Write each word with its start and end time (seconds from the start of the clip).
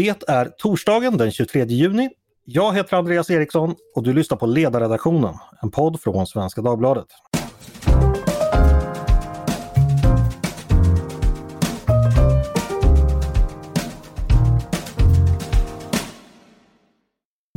Det 0.00 0.28
är 0.28 0.44
torsdagen 0.58 1.16
den 1.16 1.30
23 1.30 1.64
juni. 1.64 2.10
Jag 2.44 2.74
heter 2.74 2.96
Andreas 2.96 3.30
Eriksson 3.30 3.74
och 3.94 4.02
du 4.02 4.12
lyssnar 4.12 4.36
på 4.36 4.46
Ledarredaktionen, 4.46 5.34
en 5.62 5.70
podd 5.70 6.00
från 6.00 6.26
Svenska 6.26 6.62
Dagbladet. 6.62 7.06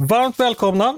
Varmt 0.02 0.40
välkomna! 0.40 0.98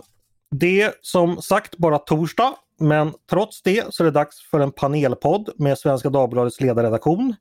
Det 0.51 0.81
är 0.81 0.93
som 1.01 1.41
sagt 1.41 1.77
bara 1.77 1.97
torsdag, 1.97 2.53
men 2.79 3.13
trots 3.29 3.61
det 3.61 3.93
så 3.93 4.03
är 4.03 4.05
det 4.05 4.11
dags 4.11 4.49
för 4.51 4.59
en 4.59 4.71
panelpodd 4.71 5.49
med 5.55 5.77
Svenska 5.77 6.09
Dagbladets 6.09 6.61
ledarredaktion. 6.61 7.35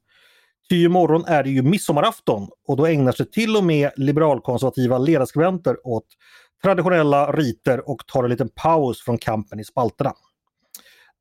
Ty 0.69 0.85
imorgon 0.85 1.25
är 1.27 1.43
det 1.43 1.51
ju 1.51 1.62
midsommarafton 1.62 2.49
och 2.69 2.77
då 2.77 2.87
ägnar 2.87 3.12
sig 3.12 3.30
till 3.30 3.57
och 3.57 3.65
med 3.65 3.91
liberalkonservativa 3.97 4.98
ledarskribenter 4.98 5.87
åt 5.87 6.07
traditionella 6.62 7.33
riter 7.33 7.88
och 7.88 8.07
tar 8.07 8.25
en 8.25 8.30
liten 8.30 8.48
paus 8.48 9.05
från 9.05 9.19
kampen 9.19 9.61
i 9.61 9.65
spalterna. 9.65 10.12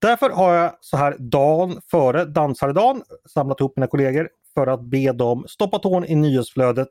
Därför 0.01 0.29
har 0.29 0.53
jag 0.53 0.73
så 0.81 0.97
här 0.97 1.15
dagen 1.19 1.81
före 1.91 2.25
dansardagen 2.25 3.03
samlat 3.33 3.59
ihop 3.59 3.77
mina 3.77 3.87
kollegor 3.87 4.29
för 4.53 4.67
att 4.67 4.81
be 4.81 5.11
dem 5.11 5.45
stoppa 5.47 5.79
tån 5.79 6.05
i 6.05 6.15
nyhetsflödet 6.15 6.89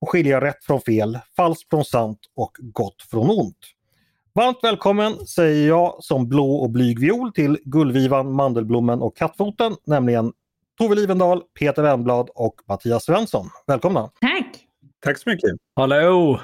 och 0.00 0.10
skilja 0.10 0.40
rätt 0.40 0.64
från 0.64 0.80
fel, 0.80 1.18
falskt 1.36 1.70
från 1.70 1.84
sant 1.84 2.18
och 2.36 2.56
gott 2.58 3.02
från 3.10 3.30
ont. 3.30 3.58
Varmt 4.32 4.58
välkommen 4.62 5.26
säger 5.26 5.68
jag 5.68 6.04
som 6.04 6.28
blå 6.28 6.54
och 6.54 6.70
blyg 6.70 6.98
viol 6.98 7.32
till 7.32 7.58
Gullvivan, 7.64 8.32
Mandelblommen 8.32 9.02
och 9.02 9.16
Kattfoten, 9.16 9.76
nämligen 9.86 10.32
Tove 10.78 10.94
Livendal, 10.94 11.42
Peter 11.58 11.82
Wennblad 11.82 12.30
och 12.34 12.54
Mattias 12.68 13.04
Svensson. 13.04 13.50
Välkomna! 13.66 14.10
Tack! 14.20 14.64
Tack 15.04 15.18
så 15.18 15.30
mycket! 15.30 15.50
Hallå! 15.76 16.40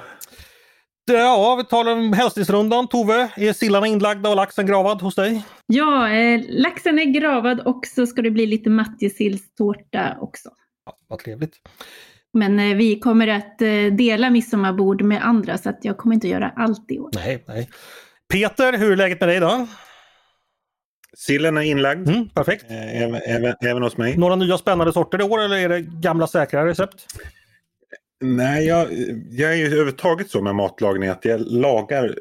Ja, 1.05 1.55
vi 1.59 1.65
talar 1.65 1.93
om 1.93 2.13
hälsningsrundan. 2.13 2.89
Tove, 2.89 3.31
är 3.37 3.53
sillarna 3.53 3.87
inlagda 3.87 4.31
och 4.31 4.37
laxen 4.37 4.67
gravad 4.67 5.03
hos 5.03 5.15
dig? 5.15 5.43
Ja, 5.67 6.11
eh, 6.11 6.41
laxen 6.49 6.99
är 6.99 7.05
gravad 7.05 7.61
och 7.61 7.87
så 7.87 8.07
ska 8.07 8.23
det 8.23 8.31
bli 8.31 8.47
lite 8.47 8.71
matjesillstårta 8.71 10.17
också. 10.21 10.49
Ja, 10.87 10.97
vad 11.09 11.19
trevligt. 11.19 11.57
Men 12.33 12.59
eh, 12.59 12.77
vi 12.77 12.99
kommer 12.99 13.29
att 13.29 13.63
eh, 13.63 13.69
dela 13.93 14.31
midsommarbord 14.31 15.03
med 15.03 15.27
andra 15.27 15.59
så 15.59 15.69
att 15.69 15.79
jag 15.83 15.97
kommer 15.97 16.15
inte 16.15 16.29
göra 16.29 16.53
allt 16.57 16.91
i 16.91 16.99
år. 16.99 17.11
Nej, 17.15 17.45
nej. 17.49 17.71
Peter, 18.33 18.79
hur 18.79 18.93
är 18.93 18.97
läget 18.97 19.21
med 19.21 19.29
dig 19.29 19.41
då? 19.41 19.67
Sillen 21.17 21.57
är 21.57 21.61
inlagd. 21.63 22.09
Mm, 22.09 22.29
perfekt. 22.29 22.65
Eh, 22.71 23.03
Även, 23.03 23.15
även, 23.27 23.55
även 23.61 23.83
hos 23.83 23.97
mig. 23.97 24.17
Några 24.17 24.37
nya 24.37 24.59
spännande 24.59 24.93
sorter 24.93 25.21
i 25.21 25.25
år 25.25 25.43
eller 25.43 25.57
är 25.57 25.69
det 25.69 25.81
gamla 25.81 26.27
säkra 26.27 26.67
recept? 26.67 27.07
Nej, 28.21 28.67
jag, 28.67 28.89
jag 29.31 29.53
är 29.53 29.57
ju 29.57 29.67
överhuvudtaget 29.67 30.31
så 30.31 30.43
med 30.43 30.55
matlagning 30.55 31.09
att 31.09 31.25
jag 31.25 31.41
lagar 31.41 32.19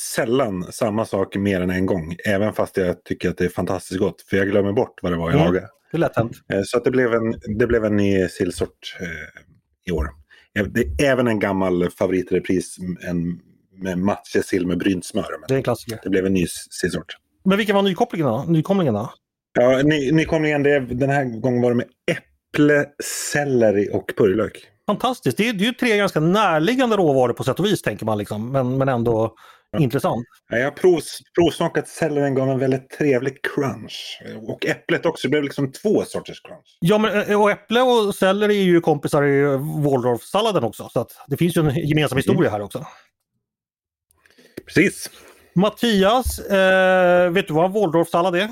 sällan 0.00 0.62
samma 0.72 1.04
sak 1.04 1.36
mer 1.36 1.60
än 1.60 1.70
en 1.70 1.86
gång. 1.86 2.16
Även 2.26 2.52
fast 2.52 2.76
jag 2.76 3.04
tycker 3.04 3.30
att 3.30 3.36
det 3.38 3.44
är 3.44 3.48
fantastiskt 3.48 4.00
gott. 4.00 4.22
För 4.22 4.36
jag 4.36 4.48
glömmer 4.48 4.72
bort 4.72 4.98
vad 5.02 5.12
det 5.12 5.16
var 5.16 5.30
jag 5.30 5.34
Mm. 5.40 5.46
lagade. 5.46 5.68
Det 5.90 5.96
är 5.96 5.98
lätt 5.98 6.16
hänt. 6.16 6.32
Eh, 6.52 6.60
Så 6.64 6.76
att 6.78 6.84
det, 6.84 6.90
blev 6.90 7.14
en, 7.14 7.34
det 7.58 7.66
blev 7.66 7.84
en 7.84 7.96
ny 7.96 8.28
sillsort 8.28 8.96
eh, 9.00 9.06
i 9.86 9.90
år. 9.92 10.08
Eh, 10.58 10.64
Det 10.66 10.80
är 10.80 11.10
även 11.12 11.26
en 11.28 11.38
gammal 11.38 11.90
favoritrepris 11.90 12.76
en, 13.08 13.40
med 13.82 13.98
matjessill 13.98 14.66
med 14.66 14.78
brynt 14.78 15.04
smör. 15.04 15.26
Det 15.48 15.54
är 15.54 15.56
en 15.56 15.62
klassiker. 15.62 15.98
Det 16.02 16.10
blev 16.10 16.26
en 16.26 16.34
ny 16.34 16.46
sillsort. 16.70 17.16
Men 17.46 17.58
vilken 17.58 17.76
var 17.76 17.82
nykomlingen 18.52 18.94
då? 18.94 19.12
Ja, 19.58 19.82
ny, 19.82 20.12
nykomlingen, 20.12 20.62
det, 20.62 20.80
den 20.80 21.10
här 21.10 21.24
gången 21.24 21.62
var 21.62 21.70
det 21.70 21.76
med 21.76 21.86
äpple, 22.10 22.86
selleri 23.32 23.88
och 23.92 24.12
purjolök. 24.16 24.66
Fantastiskt! 24.86 25.36
Det 25.36 25.48
är, 25.48 25.52
det 25.52 25.64
är 25.64 25.66
ju 25.66 25.72
tre 25.72 25.96
ganska 25.96 26.20
närliggande 26.20 26.96
råvaror 26.96 27.32
på 27.32 27.44
sätt 27.44 27.60
och 27.60 27.66
vis 27.66 27.82
tänker 27.82 28.06
man 28.06 28.18
liksom. 28.18 28.52
Men, 28.52 28.78
men 28.78 28.88
ändå 28.88 29.34
intressant. 29.78 30.26
Ja, 30.50 30.58
jag 30.58 30.64
har 30.64 30.70
provs, 30.70 31.18
provsmakat 31.34 31.88
sellerin 31.88 32.34
gav 32.34 32.50
en 32.50 32.58
väldigt 32.58 32.90
trevlig 32.90 33.38
crunch. 33.42 34.22
Och 34.48 34.66
äpplet 34.66 35.06
också, 35.06 35.28
det 35.28 35.30
blev 35.30 35.42
liksom 35.42 35.72
två 35.72 36.04
sorters 36.04 36.40
crunch. 36.40 36.78
Ja, 36.80 36.98
men 36.98 37.30
eh, 37.30 37.42
och 37.42 37.50
äpple 37.50 37.82
och 37.82 38.14
selleri 38.14 38.60
är 38.60 38.64
ju 38.64 38.80
kompisar 38.80 39.24
i 39.24 39.42
Waldorf-salladen 39.84 40.64
också. 40.64 40.88
Så 40.92 41.00
att 41.00 41.10
det 41.26 41.36
finns 41.36 41.56
ju 41.56 41.60
en 41.60 41.88
gemensam 41.88 42.16
historia 42.16 42.50
här 42.50 42.60
också. 42.60 42.86
Precis. 44.66 45.10
Mattias, 45.56 46.38
eh, 46.38 47.30
vet 47.30 47.48
du 47.48 47.54
vad 47.54 47.64
en 47.64 47.72
Waldorf-sallad 47.72 48.34
är? 48.36 48.48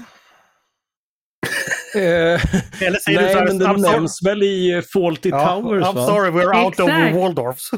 Eh, 1.97 2.41
Eller 2.83 2.99
säger 2.99 3.19
du 3.19 3.25
nej, 3.25 3.33
så 3.33 3.39
här, 3.39 3.47
men 3.47 3.59
den 3.59 3.69
I'm 3.69 3.79
sorry- 3.83 3.93
nämns 3.97 4.23
väl 4.27 4.43
i 4.43 4.73
eh, 4.73 4.83
Fawlty 4.93 5.29
Ja, 5.29 5.49
Towers? 5.61 5.85
I'm 5.87 5.95
va? 5.95 6.07
sorry, 6.07 6.31
we're 6.31 6.65
out 6.65 6.81
of 6.81 6.89
Exakt. 6.89 7.17
Waldorfs. 7.17 7.71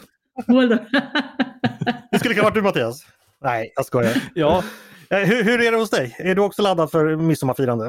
Det 2.10 2.18
skulle 2.18 2.34
kunna 2.34 2.44
varit 2.44 2.54
du 2.54 2.62
Mattias. 2.62 3.06
Nej, 3.42 3.72
jag 3.76 3.86
skojar. 3.86 4.22
Ja, 4.34 4.62
Eh, 5.10 5.18
Hur, 5.18 5.44
hur 5.44 5.60
är 5.60 5.72
det 5.72 5.78
hos 5.78 5.90
dig? 5.90 6.16
Är 6.18 6.34
du 6.34 6.40
också 6.42 6.62
laddad 6.62 6.90
för 6.90 7.16
midsommarfirande? 7.16 7.86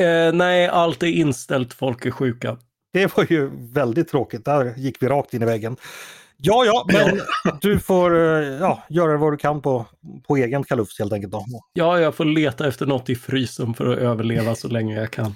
eh, 0.00 0.32
nej, 0.32 0.66
allt 0.68 1.02
är 1.02 1.06
inställt, 1.06 1.74
folk 1.74 2.06
är 2.06 2.10
sjuka. 2.10 2.58
Det 2.92 3.16
var 3.16 3.26
ju 3.30 3.50
väldigt 3.72 4.08
tråkigt. 4.08 4.44
Där 4.44 4.74
gick 4.76 5.02
vi 5.02 5.06
rakt 5.08 5.34
in 5.34 5.42
i 5.42 5.46
väggen. 5.46 5.76
Ja, 6.46 6.64
ja, 6.64 6.86
men 6.92 7.20
du 7.60 7.78
får 7.78 8.14
eh, 8.16 8.42
ja, 8.60 8.82
göra 8.88 9.16
vad 9.16 9.32
du 9.32 9.36
kan 9.36 9.62
på, 9.62 9.86
på 10.26 10.36
egen 10.36 10.64
kalufs 10.64 10.98
helt 10.98 11.12
enkelt. 11.12 11.32
Då. 11.32 11.44
Ja, 11.72 12.00
jag 12.00 12.14
får 12.14 12.24
leta 12.24 12.68
efter 12.68 12.86
något 12.86 13.10
i 13.10 13.14
frysen 13.14 13.74
för 13.74 13.92
att 13.92 13.98
överleva 13.98 14.54
så 14.54 14.68
länge 14.68 15.00
jag 15.00 15.10
kan. 15.10 15.34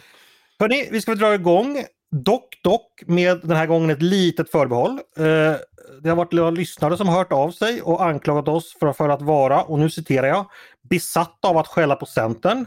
Hörni, 0.58 0.88
vi 0.90 1.00
ska 1.00 1.14
dra 1.14 1.34
igång. 1.34 1.84
Dock, 2.10 2.60
dock 2.62 3.02
med 3.06 3.40
den 3.42 3.56
här 3.56 3.66
gången 3.66 3.90
ett 3.90 4.02
litet 4.02 4.50
förbehåll. 4.50 5.00
Eh, 5.16 5.24
det 6.02 6.08
har 6.08 6.16
varit 6.16 6.32
några 6.32 6.50
lyssnare 6.50 6.96
som 6.96 7.08
har 7.08 7.18
hört 7.18 7.32
av 7.32 7.50
sig 7.50 7.82
och 7.82 8.04
anklagat 8.04 8.48
oss 8.48 8.76
för, 8.80 8.92
för 8.92 9.08
att 9.08 9.22
vara, 9.22 9.62
och 9.62 9.78
nu 9.78 9.90
citerar 9.90 10.26
jag, 10.26 10.46
besatta 10.90 11.48
av 11.48 11.58
att 11.58 11.66
skälla 11.66 11.96
på 11.96 12.06
Centern. 12.06 12.66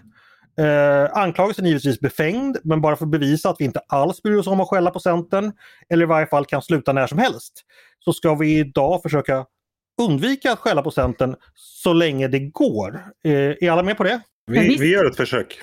Eh, 0.58 1.18
anklagelsen 1.18 1.66
är 1.66 1.70
givetvis 1.70 2.00
befängd, 2.00 2.58
men 2.64 2.82
bara 2.82 2.96
för 2.96 3.06
att 3.06 3.12
bevisa 3.12 3.50
att 3.50 3.56
vi 3.60 3.66
inte 3.66 3.82
alls 3.88 4.22
bryr 4.22 4.36
oss 4.36 4.48
om 4.48 4.60
att 4.60 4.70
skälla 4.70 4.92
på 4.92 5.00
Centern, 5.00 5.52
eller 5.90 6.04
i 6.04 6.08
varje 6.08 6.28
fall 6.28 6.46
kan 6.46 6.62
sluta 6.62 6.94
när 6.94 7.08
som 7.08 7.18
helst, 7.18 7.54
så 8.00 8.14
ska 8.14 8.36
vi 8.36 8.60
idag 8.60 9.02
försöka 9.02 9.46
undvika 10.02 10.52
att 10.52 10.60
skälla 10.60 10.82
på 10.82 10.92
Centern 10.92 11.36
så 11.56 11.94
länge 11.94 12.28
det 12.28 12.40
går. 12.40 13.06
Eh, 13.24 13.32
är 13.34 13.72
alla 13.72 13.84
med 13.84 13.98
på 13.98 14.04
det? 14.04 14.22
Vi, 14.52 14.78
vi 14.78 14.92
gör 14.92 15.06
ett 15.06 15.18
försök. 15.18 15.62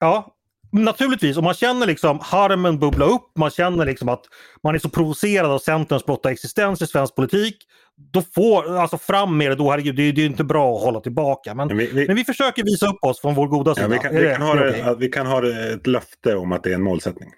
Ja, 0.00 0.34
naturligtvis. 0.72 1.36
Om 1.36 1.44
man 1.44 1.54
känner 1.54 1.86
liksom 1.86 2.18
harmen 2.22 2.78
bubbla 2.78 3.04
upp, 3.04 3.30
man 3.38 3.50
känner 3.50 3.86
liksom 3.86 4.08
att 4.08 4.24
man 4.62 4.74
är 4.74 4.78
så 4.78 4.88
provocerad 4.88 5.50
av 5.50 5.58
Centerns 5.58 6.04
blotta 6.04 6.30
existens 6.30 6.82
i 6.82 6.86
svensk 6.86 7.14
politik. 7.14 7.56
Då 7.96 8.22
får, 8.22 8.76
alltså 8.78 8.98
fram 8.98 9.38
med 9.38 9.50
det 9.50 9.54
då, 9.54 9.70
herregud, 9.70 9.96
det, 9.96 10.02
är- 10.02 10.12
det 10.12 10.22
är 10.22 10.26
inte 10.26 10.44
bra 10.44 10.76
att 10.76 10.82
hålla 10.82 11.00
tillbaka. 11.00 11.54
Men, 11.54 11.68
Men 11.68 11.76
vi, 11.78 11.86
vi, 11.86 12.06
men 12.06 12.16
vi 12.16 12.24
försöker 12.24 12.64
visa 12.64 12.86
upp 12.86 13.04
oss 13.04 13.20
från 13.20 13.34
vår 13.34 13.46
goda 13.48 13.74
sida. 13.74 13.86
ja, 13.86 13.92
vi, 13.92 13.98
kan, 13.98 14.14
vi, 14.16 14.28
kan 14.34 14.42
ha 14.46 14.54
det 14.54 14.96
vi 14.98 15.08
kan 15.08 15.26
ha 15.26 15.48
ett 15.74 15.86
löfte 15.86 16.34
om 16.36 16.52
att 16.52 16.62
det 16.62 16.70
är 16.70 16.74
en 16.74 16.82
målsättning. 16.82 17.30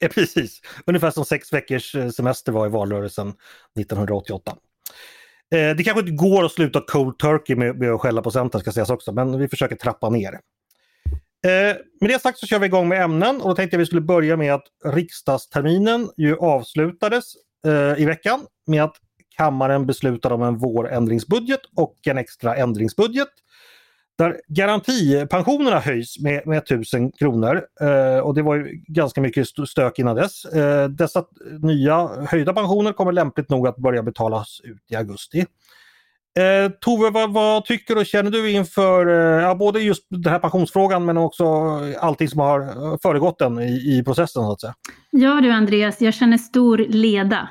Eh, 0.00 0.08
Precis, 0.10 0.60
ungefär 0.86 1.10
som 1.10 1.24
sex 1.24 1.52
veckors 1.52 1.94
eh, 1.94 2.08
semester 2.08 2.52
var 2.52 2.66
i 2.66 2.70
valrörelsen 2.70 3.28
1988. 3.80 4.56
Eh, 5.54 5.76
det 5.76 5.84
kanske 5.84 6.00
inte 6.00 6.12
går 6.12 6.44
att 6.44 6.52
sluta 6.52 6.80
cold 6.80 7.18
turkey 7.18 7.56
med, 7.56 7.78
med 7.78 7.90
att 7.92 8.00
skälla 8.00 8.22
på 8.22 8.30
Centern 8.30 8.60
ska 8.60 8.72
sägas 8.72 8.90
också, 8.90 9.12
men 9.12 9.38
vi 9.38 9.48
försöker 9.48 9.76
trappa 9.76 10.10
ner. 10.10 10.32
Eh, 11.46 11.76
med 12.00 12.10
det 12.10 12.22
sagt 12.22 12.38
så 12.38 12.46
kör 12.46 12.58
vi 12.58 12.66
igång 12.66 12.88
med 12.88 13.02
ämnen 13.02 13.40
och 13.40 13.48
då 13.48 13.54
tänkte 13.54 13.74
jag 13.74 13.78
vi 13.78 13.86
skulle 13.86 14.00
börja 14.00 14.36
med 14.36 14.54
att 14.54 14.64
riksdagsterminen 14.84 16.08
ju 16.16 16.36
avslutades 16.36 17.24
eh, 17.66 18.02
i 18.02 18.04
veckan 18.04 18.40
med 18.66 18.84
att 18.84 18.96
kammaren 19.36 19.86
beslutade 19.86 20.34
om 20.34 20.42
en 20.42 20.58
vårändringsbudget 20.58 21.60
och 21.76 21.96
en 22.06 22.18
extra 22.18 22.56
ändringsbudget. 22.56 23.28
Där 24.18 24.40
garantipensionerna 24.48 25.78
höjs 25.80 26.18
med, 26.18 26.46
med 26.46 26.58
1000 26.58 27.12
kronor 27.12 27.62
eh, 27.80 28.18
och 28.18 28.34
det 28.34 28.42
var 28.42 28.54
ju 28.54 28.82
ganska 28.86 29.20
mycket 29.20 29.46
stök 29.68 29.98
innan 29.98 30.16
dess. 30.16 30.44
Eh, 30.44 30.88
dessa 30.88 31.24
nya 31.62 32.08
höjda 32.28 32.52
pensioner 32.52 32.92
kommer 32.92 33.12
lämpligt 33.12 33.50
nog 33.50 33.68
att 33.68 33.76
börja 33.76 34.02
betalas 34.02 34.60
ut 34.64 34.82
i 34.90 34.96
augusti. 34.96 35.46
Eh, 36.38 36.70
Tove, 36.80 37.10
vad, 37.10 37.32
vad 37.32 37.64
tycker 37.64 37.98
och 37.98 38.06
känner 38.06 38.30
du 38.30 38.50
inför 38.50 39.06
eh, 39.40 39.54
både 39.54 39.80
just 39.80 40.06
den 40.10 40.32
här 40.32 40.38
pensionsfrågan 40.38 41.04
men 41.04 41.16
också 41.16 41.44
allting 42.00 42.28
som 42.28 42.40
har 42.40 42.98
föregått 43.02 43.38
den 43.38 43.58
i, 43.58 43.98
i 43.98 44.02
processen 44.04 44.42
så 44.42 44.52
att 44.52 44.60
säga? 44.60 44.74
Ja 45.10 45.40
du 45.40 45.50
Andreas, 45.50 46.00
jag 46.00 46.14
känner 46.14 46.38
stor 46.38 46.78
leda. 46.78 47.48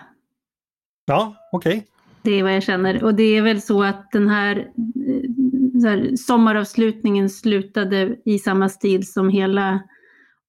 Ja, 1.05 1.35
okej. 1.51 1.87
Det 2.21 2.31
är 2.31 2.43
vad 2.43 2.55
jag 2.55 2.63
känner. 2.63 3.03
Och 3.03 3.15
det 3.15 3.23
är 3.23 3.41
väl 3.41 3.61
så 3.61 3.83
att 3.83 4.11
den 4.11 4.29
här, 4.29 4.57
eh, 4.57 5.81
så 5.81 5.87
här 5.87 6.15
sommaravslutningen 6.15 7.29
slutade 7.29 8.15
i 8.25 8.39
samma 8.39 8.69
stil 8.69 9.07
som 9.07 9.29
hela 9.29 9.79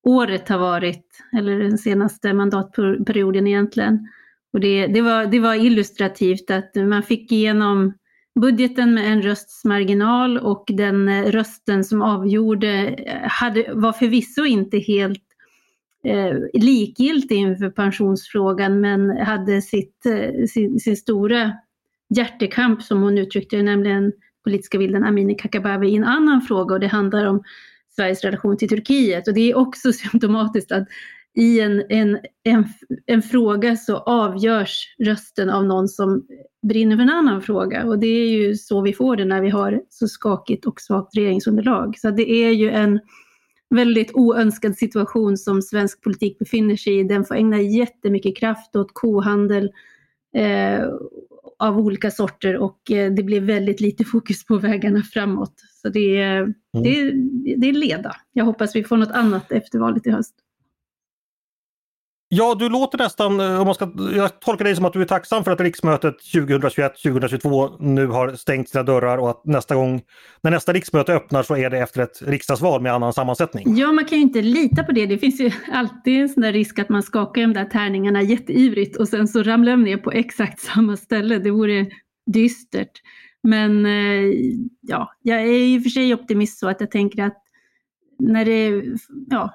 året 0.03 0.49
har 0.49 0.59
varit, 0.59 1.05
eller 1.37 1.59
den 1.59 1.79
senaste 1.79 2.33
mandatperioden 2.33 3.47
egentligen. 3.47 4.09
Och 4.53 4.61
det, 4.61 4.87
det, 4.87 5.03
var, 5.03 5.27
det 5.27 5.41
var 5.41 5.55
illustrativt 5.55 6.51
att 6.51 6.75
man 6.75 7.03
fick 7.03 7.33
igenom 7.33 7.93
budgeten 8.41 8.95
med 8.95 9.13
en 9.13 9.23
rösts 9.23 9.65
marginal 9.65 10.39
och 10.39 10.65
den 10.69 11.09
eh, 11.09 11.23
rösten 11.23 11.85
som 11.85 12.03
avgjorde 12.03 12.89
eh, 12.89 13.29
hade, 13.29 13.75
var 13.75 13.93
förvisso 13.93 14.45
inte 14.45 14.79
helt 14.79 15.26
eh, 16.07 16.37
likgiltig 16.53 17.37
inför 17.37 17.71
pensionsfrågan 17.71 18.81
men 18.81 19.17
hade 19.17 19.63
sitt, 19.63 20.07
eh, 20.07 20.47
sin, 20.47 20.81
sin 20.81 20.97
stora 20.97 21.53
hjärtekamp 22.15 22.83
som 22.83 23.03
hon 23.03 23.19
uttryckte 23.19 23.57
det, 23.57 23.63
nämligen 23.63 24.13
politiska 24.45 24.79
vilden 24.79 25.05
Amineh 25.05 25.37
Kakabaveh 25.37 25.89
i 25.91 25.97
en 25.97 26.05
annan 26.05 26.43
fråga 26.43 26.75
och 26.75 26.81
det 26.81 26.87
handlar 26.87 27.27
om 27.27 27.43
Sveriges 27.97 28.25
relation 28.25 28.57
till 28.57 28.69
Turkiet. 28.69 29.29
Och 29.29 29.35
det 29.35 29.51
är 29.51 29.57
också 29.57 29.93
symptomatiskt 30.13 30.73
att 30.73 30.89
i 31.35 31.61
en, 31.61 31.83
en, 31.89 32.19
en, 32.45 32.65
en 33.07 33.23
fråga 33.23 33.77
så 33.77 33.97
avgörs 33.97 34.95
rösten 34.99 35.51
av 35.51 35.65
någon 35.65 35.89
som 35.89 36.27
brinner 36.69 36.97
för 36.97 37.03
en 37.03 37.11
annan 37.11 37.43
fråga. 37.43 37.85
Och 37.85 37.99
det 37.99 38.07
är 38.07 38.29
ju 38.29 38.55
så 38.55 38.81
vi 38.81 38.93
får 38.93 39.17
det 39.17 39.25
när 39.25 39.41
vi 39.41 39.49
har 39.49 39.83
så 39.89 40.09
skakigt 40.09 40.67
och 40.67 40.81
svagt 40.81 41.17
regeringsunderlag. 41.17 41.99
Så 41.99 42.11
det 42.11 42.31
är 42.31 42.51
ju 42.51 42.71
en 42.71 43.01
väldigt 43.71 44.11
oönskad 44.15 44.77
situation 44.77 45.37
som 45.37 45.63
svensk 45.63 46.03
politik 46.03 46.39
befinner 46.39 46.77
sig 46.77 46.99
i. 46.99 47.05
Den 47.05 47.25
får 47.25 47.35
ägna 47.35 47.61
jättemycket 47.61 48.37
kraft 48.37 48.77
åt 48.77 48.91
kohandel 48.93 49.71
eh, 50.37 50.85
av 51.59 51.79
olika 51.79 52.11
sorter 52.11 52.57
och 52.57 52.91
eh, 52.91 53.13
det 53.13 53.23
blir 53.23 53.41
väldigt 53.41 53.81
lite 53.81 54.05
fokus 54.05 54.47
på 54.47 54.59
vägarna 54.59 55.03
framåt. 55.03 55.55
Så 55.83 55.89
det 55.89 56.21
är, 56.21 56.37
mm. 56.43 56.55
det, 56.73 57.13
det 57.57 57.69
är 57.69 57.73
leda. 57.73 58.17
Jag 58.33 58.45
hoppas 58.45 58.77
vi 58.77 58.85
får 58.85 58.97
något 58.97 59.11
annat 59.11 59.53
efter 59.53 59.79
valet 59.79 60.07
i 60.07 60.11
höst. 60.11 60.35
Ja, 62.29 62.55
du 62.59 62.69
låter 62.69 62.99
nästan, 62.99 63.41
eh, 63.41 63.61
om 63.61 63.67
man 63.67 63.75
ska, 63.75 63.91
jag 64.15 64.41
tolkar 64.41 64.65
dig 64.65 64.77
som 64.77 64.85
att 64.85 64.93
du 64.93 65.01
är 65.01 65.05
tacksam 65.05 65.45
för 65.45 65.51
att 65.51 65.61
riksmötet 65.61 66.15
2021-2022 66.35 67.77
nu 67.81 68.07
har 68.07 68.33
stängt 68.33 68.69
sina 68.69 68.83
dörrar 68.83 69.19
och 69.19 69.31
att 69.31 69.45
nästa 69.45 69.75
gång, 69.75 70.03
när 70.43 70.51
nästa 70.51 70.73
riksmöte 70.73 71.15
öppnar 71.15 71.43
så 71.43 71.57
är 71.57 71.71
det 71.71 71.79
efter 71.79 72.03
ett 72.03 72.23
riksdagsval 72.23 72.83
med 72.83 72.93
annan 72.93 73.13
sammansättning. 73.13 73.77
Ja, 73.77 73.93
man 73.93 74.05
kan 74.05 74.19
ju 74.19 74.23
inte 74.23 74.43
lita 74.43 74.85
på 74.85 74.93
det. 74.93 75.07
Det 75.07 75.19
finns 75.19 75.41
ju 75.41 75.51
alltid 75.73 76.21
en 76.21 76.29
sån 76.29 76.43
där 76.43 76.53
risk 76.53 76.79
att 76.79 76.89
man 76.89 77.03
skakar 77.03 77.43
de 77.43 77.53
där 77.53 77.65
tärningarna 77.65 78.23
jätteivrigt 78.23 78.97
och 78.97 79.09
sen 79.09 79.29
så 79.29 79.43
ramlar 79.43 79.73
de 79.73 79.83
ner 79.83 79.97
på 79.97 80.13
exakt 80.13 80.61
samma 80.75 80.97
ställe. 80.97 81.39
Det 81.39 81.51
vore 81.51 81.87
dystert. 82.27 82.93
Men 83.43 83.87
eh, 83.87 84.33
ja, 84.81 85.13
jag 85.23 85.41
är 85.41 85.47
i 85.47 85.79
och 85.79 85.83
för 85.83 85.91
sig 85.91 86.15
optimist 86.15 86.59
så 86.59 86.69
att 86.69 86.81
jag 86.81 86.91
tänker 86.91 87.23
att 87.23 87.43
när 88.19 88.45
det, 88.45 88.83
ja, 89.31 89.55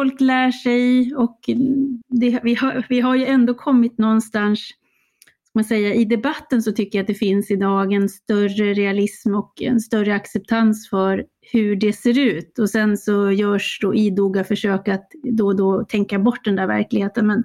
folk 0.00 0.20
lär 0.20 0.50
sig 0.50 1.14
och 1.14 1.40
det, 2.08 2.40
vi, 2.42 2.54
har, 2.54 2.86
vi 2.88 3.00
har 3.00 3.16
ju 3.16 3.26
ändå 3.26 3.54
kommit 3.54 3.98
någonstans, 3.98 4.58
ska 4.60 5.50
man 5.54 5.64
säga, 5.64 5.94
i 5.94 6.04
debatten 6.04 6.62
så 6.62 6.72
tycker 6.72 6.98
jag 6.98 7.02
att 7.02 7.08
det 7.08 7.14
finns 7.14 7.50
idag 7.50 7.92
en 7.92 8.08
större 8.08 8.74
realism 8.74 9.34
och 9.34 9.62
en 9.62 9.80
större 9.80 10.14
acceptans 10.14 10.88
för 10.90 11.24
hur 11.52 11.76
det 11.76 11.92
ser 11.92 12.18
ut. 12.18 12.58
Och 12.58 12.70
sen 12.70 12.96
så 12.96 13.30
görs 13.30 13.78
då 13.82 13.94
idoga 13.94 14.44
försök 14.44 14.88
att 14.88 15.08
då 15.22 15.46
och 15.46 15.56
då 15.56 15.84
tänka 15.84 16.18
bort 16.18 16.44
den 16.44 16.56
där 16.56 16.66
verkligheten. 16.66 17.26
Men 17.26 17.44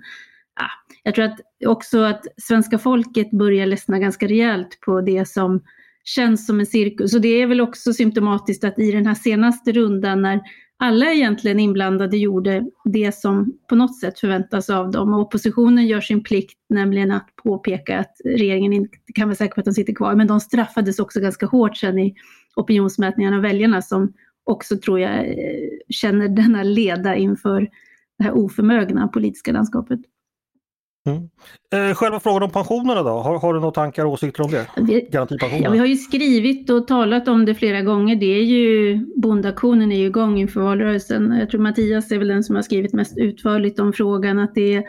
ja, 0.59 0.67
jag 1.03 1.15
tror 1.15 1.25
att 1.25 1.39
också 1.65 2.03
att 2.03 2.25
svenska 2.37 2.77
folket 2.77 3.31
börjar 3.31 3.65
ledsna 3.65 3.99
ganska 3.99 4.27
rejält 4.27 4.79
på 4.85 5.01
det 5.01 5.27
som 5.27 5.61
känns 6.03 6.47
som 6.47 6.59
en 6.59 6.65
cirkus. 6.65 7.15
Och 7.15 7.21
det 7.21 7.41
är 7.41 7.47
väl 7.47 7.61
också 7.61 7.93
symptomatiskt 7.93 8.63
att 8.63 8.79
i 8.79 8.91
den 8.91 9.07
här 9.07 9.15
senaste 9.15 9.71
rundan 9.71 10.21
när 10.21 10.41
alla 10.77 11.11
egentligen 11.11 11.59
inblandade 11.59 12.17
gjorde 12.17 12.65
det 12.83 13.15
som 13.15 13.57
på 13.69 13.75
något 13.75 13.99
sätt 13.99 14.19
förväntas 14.19 14.69
av 14.69 14.91
dem. 14.91 15.13
Och 15.13 15.19
oppositionen 15.19 15.87
gör 15.87 16.01
sin 16.01 16.23
plikt, 16.23 16.59
nämligen 16.69 17.11
att 17.11 17.35
påpeka 17.43 17.99
att 17.99 18.21
regeringen 18.25 18.73
inte 18.73 18.97
kan 19.15 19.27
vara 19.27 19.35
säker 19.35 19.53
på 19.53 19.59
att 19.59 19.65
de 19.65 19.73
sitter 19.73 19.93
kvar. 19.93 20.15
Men 20.15 20.27
de 20.27 20.39
straffades 20.39 20.99
också 20.99 21.19
ganska 21.19 21.45
hårt 21.45 21.77
sen 21.77 21.99
i 21.99 22.15
opinionsmätningarna 22.55 23.35
av 23.35 23.41
väljarna 23.41 23.81
som 23.81 24.13
också 24.43 24.77
tror 24.77 24.99
jag 24.99 25.27
eh, 25.27 25.69
känner 25.89 26.27
denna 26.27 26.63
leda 26.63 27.15
inför 27.15 27.69
det 28.17 28.23
här 28.23 28.31
oförmögna 28.31 29.07
politiska 29.07 29.51
landskapet. 29.51 29.99
Mm. 31.05 31.29
Eh, 31.73 31.95
själva 31.95 32.19
frågan 32.19 32.43
om 32.43 32.51
pensionerna 32.51 33.03
då, 33.03 33.09
har, 33.09 33.39
har 33.39 33.53
du 33.53 33.59
några 33.59 33.71
tankar 33.71 34.05
och 34.05 34.11
åsikter 34.11 34.43
om 34.43 34.51
det? 34.51 34.67
Vi, 34.77 35.07
ja, 35.11 35.27
vi 35.71 35.77
har 35.77 35.85
ju 35.85 35.95
skrivit 35.95 36.69
och 36.69 36.87
talat 36.87 37.27
om 37.27 37.45
det 37.45 37.55
flera 37.55 37.81
gånger. 37.81 38.15
Det 38.15 38.39
är 38.39 38.43
ju, 38.43 38.99
bondaktionen 39.15 39.91
är 39.91 39.97
ju 39.97 40.05
igång 40.05 40.39
inför 40.39 40.61
valrörelsen. 40.61 41.37
Jag 41.39 41.49
tror 41.49 41.61
Mattias 41.61 42.11
är 42.11 42.17
väl 42.17 42.27
den 42.27 42.43
som 42.43 42.55
har 42.55 42.63
skrivit 42.63 42.93
mest 42.93 43.17
utförligt 43.17 43.79
om 43.79 43.93
frågan. 43.93 44.39
Att 44.39 44.55
det, 44.55 44.83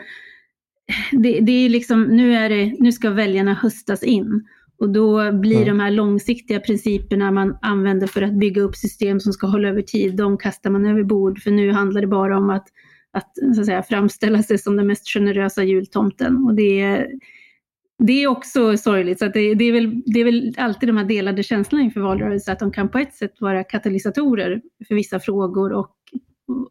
det, 1.11 1.39
det 1.39 1.51
är 1.51 1.69
liksom, 1.69 2.03
nu, 2.03 2.35
är 2.35 2.49
det, 2.49 2.75
nu 2.79 2.91
ska 2.91 3.09
väljarna 3.09 3.53
höstas 3.53 4.03
in. 4.03 4.47
Och 4.79 4.89
då 4.89 5.31
blir 5.31 5.55
mm. 5.61 5.67
de 5.67 5.79
här 5.79 5.91
långsiktiga 5.91 6.59
principerna 6.59 7.31
man 7.31 7.57
använder 7.61 8.07
för 8.07 8.21
att 8.21 8.33
bygga 8.33 8.61
upp 8.61 8.75
system 8.75 9.19
som 9.19 9.33
ska 9.33 9.47
hålla 9.47 9.67
över 9.67 9.81
tid, 9.81 10.15
de 10.15 10.37
kastar 10.37 10.69
man 10.69 10.85
över 10.85 11.03
bord. 11.03 11.39
För 11.39 11.51
nu 11.51 11.71
handlar 11.71 12.01
det 12.01 12.07
bara 12.07 12.37
om 12.37 12.49
att 12.49 12.67
att, 13.17 13.37
så 13.55 13.61
att 13.61 13.65
säga, 13.65 13.83
framställa 13.83 14.43
sig 14.43 14.57
som 14.57 14.77
den 14.77 14.87
mest 14.87 15.07
generösa 15.13 15.63
jultomten. 15.63 16.37
Och 16.45 16.53
det 16.53 16.81
är, 16.81 17.07
det 17.99 18.23
är 18.23 18.27
också 18.27 18.77
sorgligt. 18.77 19.19
Så 19.19 19.25
det, 19.25 19.55
det, 19.55 19.65
är 19.65 19.71
väl, 19.71 20.01
det 20.05 20.19
är 20.19 20.25
väl 20.25 20.53
alltid 20.57 20.89
de 20.89 20.97
här 20.97 21.05
delade 21.05 21.43
känslorna 21.43 21.83
inför 21.83 22.01
valrörelsen, 22.01 22.53
att 22.53 22.59
de 22.59 22.71
kan 22.71 22.89
på 22.89 22.97
ett 22.97 23.13
sätt 23.13 23.41
vara 23.41 23.63
katalysatorer 23.63 24.61
för 24.87 24.95
vissa 24.95 25.19
frågor 25.19 25.73
och, 25.73 25.95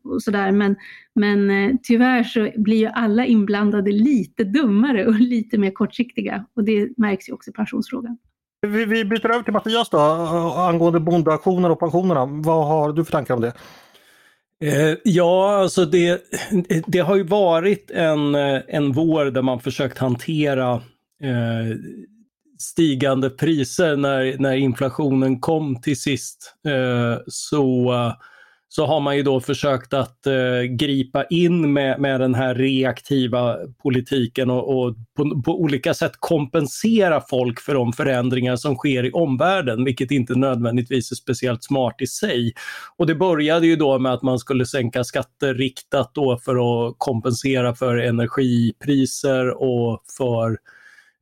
och 0.04 0.22
sådär. 0.22 0.52
Men, 0.52 0.76
men 1.14 1.50
eh, 1.50 1.76
tyvärr 1.82 2.24
så 2.24 2.50
blir 2.56 2.76
ju 2.76 2.86
alla 2.86 3.26
inblandade 3.26 3.92
lite 3.92 4.44
dummare 4.44 5.06
och 5.06 5.14
lite 5.20 5.58
mer 5.58 5.70
kortsiktiga. 5.70 6.46
Och 6.56 6.64
det 6.64 6.88
märks 6.96 7.28
ju 7.28 7.32
också 7.32 7.50
i 7.50 7.52
pensionsfrågan. 7.52 8.18
Vi, 8.60 8.84
vi 8.84 9.04
byter 9.04 9.30
över 9.30 9.42
till 9.42 9.52
Mattias 9.52 9.90
då, 9.90 9.98
eh, 9.98 10.58
angående 10.58 11.00
bondauktioner 11.00 11.70
och 11.70 11.80
pensionerna. 11.80 12.26
Vad 12.26 12.66
har 12.66 12.92
du 12.92 13.04
för 13.04 13.12
tankar 13.12 13.34
om 13.34 13.40
det? 13.40 13.52
Eh, 14.64 14.94
ja, 15.04 15.56
alltså 15.56 15.84
det, 15.84 16.22
det 16.86 16.98
har 16.98 17.16
ju 17.16 17.22
varit 17.22 17.90
en, 17.90 18.34
eh, 18.34 18.60
en 18.68 18.92
vår 18.92 19.24
där 19.24 19.42
man 19.42 19.60
försökt 19.60 19.98
hantera 19.98 20.74
eh, 21.22 21.76
stigande 22.58 23.30
priser 23.30 23.96
när, 23.96 24.38
när 24.38 24.56
inflationen 24.56 25.40
kom 25.40 25.80
till 25.80 26.00
sist. 26.00 26.54
Eh, 26.66 27.18
så 27.26 27.92
så 28.68 28.86
har 28.86 29.00
man 29.00 29.16
ju 29.16 29.22
då 29.22 29.40
försökt 29.40 29.94
att 29.94 30.26
eh, 30.26 30.62
gripa 30.62 31.24
in 31.24 31.72
med, 31.72 32.00
med 32.00 32.20
den 32.20 32.34
här 32.34 32.54
reaktiva 32.54 33.56
politiken 33.82 34.50
och, 34.50 34.78
och 34.78 34.94
på, 35.16 35.42
på, 35.42 35.60
olika 35.60 35.94
sätt 35.94 36.12
kompensera 36.18 37.20
folk 37.20 37.60
för 37.60 37.74
de 37.74 37.92
förändringar 37.92 38.56
som 38.56 38.74
sker 38.74 39.04
i 39.04 39.12
omvärlden, 39.12 39.84
vilket 39.84 40.10
inte 40.10 40.34
nödvändigtvis 40.34 41.12
är 41.12 41.16
speciellt 41.16 41.64
smart 41.64 41.94
i 41.98 42.06
sig. 42.06 42.52
Och 42.96 43.06
det 43.06 43.14
började 43.14 43.66
ju 43.66 43.76
då 43.76 43.98
med 43.98 44.12
att 44.12 44.22
man 44.22 44.38
skulle 44.38 44.66
sänka 44.66 45.04
skatter 45.04 45.54
riktat 45.54 46.14
då 46.14 46.38
för 46.38 46.88
att 46.88 46.94
kompensera 46.98 47.74
för 47.74 47.96
energipriser 47.96 49.62
och 49.62 50.02
för 50.18 50.50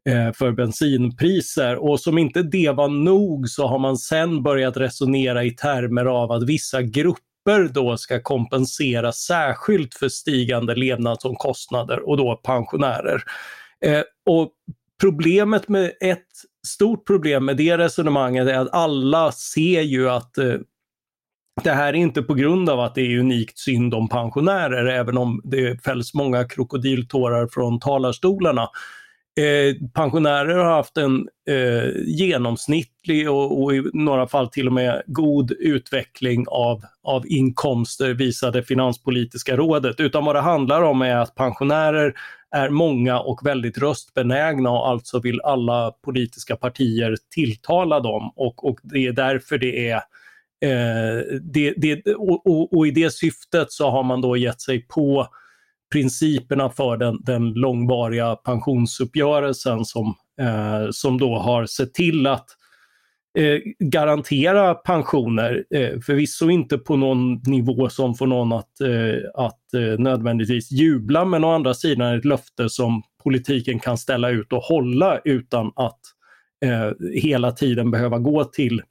eh, 0.08 0.32
för 0.32 0.52
bensinpriser. 0.52 1.76
Och 1.76 2.00
som 2.00 2.18
inte 2.18 2.42
det 2.42 2.70
var 2.70 2.88
nog 2.88 3.48
så 3.48 3.66
har 3.66 3.78
man 3.78 3.96
sen 3.96 4.42
börjat 4.42 4.76
resonera 4.76 5.44
i 5.44 5.50
termer 5.50 6.04
av 6.04 6.32
att 6.32 6.48
vissa 6.48 6.82
grupper 6.82 7.33
grupper 7.44 7.72
då 7.74 7.96
ska 7.96 8.22
kompensera 8.22 9.12
särskilt 9.12 9.94
för 9.94 10.08
stigande 10.08 10.74
levnadsomkostnader 10.74 12.08
och 12.08 12.16
då 12.16 12.36
pensionärer. 12.36 13.22
Eh, 13.84 14.02
och 14.26 14.50
problemet 15.00 15.68
med 15.68 15.92
ett 16.00 16.26
stort 16.66 17.06
problem 17.06 17.44
med 17.44 17.56
det 17.56 17.78
resonemanget 17.78 18.48
är 18.48 18.58
att 18.58 18.74
alla 18.74 19.32
ser 19.32 19.80
ju 19.80 20.10
att 20.10 20.38
eh, 20.38 20.54
det 21.64 21.70
här 21.72 21.88
är 21.88 21.96
inte 21.96 22.22
på 22.22 22.34
grund 22.34 22.70
av 22.70 22.80
att 22.80 22.94
det 22.94 23.00
är 23.00 23.18
unikt 23.18 23.58
synd 23.58 23.94
om 23.94 24.08
pensionärer, 24.08 24.86
även 24.86 25.18
om 25.18 25.40
det 25.44 25.84
fälls 25.84 26.14
många 26.14 26.44
krokodiltårar 26.44 27.46
från 27.46 27.80
talarstolarna. 27.80 28.68
Eh, 29.36 29.88
pensionärer 29.94 30.56
har 30.56 30.72
haft 30.72 30.96
en 30.96 31.28
eh, 31.48 31.90
genomsnittlig 32.06 33.30
och, 33.30 33.62
och, 33.62 33.74
i 33.74 33.82
några 33.92 34.26
fall 34.26 34.48
till 34.48 34.66
och 34.66 34.72
med 34.72 35.02
god 35.06 35.52
utveckling 35.52 36.44
av, 36.48 36.82
av 37.02 37.26
inkomster 37.26 38.14
visade 38.14 38.62
Finanspolitiska 38.62 39.56
rådet. 39.56 40.00
Utan 40.00 40.24
vad 40.24 40.36
det 40.36 40.40
handlar 40.40 40.82
om 40.82 41.02
är 41.02 41.16
att 41.16 41.34
pensionärer 41.34 42.14
är 42.50 42.68
många 42.68 43.20
och 43.20 43.46
väldigt 43.46 43.78
röstbenägna 43.78 44.70
och 44.70 44.88
alltså 44.88 45.20
vill 45.20 45.40
alla 45.40 45.90
politiska 45.90 46.56
partier 46.56 47.16
tilltala 47.34 48.00
dem 48.00 48.32
och, 48.36 48.64
och 48.64 48.78
det 48.82 49.06
är 49.06 49.12
därför 49.12 49.58
det 49.58 49.88
är 49.88 49.96
eh, 50.64 51.22
det, 51.42 51.74
det, 51.76 52.14
och, 52.14 52.46
och, 52.46 52.76
och, 52.76 52.86
i 52.86 52.90
det 52.90 53.10
syftet 53.10 53.72
så 53.72 53.90
har 53.90 54.02
man 54.02 54.20
då 54.20 54.36
gett 54.36 54.60
sig 54.60 54.86
på 54.86 55.28
principerna 55.94 56.70
för 56.70 56.96
den, 56.96 57.18
den 57.22 57.52
långvariga 57.52 58.36
pensionsuppgörelsen 58.36 59.84
som, 59.84 60.14
eh, 60.40 60.90
som 60.90 61.18
då 61.18 61.38
har 61.38 61.66
sett 61.66 61.94
till 61.94 62.26
att 62.26 62.46
eh, 63.38 63.58
garantera 63.78 64.74
pensioner. 64.74 65.64
Eh, 65.70 66.00
förvisso 66.00 66.50
inte 66.50 66.78
på 66.78 66.96
någon 66.96 67.34
nivå 67.34 67.88
som 67.88 68.14
får 68.14 68.26
någon 68.26 68.52
att, 68.52 68.80
eh, 68.80 69.44
att 69.44 69.74
eh, 69.74 69.98
nödvändigtvis 69.98 70.70
jubla, 70.70 71.24
men 71.24 71.44
å 71.44 71.50
andra 71.50 71.74
sidan 71.74 72.18
ett 72.18 72.24
löfte 72.24 72.68
som 72.68 73.02
politiken 73.24 73.78
kan 73.78 73.98
ställa 73.98 74.30
ut 74.30 74.52
och 74.52 74.62
hålla 74.62 75.20
utan 75.24 75.72
att 75.76 76.00
eh, 76.64 76.90
hela 77.14 77.52
tiden 77.52 77.90
behöva 77.90 78.18
gå 78.18 78.44
till, 78.44 78.82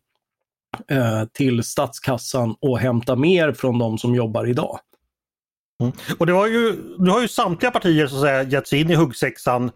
eh, 0.88 1.24
till 1.33 1.63
statskassan 1.63 2.55
och 2.60 2.79
hämta 2.79 3.15
mer 3.15 3.51
från 3.51 3.79
de 3.79 3.98
som 3.98 4.15
jobbar 4.15 4.45
idag. 4.45 4.79
Mm. 5.81 5.93
Och 6.17 6.25
det 6.25 6.33
var 6.33 6.47
ju, 6.47 6.75
nu 6.99 7.09
har 7.09 7.21
ju 7.21 7.27
samtliga 7.27 7.71
partier 7.71 8.07
så 8.07 8.15
att 8.15 8.21
säga 8.21 8.43
gett 8.43 8.67
sig 8.67 8.81
in 8.81 8.89
i 8.89 8.95
huggsexan 8.95 9.71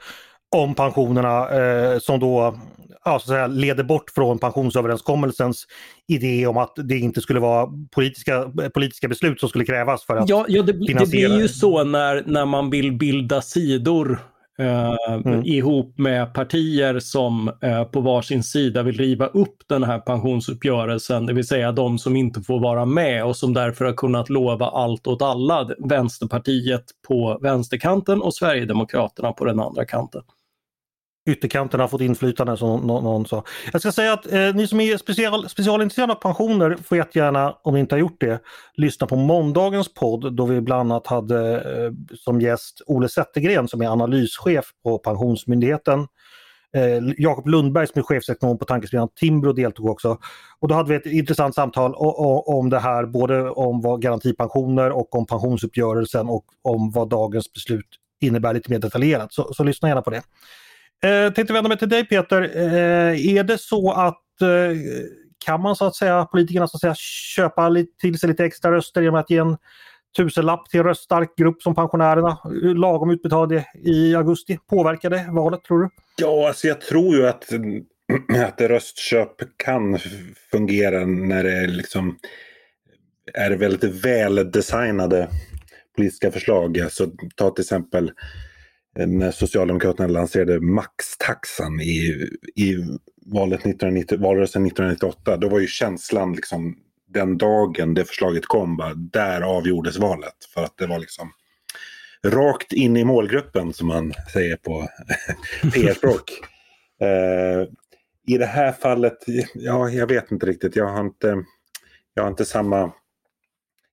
om 0.56 0.76
pensionerna 0.76 1.50
eh, 1.50 2.00
som 2.00 2.20
då 2.20 2.60
ja, 3.08 3.20
så 3.20 3.24
att 3.24 3.28
säga, 3.28 3.48
leder 3.48 3.84
bort 3.84 4.10
från 4.16 4.40
pensionsöverenskommelsens 4.40 5.68
idé 6.08 6.48
om 6.48 6.58
att 6.58 6.74
det 6.76 6.98
inte 6.98 7.22
skulle 7.22 7.40
vara 7.40 7.70
politiska, 7.92 8.52
politiska 8.74 9.08
beslut 9.08 9.40
som 9.40 9.50
skulle 9.50 9.66
krävas 9.66 10.06
för 10.06 10.18
att 10.18 10.30
ja, 10.30 10.46
ja, 10.48 10.62
det, 10.62 10.74
finansiera. 10.74 11.30
Det 11.30 11.36
blir 11.36 11.42
ju 11.42 11.48
så 11.48 11.84
när, 11.84 12.24
när 12.26 12.46
man 12.46 12.70
vill 12.70 12.92
bilda 12.92 13.42
sidor 13.42 14.20
eh, 14.58 15.16
mm. 15.26 15.46
ihop 15.46 15.98
med 15.98 16.34
partier 16.34 17.00
som 17.00 17.52
eh, 17.62 17.84
på 17.84 18.02
varsin 18.02 18.44
sida 18.44 18.84
vill 18.84 18.98
riva 18.98 19.28
upp 19.28 19.58
den 19.70 19.84
här 19.84 20.00
pensionsuppgörelsen, 20.00 21.26
det 21.26 21.34
vill 21.34 21.48
säga 21.48 21.72
de 21.72 22.00
som 22.00 22.16
inte 22.16 22.42
får 22.42 22.60
vara 22.60 22.86
med 22.86 23.26
och 23.26 23.36
som 23.36 23.54
därför 23.54 23.86
har 23.86 23.94
kunnat 23.94 24.30
lova 24.30 24.66
allt 24.66 25.08
åt 25.08 25.22
alla. 25.22 25.70
Vänsterpartiet 25.80 26.84
på 27.08 27.40
vänsterkanten 27.42 28.22
och 28.22 28.34
Sverigedemokraterna 28.34 29.32
på 29.32 29.46
den 29.46 29.60
andra 29.60 29.86
kanten 29.86 30.22
ytterkanterna 31.28 31.84
har 31.84 31.88
fått 31.88 32.02
inflytande 32.02 32.58
som 32.58 32.88
någon, 32.88 33.04
någon 33.04 33.26
sa. 33.26 33.44
Jag 33.72 33.82
ska 33.82 33.92
säga 33.92 34.14
att 34.14 34.32
eh, 34.32 34.56
ni 34.56 34.68
som 34.68 34.80
är 34.80 34.98
special, 34.98 35.50
specialintresserade 35.50 36.14
av 36.14 36.18
pensioner 36.18 36.78
får 36.84 36.98
jättegärna, 36.98 37.56
om 37.64 37.74
ni 37.74 37.80
inte 37.80 37.96
har 37.96 38.00
gjort 38.00 38.22
det, 38.22 38.40
lyssna 38.74 39.08
på 39.08 39.16
måndagens 39.16 39.94
podd 39.94 40.36
då 40.36 40.46
vi 40.46 40.62
bland 40.62 40.92
annat 40.92 41.08
hade 41.08 41.56
eh, 41.56 42.18
som 42.18 42.42
gäst 42.42 42.82
Ole 42.86 43.10
Zettergren 43.10 43.68
som 43.68 43.82
är 43.82 43.88
analyschef 43.88 44.66
på 44.84 44.98
Pensionsmyndigheten. 44.98 46.08
Eh, 46.76 47.14
Jakob 47.18 47.48
Lundberg 47.48 47.88
som 47.88 48.00
är 48.00 48.04
chefsekonom 48.04 48.58
på 48.58 48.66
tankesmedjan 48.66 49.10
Timbro 49.16 49.54
deltog 49.54 49.90
också. 49.90 50.18
Och 50.60 50.68
då 50.68 50.76
hade 50.76 50.90
vi 50.90 50.96
ett 50.96 51.06
intressant 51.06 51.56
samtal 51.56 51.94
om 52.46 52.70
det 52.70 52.80
här, 52.80 53.06
både 53.06 53.50
om 53.50 53.82
vad 53.82 54.02
garantipensioner 54.02 54.92
och 54.92 55.16
om 55.16 55.26
pensionsuppgörelsen 55.26 56.30
och 56.30 56.46
om 56.62 56.92
vad 56.92 57.10
dagens 57.10 57.54
beslut 57.54 57.88
innebär 58.22 58.54
lite 58.54 58.72
mer 58.72 58.80
detaljerat. 58.80 59.34
Så, 59.34 59.54
så 59.54 59.64
lyssna 59.64 59.88
gärna 59.88 60.02
på 60.02 60.10
det. 60.10 60.22
Eh, 61.06 61.34
tänkte 61.34 61.54
vända 61.54 61.68
mig 61.68 61.78
till 61.78 61.90
dig 61.90 62.06
Peter. 62.06 62.42
Eh, 62.42 63.36
är 63.36 63.44
det 63.44 63.58
så 63.58 63.92
att 63.92 64.42
eh, 64.42 64.78
kan 65.46 65.62
man 65.62 65.76
så 65.76 65.86
att 65.86 65.96
säga 65.96 66.26
politikerna 66.26 66.68
så 66.68 66.78
att 66.78 66.82
säga 66.82 66.96
köpa 67.36 67.76
till 68.02 68.20
sig 68.20 68.30
lite 68.30 68.46
extra 68.46 68.72
röster 68.72 69.02
genom 69.02 69.20
att 69.20 69.30
ge 69.30 69.38
en 69.38 69.58
tusenlapp 70.18 70.70
till 70.70 70.80
en 70.80 70.86
röststark 70.86 71.38
grupp 71.38 71.62
som 71.62 71.76
pensionärerna 71.76 72.38
eh, 72.64 72.76
lagom 72.76 73.10
utbetalade 73.10 73.66
i 73.84 74.16
augusti? 74.16 74.60
Påverkade 74.70 75.26
valet 75.32 75.64
tror 75.64 75.80
du? 75.80 75.90
Ja, 76.18 76.48
alltså 76.48 76.68
jag 76.68 76.82
tror 76.82 77.16
ju 77.16 77.28
att, 77.28 77.46
att 78.48 78.62
röstköp 78.62 79.36
kan 79.58 80.00
fungera 80.52 81.06
när 81.06 81.44
det 81.44 81.68
liksom 81.68 82.18
är 83.34 83.52
väldigt 83.52 84.06
väldesignade 84.06 85.28
politiska 85.96 86.32
förslag. 86.32 86.80
Alltså, 86.80 87.08
ta 87.36 87.50
till 87.50 87.62
exempel 87.62 88.12
Eh, 89.00 89.08
när 89.08 89.32
Socialdemokraterna 89.32 90.08
lanserade 90.08 90.60
maxtaxan 90.60 91.82
i, 91.82 92.30
i 92.56 92.76
valet 93.26 93.60
1990, 93.60 94.20
valrörelsen 94.20 94.66
1998, 94.66 95.38
då 95.38 95.50
var 95.50 95.60
ju 95.60 95.68
känslan 95.68 96.34
liksom 96.34 96.78
den 97.08 97.38
dagen 97.38 97.94
det 97.94 98.06
förslaget 98.06 98.46
kom, 98.46 98.78
bara, 98.78 98.94
där 98.94 99.42
avgjordes 99.42 99.98
valet. 99.98 100.46
För 100.54 100.64
att 100.64 100.78
det 100.78 100.88
var 100.88 101.00
liksom 101.00 101.32
rakt 102.24 102.74
in 102.74 102.98
i 102.98 103.04
målgruppen 103.04 103.74
som 103.74 103.88
man 103.88 104.14
säger 104.34 104.56
på 104.56 104.88
PR-språk. 105.74 106.32
eh, 107.02 107.68
I 108.28 108.38
det 108.38 108.46
här 108.46 108.72
fallet, 108.72 109.18
ja 109.54 109.90
jag 109.90 110.08
vet 110.08 110.32
inte 110.32 110.46
riktigt, 110.46 110.76
jag 110.76 110.88
har 110.88 111.02
inte, 111.02 111.44
jag 112.14 112.24
har 112.24 112.30
inte 112.30 112.46
samma 112.46 112.92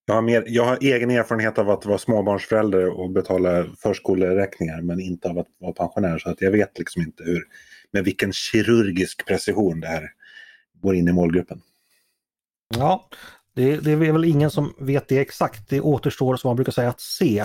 jag 0.07 0.15
har, 0.15 0.23
mer, 0.23 0.45
jag 0.47 0.65
har 0.65 0.79
egen 0.81 1.11
erfarenhet 1.11 1.59
av 1.59 1.71
att 1.71 1.87
vara 1.87 1.99
småbarnsförälder 1.99 2.89
och 2.89 3.11
betala 3.11 3.67
förskoleräkningar 3.79 4.81
men 4.81 5.01
inte 5.01 5.29
av 5.29 5.39
att 5.39 5.47
vara 5.59 5.73
pensionär. 5.73 6.19
Så 6.19 6.31
att 6.31 6.41
jag 6.41 6.51
vet 6.51 6.79
liksom 6.79 7.03
inte 7.03 7.25
hur, 7.25 7.43
med 7.91 8.05
vilken 8.05 8.33
kirurgisk 8.33 9.27
precision 9.27 9.81
det 9.81 9.87
här 9.87 10.11
går 10.83 10.95
in 10.95 11.09
i 11.09 11.13
målgruppen. 11.13 11.61
Ja, 12.77 13.09
det, 13.55 13.77
det 13.77 13.93
är 13.93 13.97
väl 13.97 14.25
ingen 14.25 14.51
som 14.51 14.75
vet 14.79 15.09
det 15.09 15.19
exakt. 15.19 15.69
Det 15.69 15.81
återstår 15.81 16.37
som 16.37 16.49
man 16.49 16.57
brukar 16.57 16.73
säga 16.73 16.89
att 16.89 17.01
se. 17.01 17.45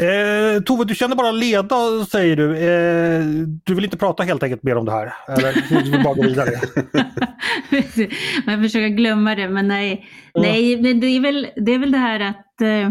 Eh, 0.00 0.62
Tove, 0.62 0.84
du 0.84 0.94
känner 0.94 1.16
bara 1.16 1.32
leda 1.32 2.04
säger 2.10 2.36
du. 2.36 2.56
Eh, 2.56 3.24
du 3.64 3.74
vill 3.74 3.84
inte 3.84 3.96
prata 3.96 4.22
helt 4.22 4.42
enkelt 4.42 4.62
mer 4.62 4.76
om 4.76 4.84
det 4.84 4.92
här? 4.92 5.14
Eller 5.28 5.64
du 5.68 5.90
vill 5.90 6.02
bara 6.02 6.14
gå 6.14 6.22
vidare? 6.22 6.50
Man 8.46 8.62
försöker 8.62 8.88
glömma 8.88 9.34
det, 9.34 9.48
men 9.48 9.68
nej. 9.68 9.92
Mm. 10.34 10.50
Nej, 10.50 10.82
men 10.82 11.00
det 11.00 11.06
är, 11.06 11.20
väl, 11.20 11.48
det 11.56 11.72
är 11.72 11.78
väl 11.78 11.92
det 11.92 11.98
här 11.98 12.20
att 12.20 12.60
eh, 12.60 12.90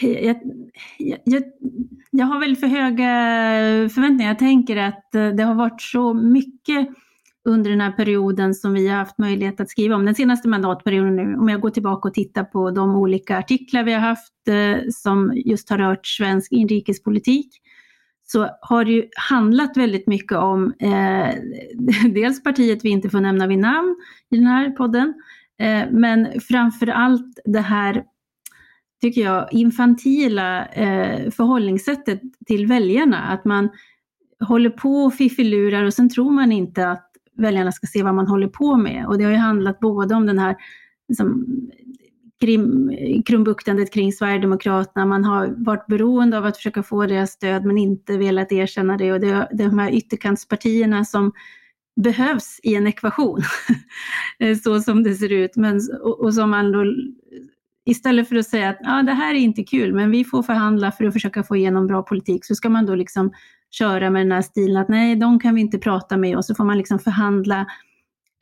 jag, 0.00 0.36
jag, 1.24 1.42
jag, 2.10 2.26
har 2.26 2.40
väl 2.40 2.56
för 2.56 2.66
höga 2.66 3.08
förväntningar. 3.88 4.30
Jag 4.30 4.38
tänker 4.38 4.76
att 4.76 5.14
eh, 5.14 5.28
det 5.28 5.42
har 5.42 5.54
varit 5.54 5.82
så 5.82 6.14
mycket 6.14 6.88
under 7.46 7.70
den 7.70 7.80
här 7.80 7.92
perioden 7.92 8.54
som 8.54 8.72
vi 8.72 8.88
har 8.88 8.96
haft 8.96 9.18
möjlighet 9.18 9.60
att 9.60 9.70
skriva 9.70 9.94
om. 9.94 10.04
Den 10.04 10.14
senaste 10.14 10.48
mandatperioden 10.48 11.16
nu, 11.16 11.36
om 11.36 11.48
jag 11.48 11.60
går 11.60 11.70
tillbaka 11.70 12.08
och 12.08 12.14
tittar 12.14 12.44
på 12.44 12.70
de 12.70 12.96
olika 12.96 13.38
artiklar 13.38 13.84
vi 13.84 13.92
har 13.92 14.00
haft 14.00 14.48
eh, 14.48 14.76
som 14.92 15.32
just 15.36 15.70
har 15.70 15.78
rört 15.78 16.06
svensk 16.06 16.52
inrikespolitik, 16.52 17.50
så 18.26 18.48
har 18.60 18.84
det 18.84 18.92
ju 18.92 19.08
handlat 19.16 19.76
väldigt 19.76 20.06
mycket 20.06 20.38
om 20.38 20.74
eh, 20.78 21.34
dels 22.14 22.42
partiet 22.42 22.84
vi 22.84 22.88
inte 22.88 23.10
får 23.10 23.20
nämna 23.20 23.46
vid 23.46 23.58
namn 23.58 23.96
i 24.30 24.36
den 24.36 24.46
här 24.46 24.70
podden, 24.70 25.14
eh, 25.58 25.84
men 25.90 26.40
framför 26.40 26.86
allt 26.86 27.38
det 27.44 27.60
här, 27.60 28.04
tycker 29.00 29.20
jag, 29.20 29.52
infantila 29.52 30.66
eh, 30.66 31.30
förhållningssättet 31.30 32.20
till 32.46 32.66
väljarna. 32.66 33.22
Att 33.22 33.44
man 33.44 33.68
håller 34.40 34.70
på 34.70 35.04
och 35.04 35.14
fiffilurar 35.14 35.84
och 35.84 35.94
sen 35.94 36.10
tror 36.10 36.30
man 36.30 36.52
inte 36.52 36.88
att 36.88 37.05
väljarna 37.36 37.72
ska 37.72 37.86
se 37.86 38.02
vad 38.02 38.14
man 38.14 38.26
håller 38.26 38.48
på 38.48 38.76
med. 38.76 39.06
Och 39.06 39.18
det 39.18 39.24
har 39.24 39.30
ju 39.30 39.36
handlat 39.36 39.80
både 39.80 40.14
om 40.14 40.26
den 40.26 40.38
här 40.38 40.56
liksom, 41.08 41.46
krim, 42.40 42.92
krumbuktandet 43.26 43.92
kring 43.92 44.12
Sverigedemokraterna, 44.12 45.06
man 45.06 45.24
har 45.24 45.54
varit 45.56 45.86
beroende 45.86 46.38
av 46.38 46.44
att 46.44 46.56
försöka 46.56 46.82
få 46.82 47.06
deras 47.06 47.30
stöd 47.30 47.64
men 47.64 47.78
inte 47.78 48.18
velat 48.18 48.52
erkänna 48.52 48.96
det. 48.96 49.12
Och 49.12 49.20
det 49.20 49.28
är 49.28 49.48
de 49.68 49.78
här 49.78 49.94
ytterkantspartierna 49.94 51.04
som 51.04 51.32
behövs 52.00 52.60
i 52.62 52.74
en 52.74 52.86
ekvation, 52.86 53.42
så 54.62 54.80
som 54.80 55.02
det 55.02 55.14
ser 55.14 55.32
ut. 55.32 55.56
Men, 55.56 55.80
och, 56.02 56.20
och 56.20 56.34
som 56.34 56.50
man 56.50 56.72
då, 56.72 56.84
istället 57.86 58.28
för 58.28 58.36
att 58.36 58.46
säga 58.46 58.68
att 58.68 58.78
ah, 58.84 59.02
det 59.02 59.12
här 59.12 59.34
är 59.34 59.38
inte 59.38 59.62
kul, 59.62 59.94
men 59.94 60.10
vi 60.10 60.24
får 60.24 60.42
förhandla 60.42 60.92
för 60.92 61.04
att 61.04 61.12
försöka 61.12 61.42
få 61.42 61.56
igenom 61.56 61.86
bra 61.86 62.02
politik, 62.02 62.44
så 62.44 62.54
ska 62.54 62.68
man 62.68 62.86
då 62.86 62.94
liksom 62.94 63.32
köra 63.78 64.10
med 64.10 64.22
den 64.22 64.32
här 64.32 64.42
stilen 64.42 64.76
att 64.76 64.88
nej, 64.88 65.16
de 65.16 65.40
kan 65.40 65.54
vi 65.54 65.60
inte 65.60 65.78
prata 65.78 66.16
med 66.16 66.36
och 66.36 66.44
så 66.44 66.54
får 66.54 66.64
man 66.64 66.78
liksom 66.78 66.98
förhandla 66.98 67.66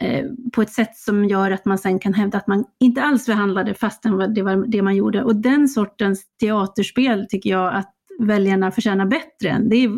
eh, 0.02 0.24
på 0.52 0.62
ett 0.62 0.70
sätt 0.70 0.96
som 0.96 1.24
gör 1.24 1.50
att 1.50 1.64
man 1.64 1.78
sen 1.78 1.98
kan 1.98 2.14
hävda 2.14 2.38
att 2.38 2.46
man 2.46 2.64
inte 2.80 3.02
alls 3.02 3.26
förhandlade 3.26 3.74
fastän 3.74 4.34
det 4.34 4.42
var 4.42 4.66
det 4.66 4.82
man 4.82 4.96
gjorde. 4.96 5.24
Och 5.24 5.36
den 5.36 5.68
sortens 5.68 6.24
teaterspel 6.40 7.26
tycker 7.28 7.50
jag 7.50 7.74
att 7.74 7.90
väljarna 8.18 8.70
förtjänar 8.70 9.06
bättre 9.06 9.48
än. 9.48 9.68
Det 9.68 9.76
är, 9.76 9.90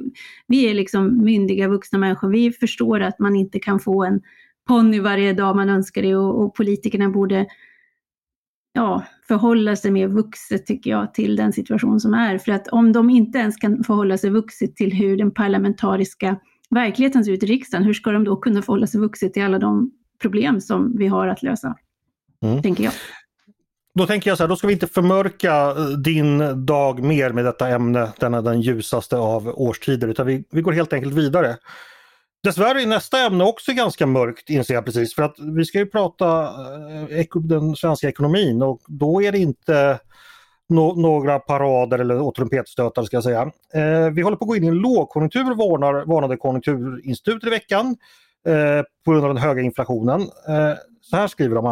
vi 0.46 0.70
är 0.70 0.74
liksom 0.74 1.24
myndiga 1.24 1.68
vuxna 1.68 1.98
människor, 1.98 2.28
vi 2.28 2.52
förstår 2.52 3.00
att 3.00 3.18
man 3.18 3.36
inte 3.36 3.58
kan 3.58 3.80
få 3.80 4.04
en 4.04 4.20
ponny 4.68 5.00
varje 5.00 5.32
dag 5.32 5.56
man 5.56 5.68
önskar 5.68 6.02
det 6.02 6.16
och, 6.16 6.44
och 6.44 6.54
politikerna 6.54 7.08
borde 7.08 7.46
ja, 8.76 9.02
förhålla 9.28 9.76
sig 9.76 9.90
mer 9.90 10.08
vuxet 10.08 10.66
tycker 10.66 10.90
jag 10.90 11.14
till 11.14 11.36
den 11.36 11.52
situation 11.52 12.00
som 12.00 12.14
är. 12.14 12.38
För 12.38 12.52
att 12.52 12.68
om 12.68 12.92
de 12.92 13.10
inte 13.10 13.38
ens 13.38 13.56
kan 13.56 13.84
förhålla 13.84 14.18
sig 14.18 14.30
vuxet 14.30 14.76
till 14.76 14.92
hur 14.92 15.16
den 15.16 15.30
parlamentariska 15.30 16.36
verkligheten 16.70 17.24
ser 17.24 17.32
ut 17.32 17.42
i 17.42 17.46
riksdagen, 17.46 17.84
hur 17.84 17.94
ska 17.94 18.10
de 18.10 18.24
då 18.24 18.36
kunna 18.36 18.62
förhålla 18.62 18.86
sig 18.86 19.00
vuxet 19.00 19.32
till 19.34 19.42
alla 19.42 19.58
de 19.58 19.90
problem 20.22 20.60
som 20.60 20.96
vi 20.98 21.06
har 21.06 21.28
att 21.28 21.42
lösa? 21.42 21.76
Mm. 22.42 22.62
Tänker 22.62 22.84
jag. 22.84 22.92
Då 23.94 24.06
tänker 24.06 24.30
jag 24.30 24.36
så 24.38 24.44
här, 24.44 24.48
då 24.48 24.56
ska 24.56 24.66
vi 24.66 24.72
inte 24.72 24.86
förmörka 24.86 25.74
din 26.04 26.66
dag 26.66 27.02
mer 27.02 27.32
med 27.32 27.44
detta 27.44 27.68
ämne, 27.68 28.12
denna 28.20 28.42
den 28.42 28.60
ljusaste 28.60 29.16
av 29.16 29.48
årstider, 29.48 30.08
utan 30.08 30.26
vi, 30.26 30.44
vi 30.50 30.60
går 30.60 30.72
helt 30.72 30.92
enkelt 30.92 31.14
vidare. 31.14 31.56
Dessvärre 32.46 32.82
är 32.82 32.86
nästa 32.86 33.18
ämne 33.18 33.44
också 33.44 33.72
ganska 33.72 34.06
mörkt 34.06 34.50
inser 34.50 34.74
jag 34.74 34.84
precis 34.84 35.14
för 35.14 35.22
att 35.22 35.36
vi 35.56 35.64
ska 35.64 35.78
ju 35.78 35.86
prata 35.86 36.42
eh, 37.10 37.26
den 37.34 37.76
svenska 37.76 38.08
ekonomin 38.08 38.62
och 38.62 38.80
då 38.86 39.22
är 39.22 39.32
det 39.32 39.38
inte 39.38 39.98
no 40.68 40.94
några 41.00 41.38
parader 41.38 41.98
eller 41.98 42.30
trumpetstötar 42.30 43.02
ska 43.02 43.16
jag 43.16 43.24
säga. 43.24 43.42
Eh, 43.74 44.10
vi 44.10 44.22
håller 44.22 44.36
på 44.36 44.44
att 44.44 44.48
gå 44.48 44.56
in 44.56 44.64
i 44.64 44.66
en 44.66 44.74
lågkonjunktur 44.74 45.54
varnar, 45.54 46.04
varnade 46.06 46.36
Konjunkturinstitutet 46.36 47.46
i 47.46 47.50
veckan 47.50 47.96
eh, 48.48 48.82
på 49.04 49.12
grund 49.12 49.24
av 49.24 49.34
den 49.34 49.42
höga 49.42 49.62
inflationen. 49.62 50.20
Eh, 50.20 50.74
så 51.00 51.16
här 51.16 51.28
skriver 51.28 51.54
de 51.54 51.66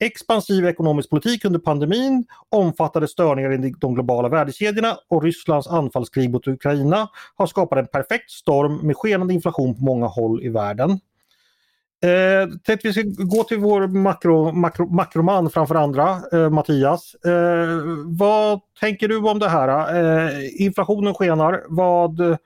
Expansiv 0.00 0.66
ekonomisk 0.66 1.10
politik 1.10 1.44
under 1.44 1.58
pandemin, 1.58 2.24
omfattade 2.48 3.08
störningar 3.08 3.52
i 3.52 3.74
de 3.80 3.94
globala 3.94 4.28
värdekedjorna 4.28 4.96
och 5.08 5.22
Rysslands 5.22 5.66
anfallskrig 5.68 6.30
mot 6.30 6.48
Ukraina 6.48 7.08
har 7.34 7.46
skapat 7.46 7.78
en 7.78 7.86
perfekt 7.86 8.30
storm 8.30 8.76
med 8.76 8.96
skenande 8.96 9.34
inflation 9.34 9.74
på 9.74 9.84
många 9.84 10.06
håll 10.06 10.42
i 10.42 10.48
världen. 10.48 10.90
Eh, 12.02 12.48
tänkte 12.64 12.88
vi 12.88 12.92
ska 12.92 13.02
gå 13.24 13.44
till 13.44 13.58
vår 13.58 13.86
makro, 13.86 14.52
makro, 14.52 14.86
makroman 14.86 15.50
framför 15.50 15.74
andra, 15.74 16.22
eh, 16.32 16.50
Mattias. 16.50 17.14
Eh, 17.14 17.80
vad 18.04 18.60
tänker 18.80 19.08
du 19.08 19.18
om 19.18 19.38
det 19.38 19.48
här? 19.48 19.94
Eh, 19.96 20.62
inflationen 20.62 21.14
skenar. 21.14 21.62
Vad, 21.68 22.38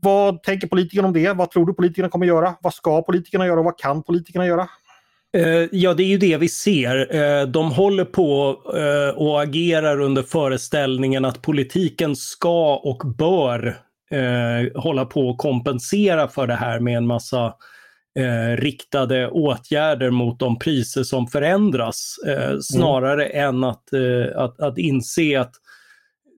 vad 0.00 0.42
tänker 0.42 0.66
politikerna 0.66 1.08
om 1.08 1.14
det? 1.14 1.32
Vad 1.32 1.50
tror 1.50 1.66
du 1.66 1.74
politikerna 1.74 2.08
kommer 2.08 2.26
göra? 2.26 2.54
Vad 2.60 2.74
ska 2.74 3.02
politikerna 3.02 3.46
göra 3.46 3.58
och 3.58 3.64
vad 3.64 3.78
kan 3.78 4.02
politikerna 4.02 4.46
göra? 4.46 4.68
Eh, 5.36 5.68
ja, 5.72 5.94
det 5.94 6.02
är 6.02 6.06
ju 6.06 6.18
det 6.18 6.36
vi 6.36 6.48
ser. 6.48 7.14
Eh, 7.14 7.46
de 7.46 7.72
håller 7.72 8.04
på 8.04 8.60
eh, 8.76 9.16
och 9.16 9.42
agerar 9.42 10.00
under 10.00 10.22
föreställningen 10.22 11.24
att 11.24 11.42
politiken 11.42 12.16
ska 12.16 12.76
och 12.76 13.02
bör 13.18 13.76
hålla 14.74 15.04
på 15.04 15.28
och 15.28 15.38
kompensera 15.38 16.28
för 16.28 16.46
det 16.46 16.54
här 16.54 16.80
med 16.80 16.96
en 16.96 17.06
massa 17.06 17.54
riktade 18.56 19.28
åtgärder 19.28 20.10
mot 20.10 20.38
de 20.38 20.58
priser 20.58 21.02
som 21.02 21.26
förändras. 21.26 22.16
Snarare 22.62 23.26
mm. 23.26 23.48
än 23.48 23.64
att, 23.64 23.84
att, 24.36 24.60
att 24.60 24.78
inse 24.78 25.40
att 25.40 25.52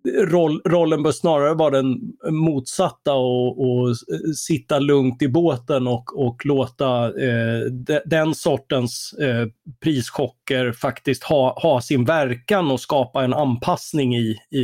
roll, 0.04 0.60
rollen 0.64 1.02
bör 1.02 1.12
snarare 1.12 1.54
vara 1.54 1.70
den 1.70 2.00
motsatta 2.30 3.12
och, 3.12 3.60
och 3.60 3.96
sitta 4.36 4.78
lugnt 4.78 5.22
i 5.22 5.28
båten 5.28 5.86
och, 5.86 6.26
och 6.26 6.46
låta 6.46 7.06
eh, 7.06 7.60
de, 7.70 8.00
den 8.06 8.34
sortens 8.34 9.12
eh, 9.12 9.46
prischocker 9.82 10.72
faktiskt 10.72 11.24
ha, 11.24 11.60
ha 11.62 11.80
sin 11.80 12.04
verkan 12.04 12.70
och 12.70 12.80
skapa 12.80 13.24
en 13.24 13.34
anpassning 13.34 14.16
i, 14.16 14.38
i, 14.50 14.62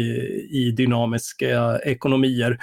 i 0.50 0.70
dynamiska 0.76 1.78
ekonomier. 1.78 2.58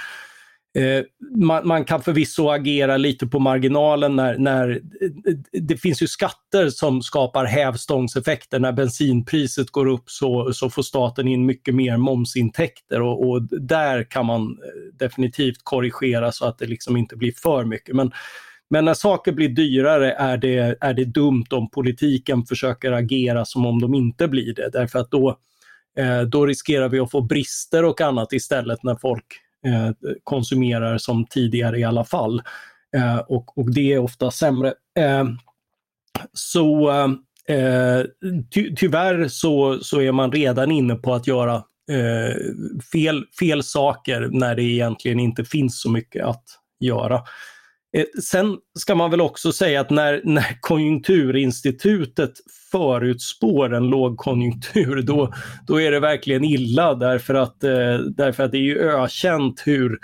Eh, 0.75 1.03
man, 1.36 1.67
man, 1.67 1.86
kan 1.86 2.01
förvisso 2.01 2.50
agera 2.50 2.98
lite 2.98 3.27
på 3.27 3.39
marginalen 3.39 4.15
när, 4.15 4.38
när 4.38 4.70
eh, 4.72 5.36
det 5.51 5.77
finns 5.77 6.01
ju 6.01 6.08
skatter 6.08 6.70
som 6.70 7.01
skapar 7.01 7.46
hävstångseffekter. 7.46 8.60
När 8.60 8.72
bensinpriset 8.72 9.70
går 9.70 9.86
upp 9.86 10.10
så, 10.10 10.53
så 10.53 10.70
får 10.70 10.84
staten 10.84 11.27
in 11.27 11.46
mycket 11.46 11.75
mer 11.75 11.98
momsintäkter 11.98 13.01
och, 13.01 13.29
och 13.29 13.41
där 13.62 14.03
kan 14.03 14.25
man 14.25 14.41
eh, 14.41 14.98
definitivt 15.00 15.58
korrigera 15.63 16.32
så 16.32 16.46
att 16.46 16.58
det 16.58 16.65
liksom 16.65 16.98
inte 16.98 17.15
blir 17.15 17.32
för 17.32 17.65
mycket. 17.65 17.96
Men, 17.96 18.12
men 18.70 18.86
när 18.86 18.94
saker 18.94 19.32
blir 19.32 19.50
dyrare 19.50 20.12
är 20.12 20.38
det, 20.38 20.77
är 20.82 20.94
det 20.94 21.05
dumt 21.05 21.46
om 21.51 21.70
politiken 21.70 22.46
försöker 22.46 22.91
agera 22.91 23.46
som 23.46 23.65
om 23.65 23.82
de 23.82 23.94
inte 23.94 24.27
blir 24.27 24.53
det. 24.53 24.70
Därför 24.74 25.00
att 25.00 25.12
då, 25.12 25.38
då 26.27 26.46
riskerar 26.46 26.89
vi 26.89 27.00
att 27.00 27.12
få 27.12 27.22
brister 27.22 27.86
och 27.86 28.01
annat 28.01 28.34
istället 28.34 28.84
när 28.84 28.96
folk 28.96 29.44
Eh, 29.65 29.91
konsumerar 30.24 30.98
som 30.98 31.25
tidigare 31.25 31.79
i 31.79 31.84
alla 31.84 32.03
fall. 32.03 32.41
Eh, 32.95 33.17
och, 33.17 33.57
och 33.57 33.74
det 33.74 33.93
är 33.93 34.00
ofta 34.00 34.31
sämre. 34.31 34.74
Eh, 35.00 35.25
så 36.34 36.89
eh, 37.48 38.01
ty, 38.53 38.75
tyvärr 38.75 39.27
så, 39.27 39.79
så 39.81 40.01
är 40.01 40.12
man 40.12 40.31
redan 40.31 40.72
inne 40.72 40.95
på 40.95 41.13
att 41.13 41.27
göra 41.27 41.55
eh, 41.91 42.36
fel, 42.91 43.25
fel 43.39 43.63
saker 43.63 44.29
när 44.31 44.55
det 44.55 44.63
egentligen 44.63 45.19
inte 45.19 45.45
finns 45.45 45.81
så 45.81 45.91
mycket 45.91 46.25
att 46.25 46.45
göra. 46.79 47.22
Eh, 47.95 48.05
sen 48.23 48.57
ska 48.79 48.95
man 48.95 49.11
väl 49.11 49.21
också 49.21 49.51
säga 49.51 49.81
att 49.81 49.89
när, 49.89 50.21
när 50.23 50.57
Konjunkturinstitutet 50.61 52.31
förutspår 52.71 53.73
en 53.73 53.87
lågkonjunktur, 53.87 55.01
då, 55.01 55.33
då 55.67 55.81
är 55.81 55.91
det 55.91 55.99
verkligen 55.99 56.43
illa 56.43 56.95
därför 56.95 57.33
att, 57.33 57.63
eh, 57.63 57.97
därför 57.97 58.43
att 58.43 58.51
det 58.51 58.57
är 58.57 58.61
ju 58.61 58.79
ökänt 58.79 59.63
hur 59.65 59.99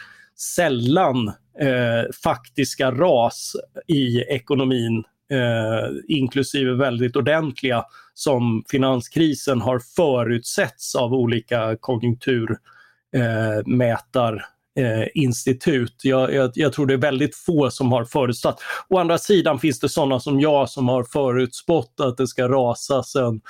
sällan 0.56 1.28
eh, 1.60 2.04
faktiska 2.24 2.92
ras 2.92 3.56
i 3.88 4.22
ekonomin, 4.22 5.04
eh, 5.32 5.90
inklusive 6.08 6.74
väldigt 6.74 7.16
ordentliga, 7.16 7.86
som 8.14 8.64
finanskrisen 8.72 9.62
har 9.62 9.82
förutsetts 9.96 10.96
av 10.96 11.14
olika 11.14 11.78
konjunkturmätar 11.80 14.34
eh, 14.34 14.42
eh, 14.80 15.08
institut. 15.14 15.96
Jag, 16.04 16.34
jag, 16.34 16.52
jag, 16.54 16.74
tror 16.74 16.86
det 16.86 16.94
är 16.94 16.98
väldigt 16.98 17.36
få 17.36 17.72
som 17.72 17.92
har 17.92 18.06
förutsatt. 18.06 18.60
Å 18.90 18.98
andra 18.98 19.18
sidan 19.18 19.60
finns 19.60 19.80
det 19.80 19.90
sådana 19.90 20.20
som 20.20 20.40
jag 20.40 20.70
som 20.70 20.90
har 20.90 21.04
förutspått 21.04 22.00
att 22.00 22.18
det 22.18 22.28
ska 22.28 22.48
rasa 22.48 23.04
sen 23.04 23.42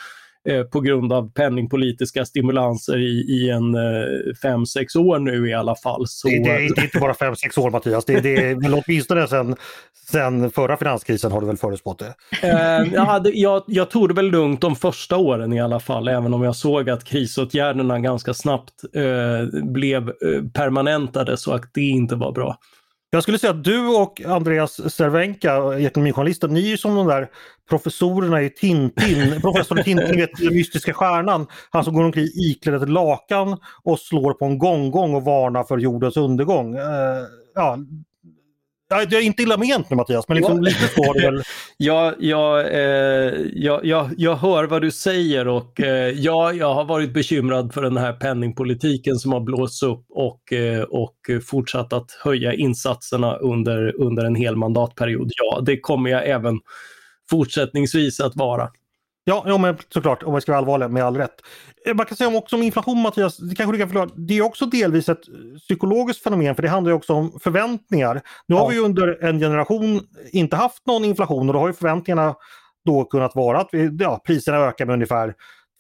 eh, 0.50 0.64
på 0.64 0.80
grund 0.80 1.14
av 1.14 1.32
penningpolitiska 1.34 2.26
stimulanser 2.26 2.98
i, 2.98 3.26
i 3.30 3.50
en 3.50 3.76
eh, 3.76 4.34
fem, 4.42 4.66
sex 4.66 4.96
år 4.96 5.20
nu 5.20 5.50
i 5.50 5.54
alla 5.54 5.76
fall. 5.76 6.08
Så... 6.08 6.28
Det, 6.28 6.44
det, 6.44 6.50
är 6.50 6.84
inte 6.84 7.00
bara 7.00 7.14
fem, 7.14 7.36
sex 7.36 7.58
år 7.58 7.70
Mattias, 7.70 8.06
det, 8.06 8.20
det 8.20 8.36
är 8.50 8.56
väl 8.56 8.84
åtminstone 8.86 9.28
sen, 9.28 9.56
sen 10.10 10.52
förra 10.52 10.78
finanskrisen 10.78 11.32
har 11.32 11.42
du 11.42 11.48
väl 11.48 11.58
förutspått 11.58 12.00
det? 12.00 12.14
Eh, 12.48 12.94
jag, 12.94 13.06
hade, 13.06 13.30
jag, 13.30 13.64
jag 13.68 13.90
tog 13.90 14.08
det 14.08 14.14
väl 14.14 14.32
lugnt 14.32 14.62
de 14.62 14.76
första 14.76 15.18
åren 15.18 15.54
i 15.54 15.62
alla 15.62 15.80
fall, 15.80 16.08
även 16.08 16.34
om 16.34 16.44
jag 16.44 16.56
såg 16.56 16.90
att 16.90 17.04
krisåtgärderna 17.04 18.00
ganska 18.00 18.34
snabbt 18.34 18.74
blev 19.64 20.12
permanentade 20.54 21.38
så 21.38 21.52
att 21.54 21.74
det 21.74 21.82
inte 21.82 22.16
var 22.16 22.32
bra. 22.32 22.58
Jag 23.14 23.24
skulle 23.24 23.40
säga 23.40 23.52
att 23.52 23.64
du 23.64 23.88
och 23.88 24.22
Andreas 24.22 24.94
Cervenka, 24.94 25.80
ekonomijournalisten, 25.80 26.54
ni 26.54 26.72
är 26.72 26.78
som 26.78 26.96
de 26.96 27.08
där 27.08 27.30
professorerna 27.70 28.42
i 28.42 28.50
Tintin, 28.50 29.42
professorn 29.42 29.80
i 29.80 29.84
Tintin, 29.84 30.18
vet, 30.18 30.30
den 30.38 30.54
mystiska 30.54 30.94
stjärnan. 30.94 31.48
Han 31.70 31.84
som 31.84 31.94
går 31.94 32.04
omkring 32.04 32.28
iklädd 32.36 32.84
ett 32.84 32.90
lakan 32.90 33.58
och 33.84 34.00
slår 34.00 34.34
på 34.34 34.46
en 34.46 34.58
gonggong 34.58 35.16
och 35.16 35.24
varnar 35.24 35.64
för 35.64 35.78
jordens 35.78 36.18
undergång. 36.18 36.76
Uh, 36.76 36.84
ja, 37.56 37.78
jag 38.92 39.14
är 39.14 39.22
inte 39.22 39.44
illa 39.44 39.58
ment 39.58 39.90
nu 39.90 39.96
Mattias, 39.96 40.28
men 40.28 40.38
liksom 40.38 40.62
lite 40.62 40.88
så 40.88 41.04
har 41.04 41.14
det 41.14 41.32
väl... 41.32 41.44
ja, 41.78 42.14
ja, 42.20 42.62
eh, 42.62 43.34
jag, 43.54 43.86
jag, 43.86 44.10
jag 44.18 44.36
hör 44.36 44.64
vad 44.64 44.82
du 44.82 44.92
säger 44.92 45.48
och 45.48 45.80
eh, 45.82 46.10
ja, 46.10 46.54
jag 46.54 46.74
har 46.74 46.86
varit 46.86 47.14
bekymrad 47.14 47.74
för 47.74 47.82
den 47.82 47.98
här 47.98 48.14
penningpolitiken 48.14 49.16
som 49.16 49.32
har 49.32 49.40
blåst 49.40 49.84
upp 49.84 50.06
och, 50.10 50.54
eh, 50.54 50.82
och 50.82 51.16
fortsatt 51.46 51.94
att 51.94 52.12
höja 52.24 52.54
insatserna 52.54 53.36
under, 53.36 54.02
under 54.02 54.26
en 54.26 54.36
hel 54.36 54.56
mandatperiod. 54.56 55.32
Ja, 55.36 55.62
det 55.62 55.80
kommer 55.80 56.10
jag 56.10 56.30
även 56.30 56.60
fortsättningsvis 57.30 58.20
att 58.20 58.36
vara. 58.36 58.70
Ja, 59.24 59.44
ja 59.48 59.58
men 59.58 59.78
såklart, 59.90 60.24
om 60.24 60.34
jag 60.34 60.42
ska 60.42 60.52
vara 60.52 60.60
allvarlig, 60.60 60.90
med 60.90 61.04
all 61.04 61.18
rätt. 61.18 61.42
Eh, 61.86 61.94
man 61.96 62.06
kan 62.06 62.18
säga 62.18 62.38
också 62.38 62.56
om 62.56 62.64
inflation 62.64 63.02
Mattias, 63.02 63.38
det 63.38 63.56
kanske 63.56 63.74
du 63.74 63.80
kan 63.80 63.88
förklara, 63.88 64.10
det 64.16 64.38
är 64.38 64.42
också 64.42 64.66
delvis 64.66 65.10
ett 65.10 65.22
psykologiskt 65.58 66.24
fenomen 66.24 66.56
för 66.56 66.62
det 66.62 66.70
handlar 66.70 66.92
ju 66.92 66.96
också 66.96 67.14
om 67.14 67.40
förväntningar. 67.40 68.14
Nu 68.48 68.56
ja. 68.56 68.62
har 68.62 68.70
vi 68.70 68.80
under 68.80 69.24
en 69.24 69.40
generation 69.40 70.02
inte 70.32 70.56
haft 70.56 70.86
någon 70.86 71.06
inflation 71.06 71.48
och 71.48 71.54
då 71.54 71.60
har 71.60 71.68
ju 71.68 71.74
förväntningarna 71.74 72.36
då 72.86 73.06
kunnat 73.06 73.36
vara 73.36 73.60
att 73.60 73.70
vi, 73.72 73.98
ja, 74.00 74.22
priserna 74.26 74.58
ökar 74.58 74.86
med 74.86 74.94
ungefär 74.94 75.34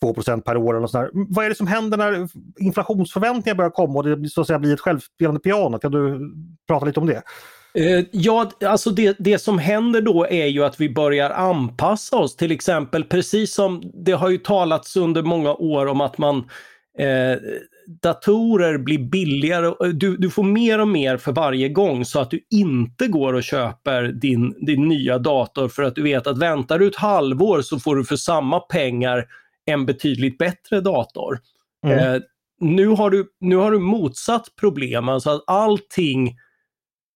2% 0.05 0.41
per 0.41 0.57
år. 0.57 0.73
Och 0.73 0.89
sådär. 0.89 1.09
Vad 1.13 1.45
är 1.45 1.49
det 1.49 1.55
som 1.55 1.67
händer 1.67 1.97
när 1.97 2.27
inflationsförväntningar 2.59 3.55
börjar 3.55 3.71
komma 3.71 3.99
och 3.99 4.03
det 4.03 4.29
så 4.29 4.41
att 4.41 4.47
säga 4.47 4.59
blir 4.59 4.73
ett 4.73 4.79
självspelande 4.79 5.39
piano? 5.39 5.79
Kan 5.79 5.91
du 5.91 6.31
prata 6.67 6.85
lite 6.85 6.99
om 6.99 7.07
det? 7.07 7.21
Eh, 7.73 8.05
ja, 8.11 8.51
alltså 8.65 8.89
det, 8.89 9.15
det 9.19 9.39
som 9.39 9.59
händer 9.59 10.01
då 10.01 10.27
är 10.27 10.45
ju 10.45 10.63
att 10.63 10.81
vi 10.81 10.89
börjar 10.89 11.29
anpassa 11.29 12.17
oss. 12.17 12.35
Till 12.35 12.51
exempel 12.51 13.03
precis 13.03 13.53
som 13.53 13.91
det 13.93 14.11
har 14.11 14.29
ju 14.29 14.37
talats 14.37 14.95
under 14.95 15.21
många 15.21 15.53
år 15.53 15.85
om 15.85 16.01
att 16.01 16.17
man 16.17 16.37
eh, 16.97 17.37
datorer 18.01 18.77
blir 18.77 18.99
billigare. 18.99 19.91
Du, 19.93 20.17
du 20.17 20.29
får 20.29 20.43
mer 20.43 20.79
och 20.79 20.87
mer 20.87 21.17
för 21.17 21.31
varje 21.31 21.69
gång 21.69 22.05
så 22.05 22.19
att 22.19 22.31
du 22.31 22.39
inte 22.49 23.07
går 23.07 23.33
och 23.33 23.43
köper 23.43 24.03
din, 24.03 24.65
din 24.65 24.87
nya 24.87 25.17
dator 25.17 25.67
för 25.67 25.83
att 25.83 25.95
du 25.95 26.01
vet 26.03 26.27
att 26.27 26.37
väntar 26.37 26.79
du 26.79 26.87
ett 26.87 26.95
halvår 26.95 27.61
så 27.61 27.79
får 27.79 27.95
du 27.95 28.05
för 28.05 28.15
samma 28.15 28.59
pengar 28.59 29.25
en 29.65 29.85
betydligt 29.85 30.37
bättre 30.37 30.81
dator. 30.81 31.39
Mm. 31.85 31.99
Eh, 31.99 32.21
nu, 32.59 32.87
har 32.87 33.09
du, 33.09 33.27
nu 33.39 33.55
har 33.55 33.71
du 33.71 33.79
motsatt 33.79 34.55
problem, 34.59 35.09
alltså 35.09 35.29
att 35.29 35.43
allting 35.47 36.35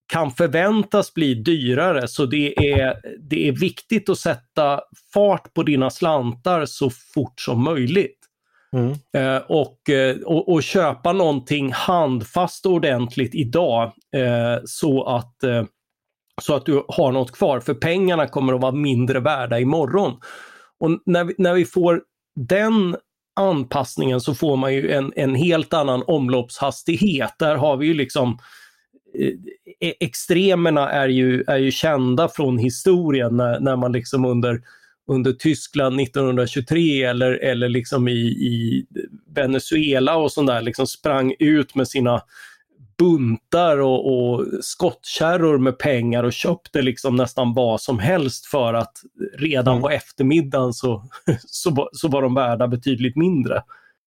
kan 0.07 0.31
förväntas 0.31 1.13
bli 1.13 1.35
dyrare 1.35 2.07
så 2.07 2.25
det 2.25 2.73
är, 2.73 2.95
det 3.29 3.47
är 3.47 3.51
viktigt 3.51 4.09
att 4.09 4.19
sätta 4.19 4.81
fart 5.13 5.53
på 5.53 5.63
dina 5.63 5.89
slantar 5.89 6.65
så 6.65 6.89
fort 6.89 7.39
som 7.41 7.63
möjligt. 7.63 8.19
Mm. 8.73 8.91
Eh, 8.91 9.41
och, 9.47 9.89
eh, 9.89 10.15
och, 10.25 10.53
och, 10.53 10.63
köpa 10.63 11.13
någonting 11.13 11.71
handfast 11.71 12.65
och 12.65 12.71
ordentligt 12.71 13.35
idag 13.35 13.83
eh, 14.15 14.63
så, 14.65 15.03
att, 15.03 15.43
eh, 15.43 15.63
så 16.41 16.55
att 16.55 16.65
du 16.65 16.83
har 16.87 17.11
något 17.11 17.31
kvar. 17.31 17.59
För 17.59 17.73
pengarna 17.73 18.27
kommer 18.27 18.53
att 18.53 18.61
vara 18.61 18.71
mindre 18.71 19.19
värda 19.19 19.59
imorgon. 19.59 20.13
Och 20.79 20.89
när 21.05 21.23
vi, 21.23 21.35
när 21.37 21.53
vi 21.53 21.65
får 21.65 22.01
den 22.35 22.95
anpassningen 23.39 24.21
så 24.21 24.35
får 24.35 24.57
man 24.57 24.73
ju 24.73 24.91
en, 24.91 25.13
en 25.15 25.35
helt 25.35 25.73
annan 25.73 26.03
omloppshastighet. 26.07 27.33
Där 27.39 27.55
har 27.55 27.77
vi 27.77 27.87
ju 27.87 27.93
liksom 27.93 28.37
extremerna 29.79 30.89
är 30.89 31.07
ju, 31.07 31.43
är 31.47 31.57
ju 31.57 31.71
kända 31.71 32.29
från 32.29 32.57
historien 32.57 33.37
när, 33.37 33.59
när 33.59 33.75
man 33.75 33.91
liksom 33.91 34.25
under, 34.25 34.61
under 35.07 35.31
Tyskland 35.31 36.01
1923 36.01 37.03
eller, 37.03 37.31
eller 37.31 37.69
liksom 37.69 38.07
i, 38.07 38.21
i 38.21 38.85
Venezuela 39.35 40.15
och 40.15 40.31
sånt 40.31 40.47
där 40.47 40.61
liksom 40.61 40.87
sprang 40.87 41.33
ut 41.39 41.75
med 41.75 41.87
sina 41.87 42.21
buntar 42.97 43.77
och, 43.77 44.13
och 44.13 44.45
skottkärror 44.61 45.57
med 45.57 45.77
pengar 45.77 46.23
och 46.23 46.33
köpte 46.33 46.81
liksom 46.81 47.15
nästan 47.15 47.53
vad 47.53 47.81
som 47.81 47.99
helst 47.99 48.45
för 48.45 48.73
att 48.73 48.97
redan 49.37 49.73
mm. 49.73 49.81
på 49.81 49.89
eftermiddagen 49.89 50.73
så, 50.73 51.03
så, 51.45 51.89
så 51.91 52.07
var 52.07 52.21
de 52.21 52.35
värda 52.35 52.67
betydligt 52.67 53.15
mindre. 53.15 53.63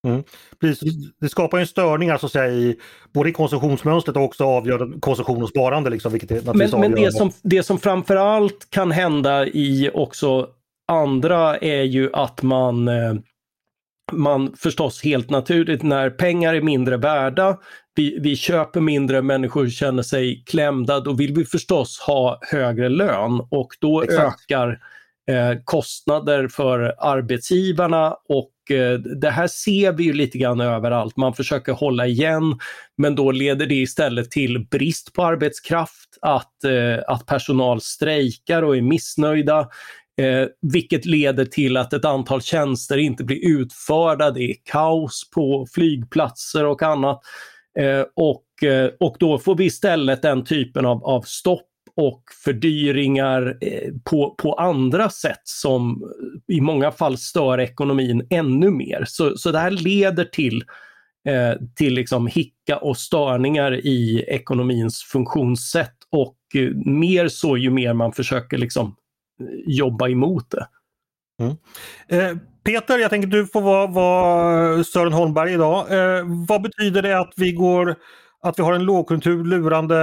Mm. 0.07 0.23
Precis. 0.61 0.95
Det 1.21 1.29
skapar 1.29 1.59
en 1.59 1.67
störning 1.67 2.11
alltså, 2.11 2.29
säga, 2.29 2.49
i 2.49 2.77
både 3.13 3.31
i 3.31 3.33
konsumtionsmönstret 3.33 4.17
och 4.17 4.23
också 4.23 4.45
avgör 4.45 5.01
konsumtion 5.01 5.43
och 5.43 5.49
sparande. 5.49 5.91
Liksom, 5.91 6.13
vilket 6.13 6.31
är 6.31 6.55
men 6.55 6.81
men 6.81 6.93
det, 6.93 7.13
som, 7.13 7.31
det 7.43 7.63
som 7.63 7.79
framförallt 7.79 8.71
kan 8.71 8.91
hända 8.91 9.47
i 9.47 9.91
också 9.95 10.49
andra 10.89 11.57
är 11.57 11.83
ju 11.83 12.11
att 12.13 12.43
man 12.43 12.89
eh, 12.89 13.15
man 14.13 14.57
förstås 14.57 15.05
helt 15.05 15.31
naturligt 15.31 15.83
när 15.83 16.11
pengar 16.11 16.55
är 16.55 16.61
mindre 16.61 16.97
värda, 16.97 17.59
vi, 17.95 18.19
vi 18.21 18.37
köper 18.37 18.81
mindre, 18.81 19.23
människor 19.23 19.69
känner 19.69 20.03
sig 20.03 20.43
klämda, 20.47 21.01
då 21.01 21.13
vill 21.13 21.35
vi 21.35 21.45
förstås 21.45 22.01
ha 22.01 22.39
högre 22.43 22.89
lön 22.89 23.47
och 23.51 23.69
då 23.81 24.03
Exakt. 24.03 24.41
ökar 24.45 24.81
eh, 25.31 25.59
kostnader 25.65 26.49
för 26.49 26.95
arbetsgivarna 26.99 28.17
och 28.29 28.51
Eh, 28.71 28.93
det 28.99 29.31
här 29.31 29.47
ser 29.47 29.93
vi 29.93 30.05
ju 30.05 30.13
lite 30.13 30.39
grann 30.39 30.61
överallt. 30.61 31.17
Man 31.17 31.35
försöker 31.35 31.73
hålla 31.73 32.07
igen 32.07 32.59
men 32.97 33.15
då 33.15 33.31
leder 33.31 33.67
det 33.67 33.75
istället 33.75 34.31
till 34.31 34.67
brist 34.71 35.13
på 35.13 35.25
arbetskraft, 35.25 36.19
att, 36.21 36.65
eh, 36.65 36.99
att 37.07 37.27
personal 37.27 37.81
strejkar 37.81 38.63
och 38.63 38.77
är 38.77 38.83
missnöjda. 38.83 39.69
Eh, 40.21 40.49
vilket 40.73 41.05
leder 41.05 41.45
till 41.45 41.77
att 41.77 41.93
ett 41.93 42.05
antal 42.05 42.43
tjänster 42.43 42.97
inte 42.97 43.25
blir 43.25 43.49
utförda. 43.49 44.31
Det 44.31 44.43
är 44.43 44.55
kaos 44.65 45.31
på 45.35 45.67
flygplatser 45.75 46.65
och 46.65 46.83
annat. 46.83 47.21
Eh, 47.79 48.05
och, 48.17 48.69
eh, 48.69 48.91
och 49.01 49.17
då 49.19 49.39
får 49.39 49.55
vi 49.55 49.65
istället 49.65 50.23
den 50.23 50.45
typen 50.45 50.87
av, 50.87 51.05
av 51.05 51.23
stopp 51.23 51.68
och 51.99 52.23
fördyringar 52.45 53.59
eh, 53.61 53.93
på, 54.05 54.35
på 54.39 54.53
andra 54.53 55.11
sätt 55.11 55.41
som 55.45 56.13
i 56.49 56.61
många 56.61 56.91
fall 56.91 57.19
stör 57.19 57.61
ekonomin 57.61 58.27
ännu 58.31 58.71
mer. 58.71 59.05
Så, 59.07 59.37
så 59.37 59.51
det 59.53 59.59
här 59.59 59.71
leder 59.71 60.25
till, 60.25 60.65
eh, 61.29 61.61
till 61.77 61.95
liksom 61.95 62.27
hicka 62.27 62.77
och 62.77 62.97
störningar 62.97 63.73
i 63.73 64.25
ekonomins 64.29 65.03
funktionssätt 65.03 65.97
och 66.11 66.39
eh, 66.55 66.71
mer 66.93 67.29
så 67.29 67.57
ju 67.57 67.71
mer 67.71 67.93
man 67.93 68.13
försöker 68.13 68.59
liksom 68.59 68.97
eh, 69.41 69.47
jobba 69.67 70.09
emot 70.09 70.51
det. 70.51 70.67
Mm. 71.43 71.57
Eh, 72.09 72.39
Peter, 72.65 72.99
jag 72.99 73.11
tänker 73.11 73.29
att 73.29 73.33
du 73.33 73.47
får 73.47 73.61
vara, 73.61 73.87
vara 73.87 74.85
Sören 74.85 75.13
Holmberg 75.13 75.53
idag. 75.53 75.93
Eh, 75.93 76.25
vad 76.49 76.63
betyder 76.63 77.03
det 77.03 77.19
att 77.19 77.33
vi 77.37 77.53
går 77.53 77.97
att 78.43 78.59
vi 78.59 78.63
har 78.63 78.73
en 78.73 78.85
lågkonjunktur 78.85 79.45
lurande 79.45 79.97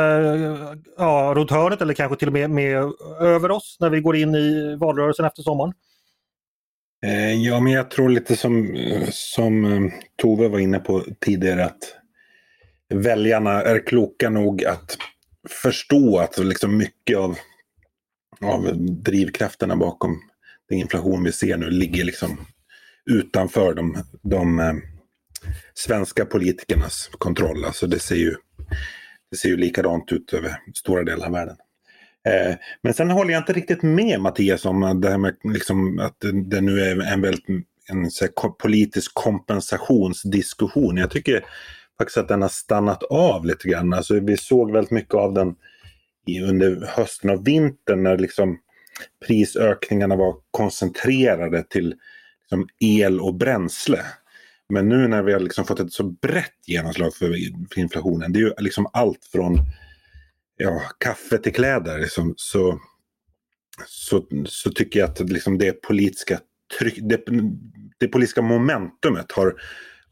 ja, 0.97 1.33
runt 1.35 1.51
hörnet 1.51 1.81
eller 1.81 1.93
kanske 1.93 2.17
till 2.17 2.27
och 2.27 2.33
med, 2.33 2.49
med 2.49 2.91
över 3.19 3.51
oss 3.51 3.77
när 3.79 3.89
vi 3.89 4.01
går 4.01 4.15
in 4.15 4.35
i 4.35 4.75
valrörelsen 4.75 5.25
efter 5.25 5.43
sommaren? 5.43 5.73
Eh, 7.05 7.33
ja, 7.33 7.59
men 7.59 7.73
jag 7.73 7.91
tror 7.91 8.09
lite 8.09 8.35
som, 8.35 8.77
som 9.11 9.65
eh, 9.65 9.91
Tove 10.21 10.47
var 10.47 10.59
inne 10.59 10.79
på 10.79 11.03
tidigare 11.19 11.65
att 11.65 11.95
väljarna 12.93 13.61
är 13.61 13.87
kloka 13.87 14.29
nog 14.29 14.65
att 14.65 14.97
förstå 15.49 16.19
att 16.19 16.37
liksom 16.37 16.77
mycket 16.77 17.17
av 17.17 17.37
av 18.41 18.77
drivkrafterna 19.03 19.75
bakom 19.75 20.21
den 20.69 20.77
inflation 20.77 21.23
vi 21.23 21.31
ser 21.31 21.57
nu 21.57 21.69
ligger 21.69 22.03
liksom 22.03 22.37
utanför 23.05 23.73
de, 23.73 24.03
de 24.21 24.59
eh, 24.59 24.73
svenska 25.73 26.25
politikernas 26.25 27.09
kontroll. 27.17 27.65
Alltså 27.65 27.87
det 27.87 27.99
ser 27.99 28.15
ju, 28.15 28.35
det 29.31 29.37
ser 29.37 29.49
ju 29.49 29.57
likadant 29.57 30.11
ut 30.11 30.33
över 30.33 30.57
stora 30.73 31.03
delar 31.03 31.25
av 31.25 31.31
världen. 31.31 31.57
Eh, 32.27 32.55
men 32.81 32.93
sen 32.93 33.09
håller 33.09 33.31
jag 33.31 33.41
inte 33.41 33.53
riktigt 33.53 33.83
med 33.83 34.19
Mattias 34.19 34.65
om 34.65 35.01
det 35.01 35.09
här 35.09 35.17
med 35.17 35.35
liksom 35.43 35.99
att 35.99 36.19
det, 36.19 36.49
det 36.49 36.61
nu 36.61 36.79
är 36.81 37.13
en 37.13 37.21
väldigt 37.21 37.45
en 37.89 38.11
så 38.11 38.27
politisk 38.59 39.13
kompensationsdiskussion. 39.13 40.97
Jag 40.97 41.11
tycker 41.11 41.45
faktiskt 41.97 42.17
att 42.17 42.27
den 42.27 42.41
har 42.41 42.49
stannat 42.49 43.03
av 43.03 43.45
lite 43.45 43.67
grann. 43.67 43.93
Alltså, 43.93 44.19
vi 44.19 44.37
såg 44.37 44.71
väldigt 44.71 44.91
mycket 44.91 45.13
av 45.13 45.33
den 45.33 45.55
under 46.49 46.87
hösten 46.95 47.29
och 47.29 47.47
vintern 47.47 48.03
när 48.03 48.17
liksom 48.17 48.59
prisökningarna 49.27 50.15
var 50.15 50.35
koncentrerade 50.51 51.63
till 51.63 51.95
liksom 52.41 52.67
el 52.79 53.19
och 53.19 53.35
bränsle. 53.35 53.99
Men 54.69 54.89
nu 54.89 55.07
när 55.07 55.23
vi 55.23 55.33
har 55.33 55.39
liksom 55.39 55.65
fått 55.65 55.79
ett 55.79 55.93
så 55.93 56.03
brett 56.03 56.67
genomslag 56.67 57.15
för, 57.15 57.27
för 57.73 57.79
inflationen, 57.79 58.33
det 58.33 58.39
är 58.39 58.41
ju 58.41 58.53
liksom 58.57 58.87
allt 58.93 59.25
från 59.31 59.59
ja, 60.57 60.81
kaffe 60.97 61.37
till 61.37 61.53
kläder. 61.53 61.99
Liksom, 61.99 62.33
så, 62.37 62.79
så, 63.85 64.25
så 64.45 64.69
tycker 64.71 64.99
jag 64.99 65.09
att 65.09 65.19
liksom 65.19 65.57
det 65.57 65.81
politiska 65.81 66.39
tryck, 66.79 66.99
det, 67.01 67.21
det 67.97 68.07
politiska 68.07 68.41
momentumet 68.41 69.31
har, 69.31 69.55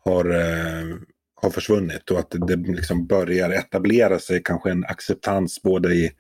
har 0.06 0.30
eh, 0.30 0.98
har 1.44 1.50
försvunnit 1.50 2.12
och 2.12 2.20
att 2.20 2.36
det 2.48 2.56
liksom 2.56 3.08
börjar 3.08 3.50
etablera 3.50 4.20
sig 4.20 4.44
kanske 4.44 4.72
en 4.72 4.86
acceptans 4.86 5.62
både 5.62 5.94
i 5.96 6.12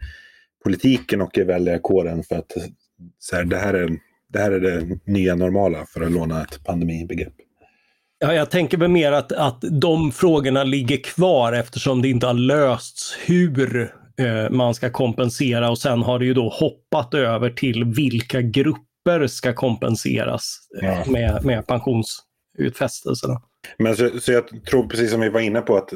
politiken 0.63 1.21
och 1.21 1.37
i 1.37 1.43
väljarkåren 1.43 2.23
för 2.23 2.35
att 2.35 2.51
så 3.19 3.35
här, 3.35 3.43
det, 3.43 3.57
här 3.57 3.73
är, 3.73 3.99
det 4.29 4.39
här 4.39 4.51
är 4.51 4.59
det 4.59 4.99
nya 5.05 5.35
normala 5.35 5.85
för 5.85 6.01
att 6.01 6.11
låna 6.11 6.43
ett 6.43 6.63
pandemibegrepp. 6.63 7.33
Ja, 8.23 8.33
jag 8.33 8.51
tänker 8.51 8.77
väl 8.77 8.89
mer 8.89 9.11
att, 9.11 9.31
att 9.31 9.61
de 9.61 10.11
frågorna 10.11 10.63
ligger 10.63 10.97
kvar 10.97 11.53
eftersom 11.53 12.01
det 12.01 12.09
inte 12.09 12.27
har 12.27 12.33
lösts 12.33 13.17
hur 13.25 13.81
eh, 14.17 14.49
man 14.49 14.75
ska 14.75 14.89
kompensera 14.89 15.69
och 15.69 15.77
sen 15.77 16.01
har 16.01 16.19
det 16.19 16.25
ju 16.25 16.33
då 16.33 16.49
hoppat 16.49 17.13
över 17.13 17.49
till 17.49 17.83
vilka 17.83 18.41
grupper 18.41 19.27
ska 19.27 19.53
kompenseras 19.53 20.57
eh, 20.81 21.11
med, 21.11 21.45
med 21.45 21.67
pensionsutfästelserna. 21.67 23.41
Men 23.77 23.95
så, 23.95 24.09
så, 24.19 24.31
jag 24.31 24.65
tror 24.69 24.87
precis 24.87 25.11
som 25.11 25.21
vi 25.21 25.29
var 25.29 25.39
inne 25.39 25.61
på 25.61 25.77
att 25.77 25.89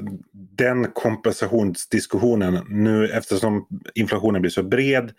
den 0.58 0.92
kompensationsdiskussionen 0.92 2.60
nu 2.70 3.08
eftersom 3.08 3.68
inflationen 3.96 4.42
blir 4.42 4.52
så 4.52 4.64
bred 4.64 5.12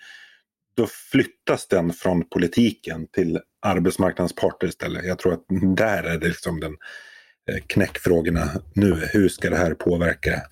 då 0.79 0.87
flyttas 0.87 1.69
den 1.69 1.93
från 1.93 2.29
politiken 2.29 3.07
till 3.07 3.41
arbetsmarknadens 3.63 4.35
parter 4.35 4.67
istället. 4.67 5.07
Jag 5.07 5.19
tror 5.19 5.33
att 5.33 5.45
där 5.77 6.03
är 6.03 6.19
det 6.19 6.29
liksom 6.29 6.61
den 6.61 6.77
eh, 7.51 7.65
knäckfrågorna 7.67 8.51
nu. 8.75 9.09
Hur 9.13 9.29
ska 9.29 9.51
det 9.51 9.57
här 9.57 9.75
påverka 9.75 10.43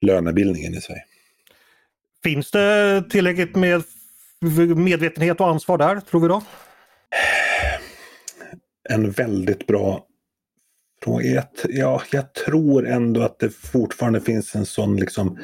lönebildningen 0.00 0.74
i 0.74 0.80
Sverige? 0.80 1.04
Finns 2.22 2.50
det 2.50 3.04
tillräckligt 3.10 3.56
med 3.56 3.82
medvetenhet 4.76 5.40
och 5.40 5.48
ansvar 5.48 5.78
där, 5.78 6.00
tror 6.00 6.20
vi 6.20 6.28
då? 6.28 6.42
En 8.88 9.10
väldigt 9.10 9.66
bra 9.66 10.06
fråga. 11.02 11.46
Ja, 11.68 12.02
jag 12.12 12.34
tror 12.34 12.88
ändå 12.88 13.22
att 13.22 13.38
det 13.38 13.50
fortfarande 13.50 14.20
finns 14.20 14.54
en 14.54 14.66
sån 14.66 14.96
liksom 14.96 15.38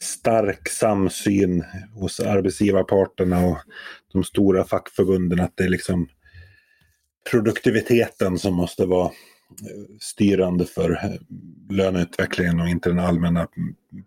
stark 0.00 0.68
samsyn 0.68 1.64
hos 1.94 2.20
arbetsgivarparterna 2.20 3.46
och 3.46 3.58
de 4.12 4.24
stora 4.24 4.64
fackförbunden 4.64 5.40
att 5.40 5.52
det 5.54 5.64
är 5.64 5.68
liksom 5.68 6.08
produktiviteten 7.30 8.38
som 8.38 8.54
måste 8.54 8.86
vara 8.86 9.06
eh, 9.06 9.10
styrande 10.00 10.64
för 10.64 10.90
eh, 10.90 11.10
löneutvecklingen 11.70 12.60
och 12.60 12.68
inte 12.68 12.88
den 12.88 12.98
allmänna 12.98 13.48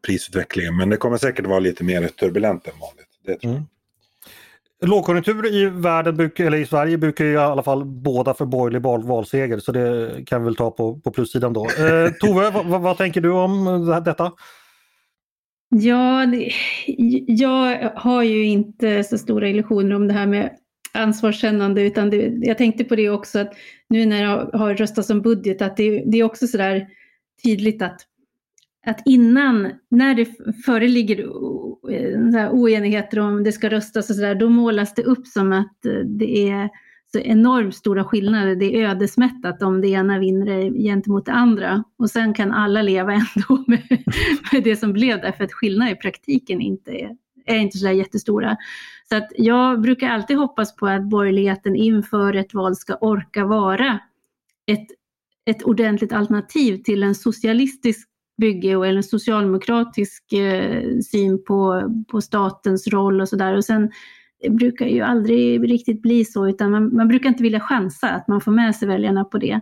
prisutvecklingen. 0.05 0.77
Men 0.77 0.89
det 0.89 0.97
kommer 0.97 1.17
säkert 1.17 1.45
vara 1.45 1.59
lite 1.59 1.83
mer 1.83 2.07
turbulent 2.07 2.67
än 2.67 2.79
vanligt. 2.79 3.07
Det 3.25 3.35
tror 3.35 3.53
jag. 3.53 3.57
Mm. 3.57 3.67
Lågkonjunktur 4.81 5.53
i 5.53 5.65
världen, 5.65 6.31
eller 6.35 6.57
i 6.57 6.65
Sverige, 6.65 6.97
brukar 6.97 7.25
i 7.25 7.37
alla 7.37 7.63
fall 7.63 7.85
båda 7.85 8.33
för 8.33 8.45
borgerlig 8.45 8.81
valseger 8.81 9.59
så 9.59 9.71
det 9.71 10.11
kan 10.25 10.41
vi 10.41 10.45
väl 10.45 10.55
ta 10.55 10.71
på, 10.71 10.99
på 10.99 11.11
plussidan 11.11 11.53
då. 11.53 11.65
Eh, 11.65 12.11
Tove, 12.19 12.49
vad, 12.65 12.81
vad, 12.81 12.97
tänker 12.97 13.21
du 13.21 13.31
om 13.31 13.85
detta? 14.05 14.31
Ja, 15.69 16.25
det, 16.25 16.51
jag 17.27 17.91
har 17.95 18.23
ju 18.23 18.45
inte 18.45 19.03
så 19.03 19.17
stora 19.17 19.49
illusioner 19.49 19.95
om 19.95 20.07
det 20.07 20.13
här 20.13 20.27
med 20.27 20.57
ansvarskännande 20.93 21.81
utan 21.81 22.09
det, 22.09 22.33
jag 22.41 22.57
tänkte 22.57 22.83
på 22.83 22.95
det 22.95 23.09
också 23.09 23.39
att 23.39 23.53
nu 23.89 24.05
när 24.05 24.23
jag 24.23 24.49
har 24.59 24.75
röstat 24.75 25.09
om 25.09 25.21
budget 25.21 25.61
att 25.61 25.77
det, 25.77 26.03
det 26.05 26.17
är 26.17 26.23
också 26.23 26.47
sådär 26.47 26.87
tydligt 27.43 27.81
att 27.81 28.05
att 28.85 29.01
innan, 29.05 29.71
när 29.89 30.15
det 30.15 30.25
föreligger 30.65 31.19
eh, 31.91 32.53
oenigheter 32.53 33.19
om 33.19 33.43
det 33.43 33.51
ska 33.51 33.69
röstas 33.69 34.09
och 34.09 34.15
sådär, 34.15 34.35
då 34.35 34.49
målas 34.49 34.93
det 34.93 35.03
upp 35.03 35.27
som 35.27 35.51
att 35.53 35.77
det 36.05 36.49
är 36.49 36.69
så 37.11 37.19
enormt 37.19 37.75
stora 37.75 38.03
skillnader. 38.03 38.55
Det 38.55 38.75
är 38.75 38.89
ödesmättat 38.89 39.61
om 39.61 39.81
det 39.81 39.87
ena 39.87 40.19
vinner 40.19 40.83
gentemot 40.83 41.25
det 41.25 41.31
andra. 41.31 41.83
Och 41.97 42.09
sen 42.09 42.33
kan 42.33 42.51
alla 42.51 42.81
leva 42.81 43.13
ändå 43.35 43.63
med, 43.67 44.03
med 44.51 44.63
det 44.63 44.75
som 44.75 44.93
blev 44.93 45.21
därför 45.21 45.43
att 45.43 45.53
skillnader 45.53 45.91
i 45.91 45.95
praktiken 45.95 46.61
inte 46.61 46.91
är, 46.91 47.15
är 47.45 47.57
inte 47.57 47.77
så 47.77 47.91
jättestora. 47.91 48.57
Så 49.09 49.15
att 49.15 49.27
jag 49.35 49.81
brukar 49.81 50.09
alltid 50.09 50.37
hoppas 50.37 50.75
på 50.75 50.87
att 50.87 51.09
borgerligheten 51.09 51.75
inför 51.75 52.33
ett 52.33 52.53
val 52.53 52.75
ska 52.75 52.95
orka 52.95 53.45
vara 53.45 53.99
ett, 54.67 54.87
ett 55.45 55.63
ordentligt 55.63 56.13
alternativ 56.13 56.77
till 56.83 57.03
en 57.03 57.15
socialistisk 57.15 58.09
bygge 58.37 58.75
och 58.75 58.87
en 58.87 59.03
socialdemokratisk 59.03 60.33
eh, 60.33 60.99
syn 61.11 61.43
på, 61.43 61.83
på 62.07 62.21
statens 62.21 62.87
roll 62.87 63.21
och 63.21 63.29
sådär. 63.29 63.57
Och 63.57 63.65
sen 63.65 63.91
det 64.41 64.49
brukar 64.49 64.85
ju 64.85 65.01
aldrig 65.01 65.71
riktigt 65.71 66.01
bli 66.01 66.25
så, 66.25 66.47
utan 66.47 66.71
man, 66.71 66.95
man 66.95 67.07
brukar 67.07 67.29
inte 67.29 67.43
vilja 67.43 67.59
chansa 67.59 68.09
att 68.09 68.27
man 68.27 68.41
får 68.41 68.51
med 68.51 68.75
sig 68.75 68.87
väljarna 68.87 69.25
på 69.25 69.37
det. 69.37 69.61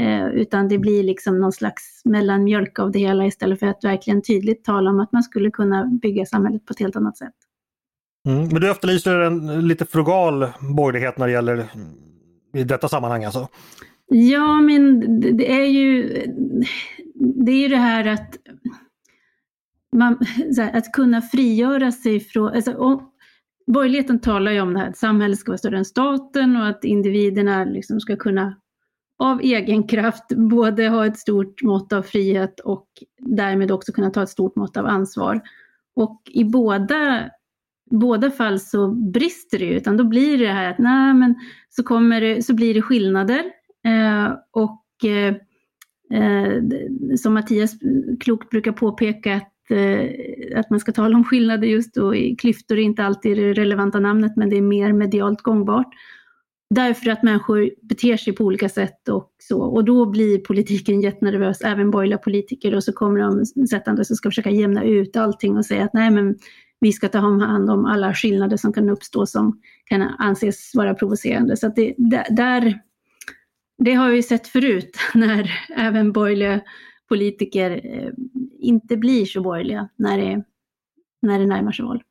Eh, 0.00 0.26
utan 0.26 0.68
det 0.68 0.78
blir 0.78 1.02
liksom 1.02 1.40
någon 1.40 1.52
slags 1.52 2.02
mellanmjölk 2.04 2.78
av 2.78 2.92
det 2.92 2.98
hela 2.98 3.26
istället 3.26 3.60
för 3.60 3.66
att 3.66 3.84
verkligen 3.84 4.22
tydligt 4.22 4.64
tala 4.64 4.90
om 4.90 5.00
att 5.00 5.12
man 5.12 5.22
skulle 5.22 5.50
kunna 5.50 5.84
bygga 6.02 6.26
samhället 6.26 6.66
på 6.66 6.72
ett 6.72 6.80
helt 6.80 6.96
annat 6.96 7.16
sätt. 7.16 7.34
Mm, 8.28 8.48
men 8.48 8.60
du 8.60 8.70
efterlyser 8.70 9.18
en 9.18 9.68
lite 9.68 9.86
frugal 9.86 10.46
borgerlighet 10.60 11.18
när 11.18 11.26
det 11.26 11.32
gäller 11.32 11.66
i 12.54 12.64
detta 12.64 12.88
sammanhang 12.88 13.24
alltså? 13.24 13.48
Ja, 14.06 14.60
men 14.60 15.00
det 15.36 15.52
är 15.52 15.66
ju 15.66 16.02
det, 17.14 17.52
är 17.52 17.56
ju 17.56 17.68
det 17.68 17.76
här 17.76 18.06
att 18.06 18.36
man, 19.96 20.18
här, 20.56 20.76
att 20.76 20.92
kunna 20.92 21.22
frigöra 21.22 21.92
sig 21.92 22.20
från, 22.20 22.48
alltså, 22.48 22.74
om, 22.74 23.11
borgerligheten 23.66 24.20
talar 24.20 24.52
ju 24.52 24.60
om 24.60 24.74
det 24.74 24.80
här 24.80 24.88
att 24.88 24.96
samhället 24.96 25.38
ska 25.38 25.50
vara 25.50 25.58
större 25.58 25.78
än 25.78 25.84
staten 25.84 26.56
och 26.56 26.66
att 26.66 26.84
individerna 26.84 27.64
liksom 27.64 28.00
ska 28.00 28.16
kunna 28.16 28.56
av 29.22 29.40
egen 29.40 29.82
kraft 29.86 30.24
både 30.36 30.88
ha 30.88 31.06
ett 31.06 31.18
stort 31.18 31.62
mått 31.62 31.92
av 31.92 32.02
frihet 32.02 32.60
och 32.60 32.86
därmed 33.18 33.70
också 33.70 33.92
kunna 33.92 34.10
ta 34.10 34.22
ett 34.22 34.28
stort 34.28 34.56
mått 34.56 34.76
av 34.76 34.86
ansvar. 34.86 35.40
Och 35.94 36.22
i 36.30 36.44
båda, 36.44 37.30
båda 37.90 38.30
fall 38.30 38.60
så 38.60 38.88
brister 38.88 39.58
det 39.58 39.64
ju, 39.64 39.72
utan 39.72 39.96
då 39.96 40.04
blir 40.04 40.38
det 40.38 40.52
här 40.52 40.70
att 40.70 40.78
nej, 40.78 41.14
men 41.14 41.34
så, 41.70 41.82
kommer 41.82 42.20
det, 42.20 42.42
så 42.42 42.54
blir 42.54 42.74
det 42.74 42.82
skillnader. 42.82 43.42
Eh, 43.84 44.32
och 44.50 45.04
eh, 45.04 45.34
eh 46.20 46.62
som 47.16 47.34
Mattias 47.34 47.72
klokt 48.20 48.50
brukar 48.50 48.72
påpeka, 48.72 49.36
att, 49.36 49.51
Eh, 49.72 50.58
att 50.58 50.70
man 50.70 50.80
ska 50.80 50.92
tala 50.92 51.16
om 51.16 51.24
skillnader 51.24 51.66
just 51.66 51.94
då, 51.94 52.14
klyftor 52.38 52.78
är 52.78 52.82
inte 52.82 53.04
alltid 53.04 53.36
det 53.36 53.52
relevanta 53.52 54.00
namnet, 54.00 54.36
men 54.36 54.50
det 54.50 54.56
är 54.56 54.62
mer 54.62 54.92
medialt 54.92 55.42
gångbart. 55.42 55.88
Därför 56.74 57.10
att 57.10 57.22
människor 57.22 57.70
beter 57.82 58.16
sig 58.16 58.32
på 58.32 58.44
olika 58.44 58.68
sätt 58.68 59.08
och 59.08 59.30
så. 59.38 59.62
Och 59.62 59.84
då 59.84 60.06
blir 60.06 60.38
politiken 60.38 61.00
jättenervös, 61.00 61.60
även 61.60 61.90
borgerliga 61.90 62.18
politiker. 62.18 62.74
Och 62.74 62.84
så 62.84 62.92
kommer 62.92 63.20
de 63.20 63.66
sättande 63.66 64.04
som 64.04 64.16
ska 64.16 64.30
försöka 64.30 64.50
jämna 64.50 64.84
ut 64.84 65.16
allting 65.16 65.56
och 65.56 65.64
säga 65.64 65.84
att 65.84 65.94
nej 65.94 66.10
men 66.10 66.36
vi 66.80 66.92
ska 66.92 67.08
ta 67.08 67.18
hand 67.18 67.70
om 67.70 67.84
alla 67.84 68.14
skillnader 68.14 68.56
som 68.56 68.72
kan 68.72 68.88
uppstå 68.88 69.26
som 69.26 69.60
kan 69.84 70.02
anses 70.02 70.74
vara 70.74 70.94
provocerande. 70.94 71.56
Så 71.56 71.66
att 71.66 71.76
det, 71.76 71.94
där, 72.30 72.78
det 73.78 73.94
har 73.94 74.10
vi 74.10 74.22
sett 74.22 74.48
förut 74.48 74.96
när 75.14 75.50
även 75.76 76.12
borgerliga 76.12 76.60
politiker 77.12 77.70
eh, 77.84 78.10
inte 78.60 78.96
blir 78.96 79.26
så 79.26 79.40
borgerliga 79.40 79.88
när 79.96 80.18
det, 80.18 80.42
när 81.22 81.38
det 81.38 81.46
närmar 81.46 81.72
sig 81.72 81.84
val. 81.84 82.02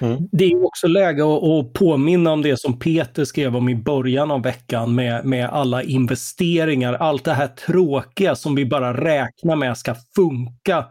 Mm. 0.00 0.28
Det 0.32 0.44
är 0.44 0.64
också 0.64 0.86
läge 0.86 1.22
att, 1.22 1.72
påminna 1.72 2.32
om 2.32 2.42
det 2.42 2.60
som 2.60 2.78
Peter 2.78 3.24
skrev 3.24 3.56
om 3.56 3.68
i 3.68 3.74
början 3.74 4.30
av 4.30 4.42
veckan 4.42 4.94
med, 4.94 5.24
med 5.24 5.48
alla 5.48 5.82
investeringar, 5.82 6.94
allt 6.94 7.24
det 7.24 7.32
här 7.32 7.46
tråkiga 7.46 8.34
som 8.34 8.54
vi 8.54 8.66
bara 8.66 9.04
räknar 9.04 9.56
med 9.56 9.78
ska 9.78 9.94
funka 10.16 10.86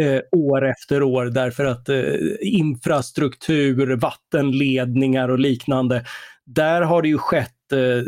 eh, 0.00 0.20
år 0.32 0.66
efter 0.66 1.02
år 1.02 1.24
därför 1.24 1.64
att 1.64 1.88
eh, 1.88 2.02
infrastruktur, 2.40 3.96
vattenledningar 3.96 5.28
och 5.28 5.38
liknande, 5.38 6.04
där 6.44 6.82
har 6.82 7.02
det 7.02 7.08
ju 7.08 7.18
skett 7.18 7.55
Eh, 7.72 8.02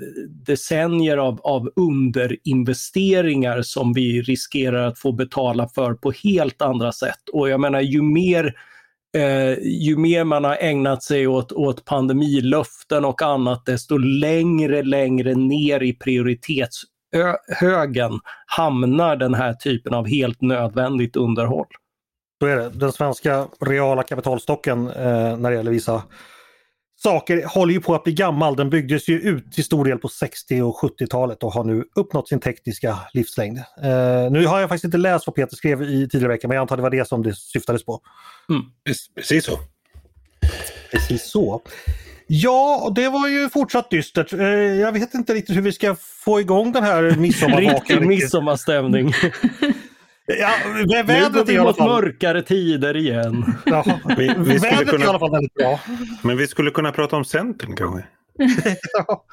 decennier 0.46 1.16
av, 1.16 1.40
av 1.40 1.70
underinvesteringar 1.76 3.62
som 3.62 3.92
vi 3.92 4.22
riskerar 4.22 4.86
att 4.86 4.98
få 4.98 5.12
betala 5.12 5.68
för 5.68 5.94
på 5.94 6.12
helt 6.24 6.62
andra 6.62 6.92
sätt. 6.92 7.28
Och 7.32 7.48
jag 7.48 7.60
menar, 7.60 7.80
ju 7.80 8.02
mer 8.02 8.54
eh, 9.16 9.58
ju 9.58 9.96
mer 9.96 10.24
man 10.24 10.44
har 10.44 10.56
ägnat 10.60 11.02
sig 11.02 11.26
åt, 11.26 11.52
åt 11.52 11.84
pandemilöften 11.84 13.04
och 13.04 13.22
annat, 13.22 13.66
desto 13.66 13.96
längre, 13.96 14.82
längre 14.82 15.34
ner 15.34 15.82
i 15.82 15.92
prioritetshögen 15.92 18.20
hamnar 18.46 19.16
den 19.16 19.34
här 19.34 19.52
typen 19.52 19.94
av 19.94 20.08
helt 20.08 20.40
nödvändigt 20.40 21.16
underhåll. 21.16 21.66
Så 22.42 22.46
är 22.46 22.56
det. 22.56 22.68
Den 22.68 22.92
svenska 22.92 23.46
reala 23.60 24.02
kapitalstocken 24.02 24.86
eh, 24.86 25.36
när 25.36 25.50
det 25.50 25.56
gäller 25.56 25.70
vissa 25.70 26.02
saker 27.02 27.44
håller 27.46 27.72
ju 27.72 27.80
på 27.80 27.94
att 27.94 28.04
bli 28.04 28.12
gammal. 28.12 28.56
Den 28.56 28.70
byggdes 28.70 29.08
ju 29.08 29.20
ut 29.20 29.52
till 29.52 29.64
stor 29.64 29.84
del 29.84 29.98
på 29.98 30.08
60 30.08 30.62
och 30.62 30.76
70-talet 30.82 31.42
och 31.42 31.52
har 31.52 31.64
nu 31.64 31.84
uppnått 31.94 32.28
sin 32.28 32.40
tekniska 32.40 32.98
livslängd. 33.12 33.58
Eh, 33.58 34.30
nu 34.30 34.46
har 34.46 34.60
jag 34.60 34.68
faktiskt 34.68 34.84
inte 34.84 34.98
läst 34.98 35.26
vad 35.26 35.36
Peter 35.36 35.56
skrev 35.56 35.82
i 35.82 36.08
tidigare 36.08 36.32
vecka 36.32 36.48
men 36.48 36.54
jag 36.54 36.62
antar 36.62 36.76
det 36.76 36.82
var 36.82 36.90
det 36.90 37.08
som 37.08 37.22
det 37.22 37.34
syftades 37.34 37.84
på. 37.84 38.00
Mm. 38.50 38.62
Precis 39.16 39.44
så. 39.44 39.58
Precis 40.90 41.30
så. 41.30 41.62
Ja, 42.26 42.92
det 42.94 43.08
var 43.08 43.28
ju 43.28 43.48
fortsatt 43.48 43.90
dystert. 43.90 44.32
Eh, 44.32 44.46
jag 44.56 44.92
vet 44.92 45.14
inte 45.14 45.34
riktigt 45.34 45.56
hur 45.56 45.62
vi 45.62 45.72
ska 45.72 45.96
få 46.24 46.40
igång 46.40 46.72
den 46.72 46.84
här 46.84 47.16
midsommarvakan. 47.18 47.74
Riktig 47.74 48.06
midsommarstämning. 48.06 49.12
Ja, 50.28 50.50
vädret 51.04 51.48
vi 51.48 51.60
mot 51.60 51.78
mörkare 51.78 52.42
tider 52.42 52.96
igen. 52.96 53.54
Ja, 53.64 53.84
vi, 54.16 54.34
vi 54.38 54.58
vädret 54.58 54.88
kunna... 54.88 55.04
är 55.04 55.06
i 55.06 55.08
alla 55.08 55.18
fall 55.18 55.30
väldigt 55.30 55.54
bra. 55.54 55.80
Men 56.22 56.36
vi 56.36 56.46
skulle 56.46 56.70
kunna 56.70 56.92
prata 56.92 57.16
om 57.16 57.24
Centern 57.24 57.76
kanske? 57.76 58.04
ja. 58.92 59.24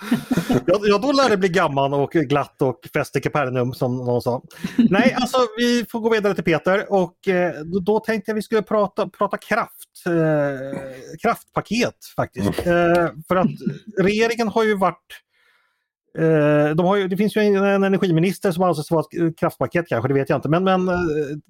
ja, 0.65 0.97
då 0.97 1.12
lär 1.12 1.29
det 1.29 1.38
bli 1.38 1.49
gammal 1.49 1.93
och 1.93 2.12
glatt 2.12 2.62
och 2.62 2.79
fest 2.93 3.15
i 3.15 3.21
Capernaum 3.21 3.73
som 3.73 3.97
någon 3.97 4.21
sa. 4.21 4.41
Nej, 4.77 5.15
alltså 5.19 5.38
vi 5.58 5.86
får 5.91 5.99
gå 5.99 6.10
vidare 6.10 6.36
till 6.36 6.43
Peter 6.43 6.93
och 6.93 7.27
eh, 7.27 7.53
då 7.86 7.99
tänkte 7.99 8.31
jag 8.31 8.36
vi 8.36 8.41
skulle 8.41 8.62
prata, 8.62 9.10
prata 9.10 9.38
kraft. 9.38 10.05
Eh, 10.05 10.79
kraftpaket 11.21 11.95
faktiskt. 12.15 12.65
Mm. 12.65 12.91
Eh, 12.91 13.10
för 13.27 13.36
att 13.36 13.51
regeringen 13.97 14.47
har 14.47 14.63
ju 14.63 14.77
varit 14.77 15.25
Eh, 15.25 15.25
de 16.75 16.86
har 16.86 16.95
ju, 16.95 17.08
det 17.08 17.17
finns 17.17 17.38
ju 17.38 17.41
en, 17.41 17.84
energiminister 17.84 18.51
som 18.51 18.63
anses 18.63 18.91
vara 18.91 19.01
ett 19.01 19.38
kraftpaket 19.38 19.88
kanske, 19.88 20.08
det 20.08 20.13
vet 20.13 20.30
jag 20.30 20.38
inte. 20.38 20.49
Men, 20.49 20.63
men 20.63 20.88
eh, 20.88 20.95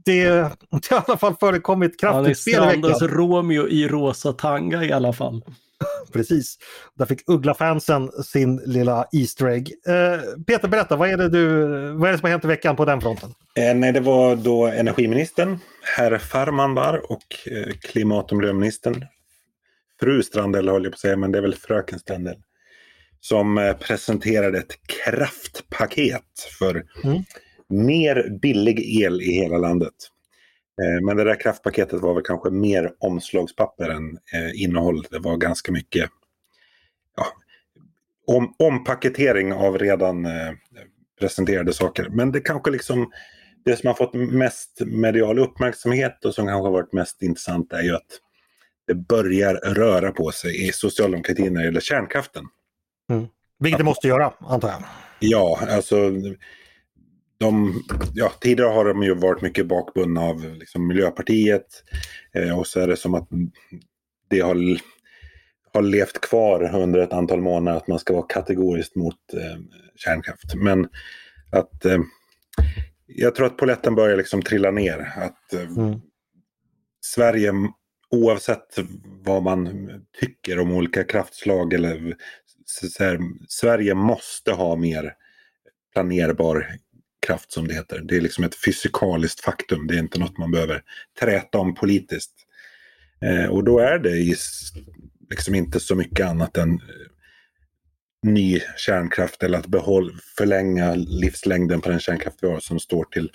det, 0.05 0.23
det 0.29 0.89
har 0.89 0.97
i 0.97 1.03
alla 1.07 1.17
fall 1.17 1.35
förekommit 1.39 1.99
kraftigt 1.99 2.37
spel 2.37 2.63
i 2.63 2.81
veckan. 2.81 3.07
Romeo 3.07 3.67
i 3.67 3.87
rosa 3.87 4.33
tanga 4.33 4.83
i 4.83 4.91
alla 4.91 5.13
fall. 5.13 5.43
Precis. 6.13 6.57
Där 6.93 7.05
fick 7.05 7.29
Uggla-fansen 7.29 8.11
sin 8.11 8.61
lilla 8.65 9.07
Easter 9.11 9.47
egg. 9.47 9.71
Eh, 9.87 10.43
Peter, 10.47 10.67
berätta, 10.67 10.95
vad 10.95 11.09
är, 11.09 11.17
det 11.17 11.29
du, 11.29 11.67
vad 11.91 12.07
är 12.07 12.11
det 12.11 12.17
som 12.17 12.25
har 12.25 12.31
hänt 12.31 12.45
i 12.45 12.47
veckan 12.47 12.75
på 12.75 12.85
den 12.85 13.01
fronten? 13.01 13.29
Eh, 13.55 13.75
nej, 13.75 13.91
det 13.91 13.99
var 13.99 14.35
då 14.35 14.65
energiministern, 14.65 15.59
herr 15.97 16.17
Farmanbar 16.17 17.11
och 17.11 17.51
eh, 17.51 17.73
klimat 17.73 18.31
och 18.31 18.37
miljöministern. 18.37 19.05
Fru 19.99 20.23
Strandell 20.23 20.69
höll 20.69 20.83
jag 20.83 20.91
på 20.91 20.95
att 20.95 20.99
säga, 20.99 21.17
men 21.17 21.31
det 21.31 21.37
är 21.37 21.41
väl 21.41 21.55
fröken 21.55 21.99
Strandell 21.99 22.37
som 23.27 23.57
eh, 23.57 23.73
presenterade 23.73 24.57
ett 24.57 24.79
kraftpaket 24.87 26.39
för 26.59 26.85
mm. 27.03 27.23
mer 27.69 28.39
billig 28.41 29.01
el 29.03 29.21
i 29.21 29.31
hela 29.31 29.57
landet. 29.57 29.93
Eh, 30.81 31.05
men 31.05 31.17
det 31.17 31.23
där 31.23 31.39
kraftpaketet 31.39 32.01
var 32.01 32.13
väl 32.13 32.23
kanske 32.23 32.49
mer 32.49 32.91
omslagspapper 32.99 33.89
än 33.89 34.17
eh, 34.33 34.63
innehåll. 34.63 35.03
Det 35.11 35.19
var 35.19 35.37
ganska 35.37 35.71
mycket 35.71 36.09
ja, 37.17 37.25
om, 38.27 38.55
ompaketering 38.59 39.53
av 39.53 39.77
redan 39.77 40.27
presenterade 41.19 41.73
saker. 41.73 42.09
Men 42.09 42.31
det 42.31 42.39
kanske 42.39 42.71
liksom 42.71 43.11
det 43.65 43.75
som 43.75 43.87
har 43.87 43.93
fått 43.93 44.13
mest 44.13 44.81
medial 44.85 45.39
uppmärksamhet 45.39 46.25
och 46.25 46.35
som 46.35 46.47
kanske 46.47 46.67
har 46.67 46.71
varit 46.71 46.93
mest 46.93 47.21
intressant 47.21 47.73
är 47.73 47.81
ju 47.81 47.95
att 47.95 48.19
det 48.87 48.95
börjar 48.95 49.55
röra 49.55 50.11
på 50.11 50.31
sig 50.31 50.67
i 50.67 50.71
socialdemokratin 50.71 51.53
när 51.53 51.59
det 51.59 51.65
gäller 51.65 51.79
kärnkraften. 51.79 52.45
Mm. 53.09 53.27
Vilket 53.59 53.77
det 53.77 53.83
måste 53.83 54.07
göra, 54.07 54.33
antar 54.39 54.69
jag. 54.69 54.83
Ja, 55.19 55.59
alltså 55.69 56.11
de, 57.37 57.83
ja, 58.13 58.31
tidigare 58.41 58.69
har 58.69 58.85
de 58.85 59.03
ju 59.03 59.13
varit 59.13 59.41
mycket 59.41 59.67
bakbundna 59.67 60.21
av 60.21 60.55
liksom, 60.59 60.87
Miljöpartiet. 60.87 61.83
Eh, 62.33 62.59
och 62.59 62.67
så 62.67 62.79
är 62.79 62.87
det 62.87 62.97
som 62.97 63.15
att 63.15 63.27
det 64.29 64.39
har, 64.39 64.55
har 65.73 65.81
levt 65.81 66.21
kvar 66.21 66.75
under 66.75 66.99
ett 66.99 67.13
antal 67.13 67.41
månader 67.41 67.77
att 67.77 67.87
man 67.87 67.99
ska 67.99 68.13
vara 68.13 68.25
kategoriskt 68.29 68.95
mot 68.95 69.33
eh, 69.33 69.61
kärnkraft. 69.95 70.55
Men 70.55 70.87
att 71.51 71.85
eh, 71.85 71.99
jag 73.05 73.35
tror 73.35 73.45
att 73.45 73.57
poletten 73.57 73.95
börjar 73.95 74.17
liksom 74.17 74.41
trilla 74.41 74.71
ner. 74.71 75.13
Att 75.17 75.53
eh, 75.53 75.77
mm. 75.77 75.99
Sverige, 77.05 77.51
oavsett 78.09 78.79
vad 79.23 79.43
man 79.43 79.89
tycker 80.19 80.59
om 80.59 80.71
olika 80.71 81.03
kraftslag 81.03 81.73
eller 81.73 82.15
här, 82.99 83.19
Sverige 83.47 83.93
måste 83.93 84.51
ha 84.51 84.75
mer 84.75 85.13
planerbar 85.93 86.77
kraft 87.27 87.51
som 87.51 87.67
det 87.67 87.73
heter. 87.73 87.99
Det 87.99 88.17
är 88.17 88.21
liksom 88.21 88.43
ett 88.43 88.55
fysikaliskt 88.65 89.41
faktum. 89.41 89.87
Det 89.87 89.95
är 89.95 89.99
inte 89.99 90.19
något 90.19 90.37
man 90.37 90.51
behöver 90.51 90.83
träta 91.19 91.57
om 91.57 91.75
politiskt. 91.75 92.31
Eh, 93.21 93.45
och 93.45 93.63
då 93.63 93.79
är 93.79 93.99
det 93.99 94.17
i, 94.17 94.35
liksom 95.29 95.55
inte 95.55 95.79
så 95.79 95.95
mycket 95.95 96.25
annat 96.25 96.57
än 96.57 96.73
eh, 96.73 96.79
ny 98.23 98.61
kärnkraft 98.77 99.43
eller 99.43 99.59
att 99.59 99.67
behåll, 99.67 100.19
förlänga 100.37 100.95
livslängden 100.95 101.81
på 101.81 101.89
den 101.89 101.99
kärnkraft 101.99 102.37
vi 102.41 102.47
har 102.47 102.59
som 102.59 102.79
står 102.79 103.05
till 103.05 103.31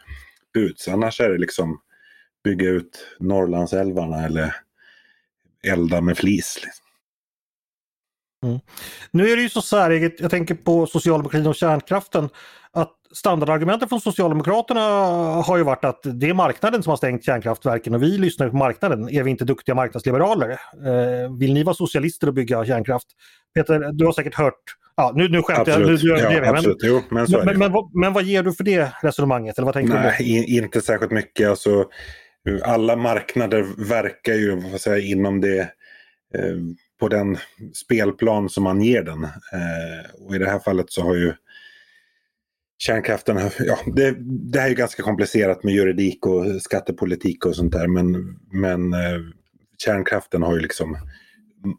buds. 0.54 0.88
Annars 0.88 1.20
är 1.20 1.30
det 1.30 1.38
liksom 1.38 1.80
bygga 2.44 2.68
ut 2.68 3.06
Norrlandsälvarna 3.18 4.24
eller 4.24 4.54
elda 5.62 6.00
med 6.00 6.18
flis. 6.18 6.60
Liksom. 6.64 6.79
Mm. 8.46 8.58
Nu 9.10 9.30
är 9.30 9.36
det 9.36 9.42
ju 9.42 9.48
så 9.48 9.62
säreget, 9.62 10.20
jag 10.20 10.30
tänker 10.30 10.54
på 10.54 10.86
socialdemokratin 10.86 11.46
och 11.46 11.54
kärnkraften, 11.54 12.28
att 12.72 12.92
standardargumentet 13.12 13.88
från 13.88 14.00
Socialdemokraterna 14.00 14.80
har 15.42 15.56
ju 15.56 15.62
varit 15.62 15.84
att 15.84 16.00
det 16.02 16.28
är 16.28 16.34
marknaden 16.34 16.82
som 16.82 16.90
har 16.90 16.96
stängt 16.96 17.24
kärnkraftverken 17.24 17.94
och 17.94 18.02
vi 18.02 18.18
lyssnar 18.18 18.48
på 18.48 18.56
marknaden. 18.56 19.08
Är 19.08 19.22
vi 19.22 19.30
inte 19.30 19.44
duktiga 19.44 19.74
marknadsliberaler? 19.74 20.50
Eh, 20.50 21.36
vill 21.38 21.54
ni 21.54 21.62
vara 21.62 21.74
socialister 21.74 22.26
och 22.26 22.34
bygga 22.34 22.64
kärnkraft? 22.64 23.06
Peter, 23.54 23.92
du 23.92 24.04
har 24.04 24.12
säkert 24.12 24.34
hört 24.34 24.76
Ja, 25.00 25.12
nu, 25.14 25.28
nu 25.28 25.42
skämtar 25.42 25.72
jag. 25.72 25.80
Nu, 25.80 25.98
nu, 26.02 26.18
ja, 26.18 26.40
men, 26.40 26.48
absolut. 26.48 26.78
Jo, 26.82 27.00
men, 27.10 27.26
men, 27.30 27.58
men, 27.58 27.72
men, 27.94 28.12
vad 28.12 28.24
ger 28.24 28.42
du 28.42 28.52
för 28.52 28.64
det 28.64 28.92
resonemanget? 29.02 29.58
Eller 29.58 29.66
vad 29.66 29.74
tänker 29.74 29.94
Nej, 29.94 30.16
du? 30.18 30.56
inte 30.56 30.80
särskilt 30.80 31.12
mycket. 31.12 31.48
Alltså, 31.48 31.84
alla 32.64 32.96
marknader 32.96 33.88
verkar 33.88 34.34
ju 34.34 34.70
vad 34.70 34.80
säga, 34.80 34.98
inom 34.98 35.40
det 35.40 35.60
eh, 36.34 36.56
på 37.00 37.08
den 37.08 37.38
spelplan 37.74 38.48
som 38.48 38.64
man 38.64 38.80
ger 38.82 39.02
den. 39.02 39.24
Eh, 39.24 40.10
och 40.18 40.34
i 40.34 40.38
det 40.38 40.50
här 40.50 40.58
fallet 40.58 40.92
så 40.92 41.02
har 41.02 41.14
ju 41.14 41.34
kärnkraften, 42.78 43.50
ja, 43.58 43.78
det, 43.96 44.16
det 44.52 44.60
här 44.60 44.70
är 44.70 44.74
ganska 44.74 45.02
komplicerat 45.02 45.64
med 45.64 45.74
juridik 45.74 46.26
och 46.26 46.62
skattepolitik 46.62 47.46
och 47.46 47.56
sånt 47.56 47.72
där 47.72 47.86
men, 47.86 48.38
men 48.52 48.92
eh, 48.92 49.20
kärnkraften 49.78 50.42
har 50.42 50.54
ju 50.54 50.60
liksom 50.60 50.96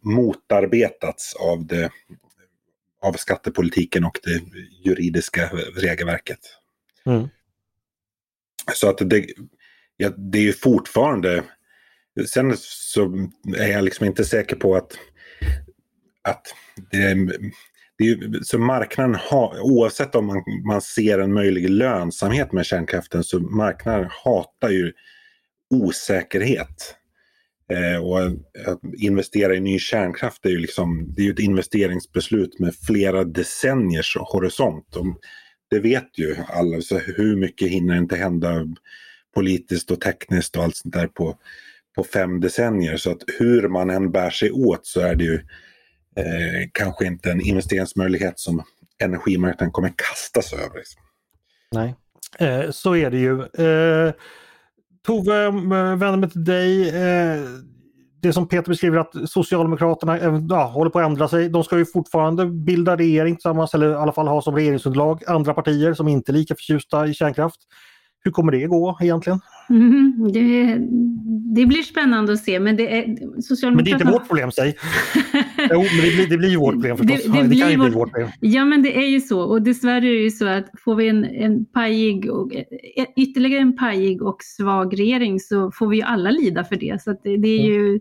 motarbetats 0.02 1.36
av, 1.36 1.66
det, 1.66 1.90
av 3.02 3.14
skattepolitiken 3.14 4.04
och 4.04 4.20
det 4.24 4.42
juridiska 4.84 5.48
regelverket. 5.76 6.40
Mm. 7.06 7.28
Så 8.74 8.90
att 8.90 9.10
det, 9.10 9.26
ja, 9.98 10.10
det 10.10 10.38
är 10.38 10.44
ju 10.44 10.54
fortfarande, 10.54 11.44
sen 12.28 12.54
så 12.58 13.30
är 13.58 13.68
jag 13.68 13.84
liksom 13.84 14.06
inte 14.06 14.26
säker 14.26 14.56
på 14.56 14.76
att, 14.76 14.98
att 16.24 16.42
det 16.92 17.16
det 18.02 18.10
är, 18.10 18.44
så 18.44 18.60
marknaden 18.60 19.16
har, 19.16 19.60
oavsett 19.60 20.16
om 20.16 20.26
man, 20.26 20.44
man 20.66 20.82
ser 20.82 21.20
en 21.20 21.34
möjlig 21.34 21.70
lönsamhet 21.70 22.52
med 22.52 22.66
kärnkraften, 22.66 23.24
så 23.24 23.40
marknaden 23.40 24.08
hatar 24.24 24.70
ju 24.70 24.92
osäkerhet. 25.70 26.96
Eh, 27.74 28.04
och 28.04 28.20
att 28.68 28.80
investera 28.98 29.56
i 29.56 29.60
ny 29.60 29.80
kärnkraft 29.80 30.46
är 30.46 30.50
ju 30.50 30.58
liksom, 30.58 31.14
det 31.16 31.28
är 31.28 31.32
ett 31.32 31.40
investeringsbeslut 31.40 32.60
med 32.60 32.76
flera 32.76 33.24
decenniers 33.24 34.18
horisont. 34.20 34.96
Och 34.96 35.06
det 35.70 35.80
vet 35.80 36.10
ju 36.18 36.36
alla, 36.48 36.82
så 36.82 36.98
hur 36.98 37.36
mycket 37.36 37.70
hinner 37.70 37.98
inte 37.98 38.16
hända 38.16 38.68
politiskt 39.36 39.92
och 39.92 40.02
tekniskt 40.02 40.58
och 40.58 40.64
allt 40.64 40.76
sånt 40.76 40.94
där 40.94 41.08
på, 41.08 41.38
på 41.96 42.04
fem 42.04 42.40
decennier. 42.40 42.98
Så 42.98 43.12
att 43.12 43.22
hur 43.40 43.68
man 43.68 43.90
än 43.90 44.12
bär 44.12 44.30
sig 44.30 44.52
åt 44.52 44.86
så 44.86 45.00
är 45.00 45.16
det 45.16 45.24
ju 45.24 45.40
eh, 46.16 46.70
kanske 46.72 47.06
inte 47.06 47.32
en 47.32 47.42
investeringsmöjlighet 47.42 48.40
som 48.40 48.64
energimarknaden 49.04 49.72
kommer 49.72 49.94
kastas 49.96 50.54
över. 50.54 50.78
Liksom. 50.78 51.02
Nej, 51.72 51.96
eh, 52.40 52.72
så 52.72 52.96
är 52.96 53.12
det 53.12 53.18
ju. 53.18 53.42
Eh, 53.42 54.14
Tove, 55.06 55.46
eh, 55.46 55.52
vänder 55.98 56.18
mig 56.18 56.30
till 56.30 56.44
dig. 56.44 56.90
Eh, 56.90 57.42
det 58.22 58.34
som 58.34 58.48
Peter 58.48 58.70
beskriver 58.70 58.98
att 58.98 59.30
Socialdemokraterna 59.30 60.42
ja, 60.50 60.66
håller 60.66 60.92
på 60.92 61.00
att 61.00 61.06
ändra 61.06 61.28
sig. 61.28 61.50
De 61.50 61.64
ska 61.64 61.78
ju 61.78 61.86
fortfarande 61.86 62.46
bilda 62.46 62.98
regering 62.98 63.36
tillsammans 63.36 63.74
eller 63.74 63.92
i 63.92 63.96
alla 63.96 64.12
fall 64.12 64.28
ha 64.28 64.42
som 64.42 64.56
regeringsunderlag 64.56 65.24
andra 65.28 65.54
partier 65.54 65.94
som 65.94 66.08
inte 66.08 66.32
är 66.32 66.34
lika 66.34 66.56
förtjusta 66.56 67.08
i 67.08 67.14
kärnkraft. 67.14 67.60
Hur 68.24 68.32
kommer 68.32 68.52
det 68.52 68.68
gå 68.68 68.98
egentligen? 69.02 69.40
Mm, 69.70 70.32
det, 70.34 70.78
det, 71.62 71.66
blir 71.66 71.84
spännande 71.84 72.34
att 72.34 72.40
se 72.40 72.60
men 72.60 72.78
det 72.78 72.98
är 72.98 73.02
Socialdemokraterna... 73.42 73.76
Men 73.76 73.84
det 73.84 73.92
är 73.92 73.94
inte 73.94 74.12
vårt 74.12 74.28
problem, 74.28 74.52
säg! 74.52 74.76
jo, 75.72 75.80
men 75.80 76.06
det 76.06 76.16
blir, 76.16 76.28
det 76.30 76.38
blir 76.38 76.58
vårt 76.58 76.74
problem 76.74 76.98
förstås. 76.98 77.24
Det, 77.24 77.42
det, 77.42 77.48
det 77.48 77.56
kan 77.56 77.72
ju 77.72 77.78
vårt... 77.78 77.88
bli 77.88 77.96
vårt 77.96 78.12
problem. 78.12 78.30
Ja, 78.40 78.66
men 78.66 78.82
det 78.82 78.98
är 78.98 79.08
ju 79.08 79.22
så 79.22 79.42
och 79.42 79.62
dessvärre 79.62 80.08
är 80.08 80.12
det 80.12 80.24
ju 80.24 80.32
så 80.32 80.48
att 80.48 80.70
får 80.78 80.96
vi 80.96 81.08
en, 81.08 81.26
en 81.26 81.66
pajig 81.66 82.32
och, 82.32 82.52
ytterligare 83.16 83.62
en 83.62 83.76
pajig 83.76 84.22
och 84.22 84.38
svag 84.44 85.00
regering 85.00 85.40
så 85.40 85.72
får 85.72 85.88
vi 85.88 85.98
ju 85.98 86.04
alla 86.04 86.32
lida 86.32 86.64
för 86.64 86.76
det. 86.76 87.02
Så 87.02 87.12
det, 87.24 87.38
det, 87.38 87.48
är 87.48 87.66
ju 87.66 88.00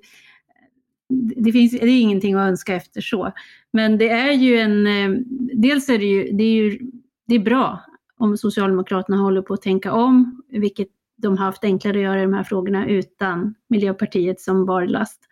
det, 1.37 1.53
finns, 1.53 1.73
det 1.73 1.87
är 1.87 2.01
ingenting 2.01 2.35
att 2.35 2.49
önska 2.49 2.75
efter 2.75 3.01
så. 3.01 3.33
Men 3.73 3.99
det 3.99 4.09
är 4.09 4.33
ju 4.33 4.59
en, 4.59 4.87
eh, 4.87 5.21
dels 5.53 5.89
är 5.89 5.99
det 5.99 6.07
ju, 6.07 6.33
det 6.33 6.45
är 6.45 6.55
ju 6.55 6.79
det 7.27 7.35
är 7.35 7.41
bra 7.41 7.81
om 8.17 8.37
Socialdemokraterna 8.37 9.17
håller 9.17 9.43
på 9.43 9.55
att 9.55 9.63
tänka 9.63 9.93
om, 9.93 10.43
vilket 10.49 10.89
de 11.17 11.39
har 11.39 11.47
haft 11.47 11.65
enklare 11.65 11.97
att 11.97 12.03
göra 12.03 12.19
i 12.19 12.23
de 12.23 12.35
här 12.35 12.45
frågorna 12.45 12.87
utan 12.87 13.55
Miljöpartiet 13.69 14.41
som 14.41 14.67
barlast. 14.67 15.21
Eh, 15.23 15.30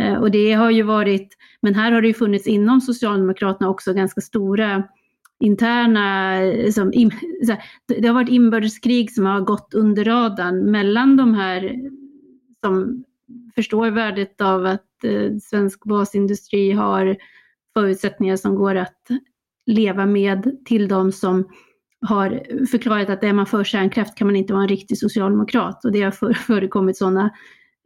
Eh, 0.00 0.14
och 0.14 0.30
det 0.30 0.52
har 0.52 0.70
ju 0.70 0.82
varit, 0.82 1.28
men 1.62 1.74
här 1.74 1.92
har 1.92 2.02
det 2.02 2.08
ju 2.08 2.14
funnits 2.14 2.46
inom 2.46 2.80
Socialdemokraterna 2.80 3.70
också 3.70 3.92
ganska 3.92 4.20
stora 4.20 4.82
interna, 5.40 6.36
eh, 6.42 6.70
som, 6.70 6.90
det 7.88 8.06
har 8.06 8.14
varit 8.14 8.28
inbördeskrig 8.28 9.12
som 9.12 9.24
har 9.26 9.40
gått 9.40 9.74
under 9.74 10.04
radarn 10.04 10.70
mellan 10.70 11.16
de 11.16 11.34
här 11.34 11.74
som 12.64 13.04
förstår 13.54 13.90
värdet 13.90 14.40
av 14.40 14.66
att 14.66 15.04
eh, 15.04 15.36
svensk 15.42 15.84
basindustri 15.84 16.72
har 16.72 17.16
förutsättningar 17.74 18.36
som 18.36 18.54
går 18.54 18.74
att 18.74 19.08
leva 19.66 20.06
med 20.06 20.64
till 20.64 20.88
de 20.88 21.12
som 21.12 21.48
har 22.00 22.42
förklarat 22.66 23.10
att 23.10 23.24
är 23.24 23.32
man 23.32 23.46
för 23.46 23.64
kärnkraft 23.64 24.14
kan 24.14 24.26
man 24.26 24.36
inte 24.36 24.52
vara 24.52 24.62
en 24.62 24.68
riktig 24.68 24.98
socialdemokrat. 24.98 25.84
Och 25.84 25.92
det 25.92 26.02
har 26.02 26.32
förekommit 26.46 26.96
sådana 26.96 27.30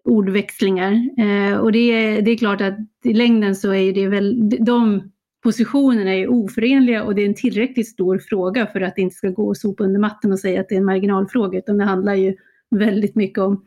ordväxlingar. 0.04 0.92
Eh, 1.18 1.58
och 1.58 1.72
det 1.72 1.78
är, 1.78 2.22
det 2.22 2.30
är 2.30 2.36
klart 2.36 2.60
att 2.60 2.78
i 3.04 3.12
längden 3.12 3.56
så 3.56 3.74
är 3.74 3.92
det 3.92 4.08
väl, 4.08 4.50
de 4.64 5.10
positionerna 5.42 6.14
är 6.14 6.30
oförenliga 6.30 7.04
och 7.04 7.14
det 7.14 7.22
är 7.22 7.26
en 7.26 7.34
tillräckligt 7.34 7.88
stor 7.88 8.18
fråga 8.18 8.66
för 8.66 8.80
att 8.80 8.96
det 8.96 9.02
inte 9.02 9.16
ska 9.16 9.28
gå 9.28 9.50
att 9.50 9.58
sopa 9.58 9.84
under 9.84 10.00
mattan 10.00 10.32
och 10.32 10.38
säga 10.38 10.60
att 10.60 10.68
det 10.68 10.74
är 10.74 10.78
en 10.78 10.84
marginalfråga, 10.84 11.58
utan 11.58 11.78
det 11.78 11.84
handlar 11.84 12.14
ju 12.14 12.34
väldigt 12.70 13.14
mycket 13.14 13.38
om, 13.38 13.64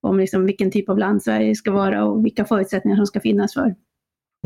om 0.00 0.18
liksom 0.18 0.46
vilken 0.46 0.70
typ 0.70 0.88
av 0.88 0.98
land 0.98 1.22
Sverige 1.22 1.54
ska 1.54 1.72
vara 1.72 2.04
och 2.04 2.24
vilka 2.24 2.44
förutsättningar 2.44 2.96
som 2.96 3.06
ska 3.06 3.20
finnas 3.20 3.54
för 3.54 3.74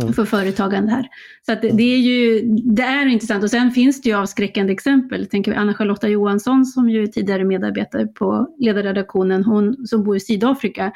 mm. 0.03 0.13
för 0.13 0.25
företagande 0.25 0.91
här. 0.91 1.09
Så 1.47 1.53
att 1.53 1.63
det, 1.63 1.95
är 1.95 1.99
ju, 1.99 2.43
det 2.65 2.83
är 2.83 3.07
intressant 3.07 3.45
och 3.45 3.51
sen 3.51 3.71
finns 3.71 4.03
det 4.03 4.09
ju 4.09 4.17
avskräckande 4.17 4.73
exempel. 4.73 5.27
Tänker 5.27 5.51
vi 5.51 5.57
Anna-Charlotta 5.57 6.09
Johansson 6.09 6.67
som 6.67 6.91
ju 6.91 7.07
tidigare 7.07 7.45
medarbetare 7.45 8.07
på 8.07 8.55
ledarredaktionen, 8.59 9.45
hon 9.45 9.87
som 9.87 10.05
bor 10.05 10.17
i 10.17 10.21
Sydafrika, 10.21 10.93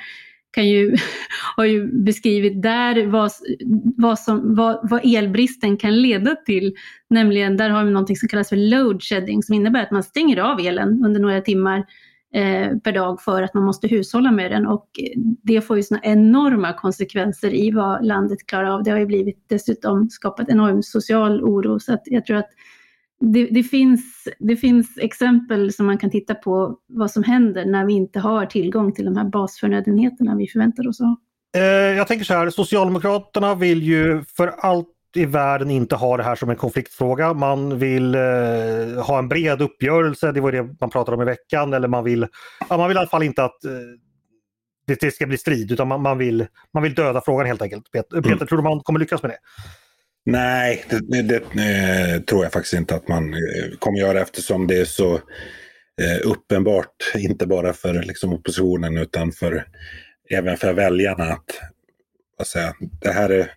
kan 0.51 0.69
ju, 0.69 0.97
har 1.57 1.65
ju 1.65 2.03
beskrivit 2.03 2.63
där 2.63 3.07
vad, 3.07 3.31
vad, 3.97 4.19
som, 4.19 4.55
vad, 4.55 4.91
vad 4.91 5.01
elbristen 5.05 5.77
kan 5.77 6.03
leda 6.03 6.35
till. 6.35 6.75
Nämligen, 7.11 7.57
där 7.57 7.71
har 7.71 7.85
vi 7.85 7.91
något 7.91 8.19
som 8.19 8.29
kallas 8.29 8.49
för 8.49 8.57
load 8.57 9.03
shedding 9.03 9.43
som 9.43 9.55
innebär 9.55 9.83
att 9.83 9.91
man 9.91 10.03
stänger 10.03 10.37
av 10.37 10.61
elen 10.61 11.05
under 11.05 11.21
några 11.21 11.41
timmar 11.41 11.79
eh, 12.35 12.77
per 12.85 12.93
dag 12.93 13.23
för 13.23 13.43
att 13.43 13.55
man 13.55 13.65
måste 13.65 13.89
hushålla 13.89 14.33
med 14.33 14.51
den 14.51 14.67
och 14.67 14.89
det 15.43 15.61
får 15.61 15.77
ju 15.77 15.83
såna 15.83 16.01
enorma 16.03 16.73
konsekvenser 16.73 17.55
i 17.55 17.71
vad 17.71 18.07
landet 18.07 18.47
klarar 18.47 18.71
av. 18.71 18.83
Det 18.83 18.91
har 18.91 18.99
ju 18.99 19.07
blivit 19.07 19.45
dessutom 19.49 20.11
skapat 20.11 20.49
enorm 20.49 20.83
social 20.83 21.43
oro 21.43 21.81
så 21.81 21.93
att 21.93 22.03
jag 22.05 22.25
tror 22.27 22.37
att 22.37 22.51
det, 23.21 23.47
det, 23.47 23.63
finns, 23.63 24.29
det 24.39 24.57
finns 24.57 24.99
exempel 24.99 25.73
som 25.73 25.87
man 25.87 25.99
kan 25.99 26.11
titta 26.11 26.35
på 26.35 26.79
vad 26.87 27.11
som 27.11 27.23
händer 27.23 27.65
när 27.65 27.87
vi 27.87 27.93
inte 27.93 28.21
har 28.21 28.47
tillgång 28.47 28.93
till 28.93 29.05
de 29.05 29.17
här 29.17 29.25
basförnödenheterna 29.25 30.37
vi 30.37 30.49
förväntar 30.49 30.89
oss 30.89 31.01
att 31.01 31.07
ha. 31.07 31.17
Eh, 31.57 31.97
jag 31.97 32.07
tänker 32.07 32.25
så 32.25 32.35
här, 32.35 32.51
Socialdemokraterna 32.51 33.55
vill 33.55 33.83
ju 33.83 34.25
för 34.37 34.49
allt 34.49 34.89
i 35.15 35.25
världen 35.25 35.71
inte 35.71 35.97
ha 35.97 36.17
det 36.17 36.23
här 36.23 36.37
som 36.37 36.51
en 36.51 36.57
konfliktfråga. 36.57 37.35
Man 37.35 37.79
vill 37.79 38.15
eh, 38.15 38.21
ha 39.07 39.19
en 39.19 39.29
bred 39.29 39.63
uppgörelse, 39.63 40.33
det 40.33 40.41
var 40.41 40.53
det 40.53 40.69
man 40.81 40.91
pratade 40.91 41.17
om 41.17 41.23
i 41.23 41.25
veckan. 41.25 41.73
Eller 41.73 41.89
man 41.89 42.05
vill, 42.05 42.27
ja, 42.69 42.77
man 42.77 42.89
vill 42.89 42.97
i 42.97 43.01
alla 43.01 43.09
fall 43.09 43.23
inte 43.23 43.45
att 43.45 43.65
eh, 43.65 43.71
det, 44.87 45.01
det, 45.01 45.11
ska 45.11 45.27
bli 45.27 45.39
strid 45.39 45.73
utan 45.73 45.89
man, 45.89 46.03
man, 46.03 46.19
vill, 46.19 46.47
man 46.75 46.83
vill 46.83 46.95
döda 46.95 47.21
frågan 47.25 47.47
helt 47.47 47.63
enkelt. 47.63 47.91
Peter, 47.93 48.17
mm. 48.17 48.23
Peter 48.23 48.47
tror 48.47 48.59
du 48.59 48.63
man 48.63 48.81
kommer 48.81 49.01
lyckas 49.01 49.23
med 49.23 49.31
det? 49.31 49.39
Nej, 50.31 50.85
det, 50.89 51.01
det 51.01 51.23
det, 51.23 51.37
eh, 51.37 52.21
tror 52.21 52.43
jag 52.43 52.53
faktiskt 52.53 52.75
inte 52.75 52.95
att 52.95 53.09
man 53.09 53.35
eh, 53.35 53.79
kommer 53.79 53.99
göra 53.99 54.21
eftersom 54.21 54.67
det 54.67 54.81
är 54.81 54.85
så 54.85 55.15
eh, 56.01 56.21
uppenbart, 56.25 57.13
inte 57.17 57.47
bara 57.47 57.73
för 57.73 58.03
liksom, 58.03 58.33
oppositionen 58.33 58.97
utan 58.99 59.33
för, 59.33 59.67
även 60.31 60.57
för 60.57 60.73
väljarna 60.73 61.25
att 61.25 61.61
vad 62.39 62.47
säga, 62.47 62.75
det 63.01 63.13
här 63.13 63.31
är 63.31 63.53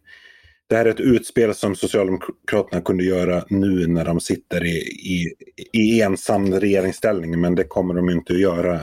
det 0.67 0.75
här 0.75 0.85
är 0.85 0.89
ett 0.89 0.99
utspel 0.99 1.55
som 1.55 1.75
Socialdemokraterna 1.75 2.81
kunde 2.81 3.03
göra 3.03 3.45
nu 3.49 3.87
när 3.87 4.05
de 4.05 4.19
sitter 4.19 4.65
i, 4.65 4.77
i, 4.87 5.33
i 5.73 6.01
ensam 6.01 6.53
regeringsställning, 6.53 7.41
men 7.41 7.55
det 7.55 7.63
kommer 7.63 7.93
de 7.93 8.09
inte 8.09 8.33
att 8.33 8.39
göra 8.39 8.79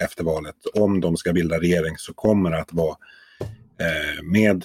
efter 0.00 0.24
valet. 0.24 0.56
Om 0.74 1.00
de 1.00 1.16
ska 1.16 1.32
bilda 1.32 1.60
regering 1.60 1.94
så 1.96 2.14
kommer 2.14 2.50
det 2.50 2.58
att 2.58 2.72
vara 2.72 2.96
med 4.22 4.64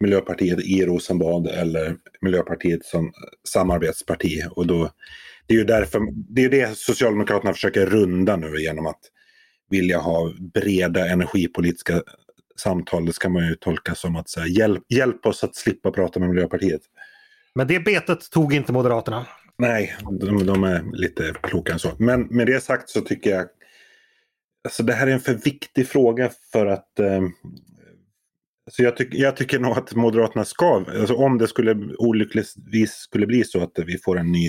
Miljöpartiet 0.00 0.60
i 0.60 0.86
Rosenbad 0.86 1.46
eller 1.46 1.96
Miljöpartiet 2.20 2.84
som 2.84 3.12
samarbetsparti. 3.48 4.42
Och 4.50 4.66
då, 4.66 4.90
det 5.46 5.54
är 5.54 5.58
ju 5.58 5.64
därför, 5.64 6.00
det 6.12 6.44
är 6.44 6.50
det 6.50 6.76
Socialdemokraterna 6.78 7.52
försöker 7.52 7.86
runda 7.86 8.36
nu 8.36 8.60
genom 8.60 8.86
att 8.86 9.00
vilja 9.70 9.98
ha 9.98 10.32
breda 10.54 11.08
energipolitiska 11.08 12.02
samtal. 12.56 13.06
Det 13.06 13.12
ska 13.12 13.28
man 13.28 13.48
ju 13.48 13.54
tolka 13.54 13.94
som 13.94 14.16
att 14.16 14.28
säga, 14.28 14.46
hjälp, 14.46 14.82
hjälp 14.88 15.26
oss 15.26 15.44
att 15.44 15.56
slippa 15.56 15.90
prata 15.90 16.20
med 16.20 16.28
Miljöpartiet. 16.28 16.80
Men 17.54 17.66
det 17.66 17.80
betet 17.80 18.30
tog 18.30 18.54
inte 18.54 18.72
Moderaterna. 18.72 19.26
Nej, 19.58 19.96
de, 20.20 20.46
de 20.46 20.64
är 20.64 20.84
lite 20.92 21.34
klokare 21.42 21.72
än 21.72 21.78
så. 21.78 21.92
Men 21.98 22.22
med 22.22 22.46
det 22.46 22.62
sagt 22.62 22.90
så 22.90 23.00
tycker 23.00 23.30
jag 23.30 23.46
Alltså 24.64 24.82
det 24.82 24.92
här 24.92 25.06
är 25.06 25.10
en 25.10 25.20
för 25.20 25.34
viktig 25.34 25.88
fråga 25.88 26.30
för 26.52 26.66
att 26.66 26.98
eh, 26.98 27.22
så 28.70 28.82
jag, 28.82 28.96
tyck, 28.96 29.14
jag 29.14 29.36
tycker 29.36 29.58
nog 29.58 29.78
att 29.78 29.94
Moderaterna 29.94 30.44
ska, 30.44 30.84
alltså 31.00 31.14
om 31.14 31.38
det 31.38 31.48
skulle 31.48 31.94
olyckligtvis 31.98 32.92
skulle 32.92 33.26
bli 33.26 33.44
så 33.44 33.62
att 33.62 33.78
vi 33.86 33.98
får 33.98 34.18
en 34.18 34.32
ny 34.32 34.46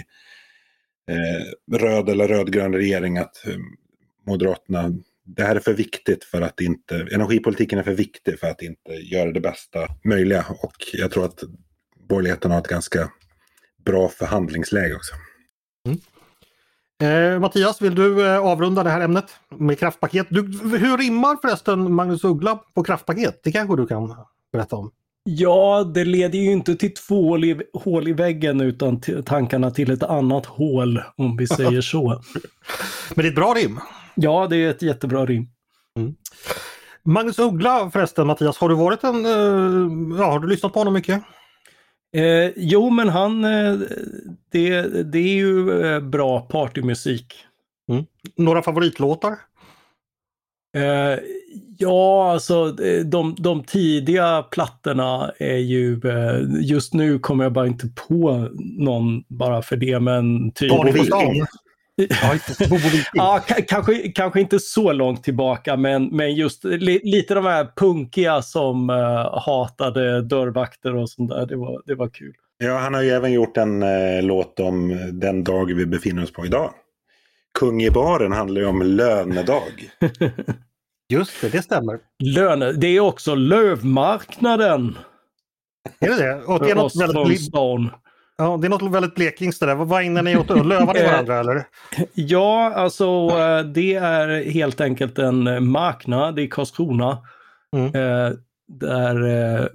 eh, 1.12 1.78
röd 1.78 2.10
eller 2.10 2.28
rödgrön 2.28 2.74
regering, 2.74 3.18
att 3.18 3.48
eh, 3.48 3.58
Moderaterna, 4.28 4.92
det 5.26 5.44
här 5.44 5.56
är 5.56 5.60
för 5.60 5.74
viktigt 5.74 6.24
för 6.24 6.42
att 6.42 6.62
inte, 6.62 7.08
energipolitiken 7.12 7.80
är 7.80 7.84
för 7.84 7.94
viktig 7.94 8.40
för 8.40 8.48
att 8.48 8.62
inte 8.62 8.92
göra 8.92 9.32
det 9.32 9.42
bästa 9.42 9.88
möjliga. 10.04 10.46
Och 10.50 10.76
jag 10.94 11.12
tror 11.12 11.26
att 11.26 11.44
borgerligheten 12.10 12.52
har 12.52 12.60
ett 12.60 12.68
ganska 12.68 13.12
bra 13.86 14.10
förhandlingsläge 14.10 14.96
också. 14.96 15.16
Mm. 15.86 16.00
Eh, 17.02 17.40
Mattias, 17.40 17.82
vill 17.82 17.96
du 17.96 18.28
eh, 18.28 18.46
avrunda 18.46 18.84
det 18.84 18.90
här 18.90 19.02
ämnet 19.02 19.26
med 19.50 19.80
kraftpaket? 19.80 20.28
Du, 20.30 20.42
hur 20.78 20.98
rimmar 20.98 21.38
förresten 21.42 21.94
Magnus 21.94 22.24
Uggla 22.24 22.60
på 22.74 22.84
kraftpaket? 22.84 23.40
Det 23.44 23.52
kanske 23.52 23.76
du 23.76 23.88
kan 23.88 24.16
berätta 24.52 24.76
om? 24.76 24.92
Ja, 25.24 25.92
det 25.94 26.06
leder 26.06 26.40
ju 26.40 26.52
inte 26.52 26.76
till 26.76 26.94
två 26.94 27.30
hål 27.30 27.46
i, 27.46 27.62
hål 27.74 28.08
i 28.08 28.14
väggen 28.14 28.62
utan 28.62 29.02
tankarna 29.26 29.72
till 29.72 29.92
ett 29.92 30.04
annat 30.04 30.46
hål, 30.46 31.02
om 31.16 31.38
vi 31.38 31.48
säger 31.48 31.82
så. 31.82 32.08
Men 33.16 33.24
det 33.24 33.28
är 33.28 33.30
ett 33.30 33.36
bra 33.36 33.54
rim? 33.54 33.80
Ja, 34.16 34.48
det 34.50 34.58
är 34.58 34.70
ett 34.70 34.82
jättebra 34.82 35.26
rim. 35.26 35.48
Mm. 36.00 36.16
Magnus 37.04 37.40
Uggla 37.40 37.90
förresten, 37.94 38.28
Mattias, 38.28 38.58
har 38.58 38.70
du 38.70 38.76
varit 38.76 39.04
en... 39.04 39.26
Uh, 39.26 40.18
ja, 40.20 40.32
har 40.32 40.40
du 40.40 40.48
lyssnat 40.48 40.74
på 40.74 40.80
honom 40.80 40.94
mycket? 40.94 41.24
Eh, 42.18 42.52
jo, 42.56 42.90
men 42.90 43.10
han, 43.10 43.46
eh, 43.46 43.80
det, 44.52 44.82
det 45.12 45.20
är 45.20 45.36
ju 45.36 45.82
eh, 45.86 46.00
bra 46.00 46.42
partymusik. 46.42 47.34
Mm. 47.92 48.06
Några 48.36 48.62
favoritlåtar? 48.62 49.32
Eh, 50.78 51.20
ja, 51.78 52.32
alltså 52.32 52.72
de, 53.06 53.36
de 53.40 53.64
tidiga 53.64 54.44
plattorna 54.44 55.32
är 55.40 55.58
ju, 55.58 56.02
eh, 56.06 56.42
just 56.62 56.94
nu 56.94 57.20
kommer 57.20 57.44
jag 57.44 57.54
bara 57.54 57.68
inte 57.68 57.88
på 58.08 58.50
någon 58.78 59.24
bara 59.28 59.62
för 59.62 59.76
det, 59.76 60.00
men 60.00 60.52
typ... 60.52 60.72
ja, 63.14 63.40
kanske, 63.68 64.12
kanske 64.12 64.40
inte 64.40 64.60
så 64.60 64.92
långt 64.92 65.24
tillbaka, 65.24 65.78
men, 65.78 66.06
men 66.06 66.36
just 66.36 66.64
li, 66.64 67.02
lite 67.04 67.34
de 67.34 67.46
här 67.46 67.68
punkiga 67.76 68.42
som 68.42 68.90
uh, 68.90 69.40
hatade 69.46 70.22
dörrvakter 70.22 70.96
och 70.96 71.10
sånt 71.10 71.30
där. 71.30 71.46
Det 71.46 71.56
var, 71.56 71.82
det 71.86 71.96
var 71.96 72.10
kul. 72.10 72.34
Ja, 72.58 72.78
han 72.78 72.94
har 72.94 73.02
ju 73.02 73.10
även 73.10 73.32
gjort 73.32 73.58
en 73.58 73.84
uh, 73.84 74.24
låt 74.24 74.60
om 74.60 75.10
den 75.14 75.44
dag 75.44 75.74
vi 75.74 75.86
befinner 75.86 76.24
oss 76.24 76.34
på 76.34 76.46
idag. 76.46 76.74
Kung 77.60 77.82
i 77.82 77.92
baren 77.92 78.32
handlar 78.32 78.62
ju 78.62 78.68
om 78.68 78.82
lönedag. 78.82 79.92
Just 81.10 81.42
det, 81.42 81.50
det 81.50 81.62
stämmer. 81.62 82.00
Löne, 82.24 82.72
det 82.72 82.88
är 82.88 83.00
också 83.00 83.36
lövmarknaden. 83.36 84.98
Är 86.00 86.10
det 86.10 86.16
det? 86.16 86.44
Och 86.44 86.60
det 86.60 86.72
är 86.72 86.76
något 86.76 87.02
väldigt... 87.02 87.52
Ja, 88.38 88.58
det 88.62 88.68
är 88.68 88.70
något 88.70 88.92
väldigt 88.92 89.16
blekingskt 89.16 89.60
det 89.60 89.66
där. 89.66 89.76
Vad 89.76 90.04
ägnar 90.04 90.24
ni 90.24 90.38
åt? 90.38 90.50
Lövar 90.50 90.94
ni 90.94 91.04
varandra 91.04 91.40
eller? 91.40 91.64
Ja, 92.14 92.74
alltså 92.74 93.06
eh, 93.30 93.60
det 93.60 93.94
är 93.94 94.52
helt 94.52 94.82
enkelt 94.82 95.20
en 95.20 95.70
marknad 95.70 96.40
i 96.40 96.48
Karlskrona. 96.48 97.18
Mm. 97.76 97.86
Eh, 97.86 98.34
där 98.68 99.70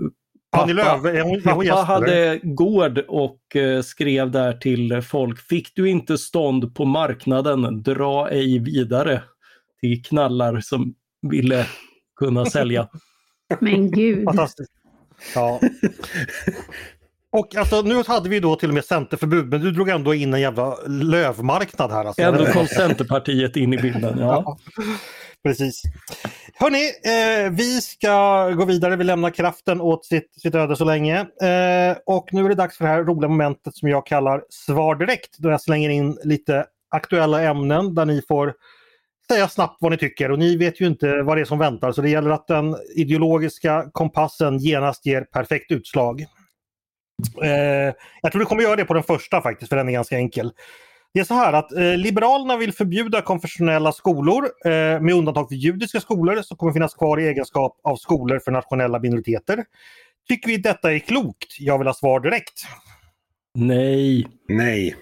Pappa, 0.53 0.73
Löv, 0.73 1.07
är 1.07 1.21
hon, 1.21 1.43
pappa 1.43 1.65
gäst, 1.65 1.85
hade 1.85 2.41
gård 2.43 2.99
och 2.99 3.41
skrev 3.85 4.31
där 4.31 4.53
till 4.53 5.03
folk. 5.03 5.41
Fick 5.41 5.75
du 5.75 5.89
inte 5.89 6.19
stånd 6.19 6.75
på 6.75 6.85
marknaden, 6.85 7.83
dra 7.83 8.31
ej 8.31 8.59
vidare 8.59 9.23
till 9.81 10.03
knallar 10.03 10.61
som 10.61 10.95
ville 11.23 11.67
kunna 12.17 12.45
sälja. 12.45 12.89
Men 13.61 13.91
gud. 13.91 14.25
Fantastiskt. 14.25 14.73
Ja. 15.35 15.61
Och 17.33 17.57
alltså, 17.57 17.83
nu 17.83 18.03
hade 18.07 18.29
vi 18.29 18.41
då 18.41 18.57
till 18.57 18.69
och 18.69 18.75
med 18.75 18.85
centerförbud, 18.85 19.49
men 19.49 19.61
du 19.61 19.71
drog 19.71 19.89
ändå 19.89 20.15
in 20.15 20.35
en 20.35 20.41
jävla 20.41 20.77
lövmarknad 20.87 21.91
här. 21.91 22.05
Alltså. 22.05 22.23
Ändå 22.23 22.47
kom 22.47 22.67
Centerpartiet 22.67 23.57
in 23.57 23.73
i 23.73 23.77
bilden. 23.77 24.19
Ja. 24.19 24.27
ja 24.47 24.59
precis. 25.45 25.83
Hörni, 26.55 26.91
eh, 27.05 27.51
vi 27.51 27.81
ska 27.81 28.49
gå 28.51 28.65
vidare. 28.65 28.97
Vi 28.97 29.05
lämnar 29.05 29.31
kraften 29.31 29.81
åt 29.81 30.05
sitt, 30.05 30.41
sitt 30.43 30.55
öde 30.55 30.77
så 30.77 30.85
länge. 30.85 31.21
Eh, 31.21 31.97
och 32.07 32.29
nu 32.33 32.45
är 32.45 32.49
det 32.49 32.55
dags 32.55 32.77
för 32.77 32.85
det 32.85 32.91
här 32.91 33.05
roliga 33.05 33.29
momentet 33.29 33.77
som 33.77 33.89
jag 33.89 34.07
kallar 34.07 34.43
Svar 34.51 34.95
direkt. 34.95 35.39
Då 35.39 35.51
jag 35.51 35.61
slänger 35.61 35.91
in 35.91 36.19
lite 36.25 36.67
aktuella 36.91 37.43
ämnen 37.43 37.95
där 37.95 38.05
ni 38.05 38.23
får 38.29 38.55
säga 39.31 39.49
snabbt 39.49 39.77
vad 39.81 39.93
ni 39.93 39.99
tycker 39.99 40.31
och 40.31 40.39
ni 40.39 40.57
vet 40.57 40.81
ju 40.81 40.87
inte 40.87 41.23
vad 41.23 41.37
det 41.37 41.41
är 41.41 41.45
som 41.45 41.59
väntar 41.59 41.93
så 41.93 42.03
det 42.03 42.11
gäller 42.11 42.31
att 42.31 42.47
den 42.47 42.77
ideologiska 42.97 43.85
kompassen 43.93 44.59
genast 44.59 45.07
ger 45.07 45.23
perfekt 45.23 45.71
utslag. 45.71 46.27
Eh, 47.43 47.95
jag 48.23 48.33
tror 48.33 48.39
det 48.39 48.47
kommer 48.47 48.63
göra 48.63 48.77
det 48.77 48.85
på 48.85 48.95
den 48.95 49.03
första 49.03 49.43
faktiskt, 49.43 49.69
för 49.69 49.77
den 49.77 49.89
är 49.89 49.93
ganska 49.93 50.17
enkel. 50.17 50.53
Det 51.15 51.21
är 51.21 51.25
så 51.25 51.35
här 51.35 51.53
att 51.53 51.73
eh, 51.73 51.97
Liberalerna 51.97 52.57
vill 52.57 52.73
förbjuda 52.73 53.23
konfessionella 53.23 53.93
skolor 53.93 54.49
eh, 54.65 55.01
med 55.01 55.15
undantag 55.15 55.49
för 55.49 55.55
judiska 55.55 56.01
skolor 56.01 56.43
som 56.43 56.57
kommer 56.57 56.73
finnas 56.73 56.95
kvar 56.95 57.21
i 57.21 57.29
egenskap 57.29 57.81
av 57.85 57.97
skolor 57.97 58.39
för 58.39 58.53
nationella 58.53 58.99
minoriteter. 58.99 59.65
Tycker 60.29 60.49
vi 60.49 60.57
detta 60.57 60.93
är 60.93 60.99
klokt? 60.99 61.57
Jag 61.59 61.79
vill 61.79 61.87
ha 61.87 61.95
svar 61.95 62.21
direkt. 62.21 62.63
Nej. 63.55 64.27
Nej. 64.49 64.97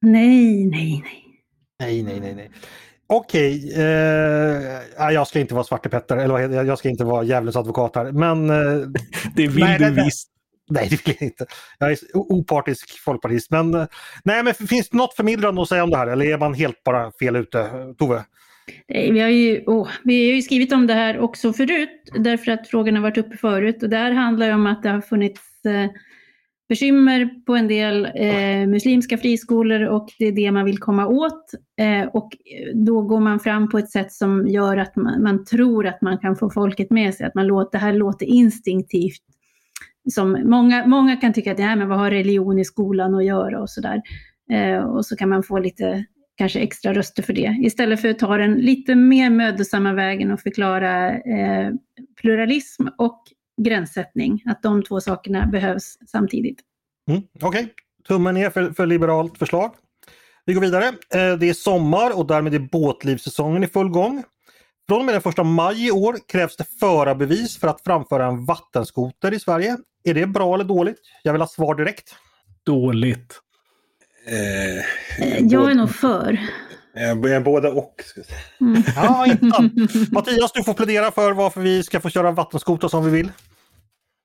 Nej, 0.00 0.66
nej, 0.66 1.02
nej. 1.02 1.24
Nej, 1.80 2.02
nej, 2.02 2.20
nej, 2.20 2.34
nej. 2.34 2.50
Okej, 3.06 3.72
eh, 3.76 5.12
jag 5.12 5.26
ska 5.26 5.40
inte 5.40 5.54
vara 5.54 5.64
Svarte 5.64 5.88
Petter, 5.88 6.16
eller 6.16 6.64
jag 6.64 6.78
ska 6.78 6.88
inte 6.88 7.04
vara 7.04 7.24
djävulens 7.24 7.56
advokat 7.56 7.96
här, 7.96 8.12
men... 8.12 8.50
Eh, 8.50 8.88
det 9.36 9.46
vill 9.46 9.64
nej, 9.64 9.78
du 9.78 9.90
nej, 9.90 10.04
visst. 10.04 10.31
Nej, 10.70 10.88
det 10.90 11.06
vill 11.06 11.16
jag 11.18 11.26
inte. 11.26 11.46
Jag 11.78 11.92
är 11.92 11.98
opartisk 12.12 12.98
folkpartist. 13.04 13.50
Men, 13.50 13.74
eh, 13.74 13.86
nej, 14.24 14.42
men 14.42 14.54
finns 14.54 14.88
det 14.88 14.96
något 14.96 15.14
förmildrande 15.16 15.62
att 15.62 15.68
säga 15.68 15.84
om 15.84 15.90
det 15.90 15.96
här 15.96 16.06
eller 16.06 16.26
är 16.26 16.38
man 16.38 16.54
helt 16.54 16.84
bara 16.84 17.12
fel 17.12 17.36
ute? 17.36 17.70
Tove? 17.98 18.24
Vi 18.88 19.20
har, 19.20 19.28
ju, 19.28 19.64
oh, 19.66 19.88
vi 20.04 20.30
har 20.30 20.36
ju 20.36 20.42
skrivit 20.42 20.72
om 20.72 20.86
det 20.86 20.94
här 20.94 21.18
också 21.18 21.52
förut 21.52 22.10
därför 22.18 22.52
att 22.52 22.68
frågan 22.68 22.94
har 22.94 23.02
varit 23.02 23.18
uppe 23.18 23.36
förut 23.36 23.82
och 23.82 23.88
det 23.88 23.96
här 23.96 24.12
handlar 24.12 24.48
det 24.48 24.54
om 24.54 24.66
att 24.66 24.82
det 24.82 24.88
har 24.88 25.00
funnits 25.00 25.64
eh, 25.64 25.90
bekymmer 26.68 27.44
på 27.46 27.54
en 27.54 27.68
del 27.68 28.04
eh, 28.14 28.66
muslimska 28.66 29.18
friskolor 29.18 29.82
och 29.82 30.08
det 30.18 30.24
är 30.24 30.32
det 30.32 30.52
man 30.52 30.64
vill 30.64 30.78
komma 30.78 31.06
åt. 31.06 31.50
Eh, 31.80 32.08
och 32.08 32.30
då 32.74 33.02
går 33.02 33.20
man 33.20 33.40
fram 33.40 33.68
på 33.68 33.78
ett 33.78 33.90
sätt 33.90 34.12
som 34.12 34.48
gör 34.48 34.76
att 34.76 34.96
man, 34.96 35.22
man, 35.22 35.44
tror 35.44 35.86
att 35.86 36.02
man 36.02 36.18
kan 36.18 36.36
få 36.36 36.50
folket 36.50 36.90
med 36.90 37.14
sig, 37.14 37.26
att 37.26 37.34
man 37.34 37.46
låter, 37.46 37.78
det 37.78 37.84
här 37.84 37.92
låter 37.92 38.26
instinktivt 38.26 39.22
som 40.10 40.50
många, 40.50 40.86
många 40.86 41.16
kan 41.16 41.32
tycka 41.32 41.52
att 41.52 41.58
ja, 41.58 41.76
men 41.76 41.88
vad 41.88 41.98
har 41.98 42.10
religion 42.10 42.58
i 42.58 42.64
skolan 42.64 43.14
att 43.14 43.24
göra 43.24 43.60
och 43.60 43.70
sådär. 43.70 44.02
Eh, 44.52 44.84
och 44.84 45.06
så 45.06 45.16
kan 45.16 45.28
man 45.28 45.42
få 45.42 45.58
lite 45.58 46.04
kanske 46.36 46.60
extra 46.60 46.94
röster 46.94 47.22
för 47.22 47.32
det. 47.32 47.58
Istället 47.62 48.00
för 48.00 48.08
att 48.08 48.18
ta 48.18 48.36
den 48.36 48.54
lite 48.54 48.94
mer 48.94 49.30
mödosamma 49.30 49.92
vägen 49.92 50.30
och 50.30 50.40
förklara 50.40 51.10
eh, 51.10 51.70
pluralism 52.20 52.86
och 52.98 53.22
gränssättning, 53.62 54.42
att 54.46 54.62
de 54.62 54.82
två 54.82 55.00
sakerna 55.00 55.46
behövs 55.46 55.98
samtidigt. 56.06 56.60
Mm, 57.10 57.22
Okej, 57.34 57.48
okay. 57.48 57.68
tummen 58.08 58.34
ner 58.34 58.50
för, 58.50 58.70
för 58.70 58.86
liberalt 58.86 59.38
förslag. 59.38 59.74
Vi 60.44 60.54
går 60.54 60.60
vidare. 60.60 60.86
Eh, 60.86 61.38
det 61.38 61.48
är 61.48 61.54
sommar 61.54 62.18
och 62.18 62.26
därmed 62.26 62.54
är 62.54 62.58
båtlivssäsongen 62.58 63.64
i 63.64 63.66
full 63.66 63.88
gång. 63.88 64.22
Från 64.88 64.98
och 64.98 65.04
med 65.04 65.14
den 65.14 65.32
1 65.32 65.46
maj 65.46 65.86
i 65.86 65.90
år 65.90 66.16
krävs 66.28 66.56
det 66.56 66.64
förarbevis 66.80 67.58
för 67.58 67.68
att 67.68 67.80
framföra 67.84 68.26
en 68.26 68.44
vattenskoter 68.44 69.34
i 69.34 69.40
Sverige. 69.40 69.76
Är 70.04 70.14
det 70.14 70.26
bra 70.26 70.54
eller 70.54 70.64
dåligt? 70.64 70.96
Jag 71.22 71.32
vill 71.32 71.42
ha 71.42 71.48
svar 71.48 71.74
direkt. 71.74 72.14
Dåligt. 72.66 73.40
Eh, 74.26 75.38
jag 75.40 75.70
är 75.70 75.74
nog 75.74 75.94
för. 75.94 76.38
Eh, 76.96 77.40
båda 77.42 77.70
och. 77.70 77.94
Mm. 78.60 78.82
Ja, 78.96 79.26
inte 79.26 79.46
Mattias, 80.12 80.52
du 80.52 80.64
får 80.64 80.74
plädera 80.74 81.10
för 81.10 81.32
varför 81.32 81.60
vi 81.60 81.82
ska 81.82 82.00
få 82.00 82.10
köra 82.10 82.30
vattenskoter 82.30 82.88
som 82.88 83.04
vi 83.04 83.10
vill. 83.10 83.30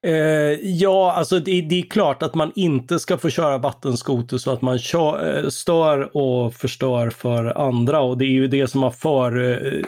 Eh, 0.06 0.14
ja, 0.62 1.14
alltså 1.14 1.40
det, 1.40 1.62
det, 1.62 1.80
är 1.80 1.90
klart 1.90 2.24
att 2.24 2.36
man 2.36 2.52
inte 2.56 3.00
ska 3.00 3.18
få 3.18 3.30
köra 3.30 3.58
vattenskoter 3.58 4.38
så 4.38 4.52
att 4.52 4.62
man 4.62 4.80
kör, 4.80 5.44
eh, 5.44 5.50
stör 5.50 6.18
och 6.18 6.54
förstör 6.54 7.10
för 7.10 7.68
andra 7.68 8.00
och 8.00 8.18
det 8.18 8.26
är 8.26 8.32
ju 8.32 8.48
det 8.48 8.68
som 8.68 8.84
har 8.84 8.92
för, 8.92 9.52
eh, 9.52 9.82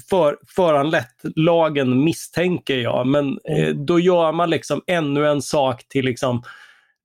för, 0.00 0.36
föranlett 0.56 1.14
lagen 1.36 2.04
misstänker 2.04 2.76
jag. 2.76 3.06
Men 3.06 3.38
eh, 3.44 3.74
då 3.74 4.00
gör 4.00 4.32
man 4.32 4.50
liksom 4.50 4.82
ännu 4.86 5.28
en 5.28 5.42
sak 5.42 5.88
till 5.88 6.04
liksom 6.04 6.42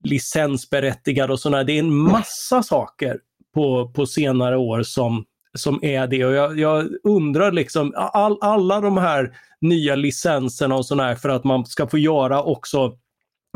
licensberättigad 0.04 1.30
och 1.30 1.40
sådär. 1.40 1.64
Det 1.64 1.72
är 1.72 1.78
en 1.78 1.94
massa 1.94 2.62
saker 2.62 3.18
på, 3.54 3.92
på 3.94 4.06
senare 4.06 4.56
år 4.56 4.82
som, 4.82 5.24
som 5.54 5.84
är 5.84 6.06
det. 6.06 6.24
Och 6.24 6.32
jag, 6.32 6.58
jag 6.58 6.88
undrar 7.04 7.52
liksom, 7.52 7.92
all, 7.96 8.38
alla 8.40 8.80
de 8.80 8.96
här 8.96 9.36
nya 9.60 9.94
licenserna 9.94 10.74
och 10.74 10.86
sådär 10.86 11.14
för 11.14 11.28
att 11.28 11.44
man 11.44 11.66
ska 11.66 11.86
få 11.86 11.98
göra 11.98 12.42
också 12.42 12.92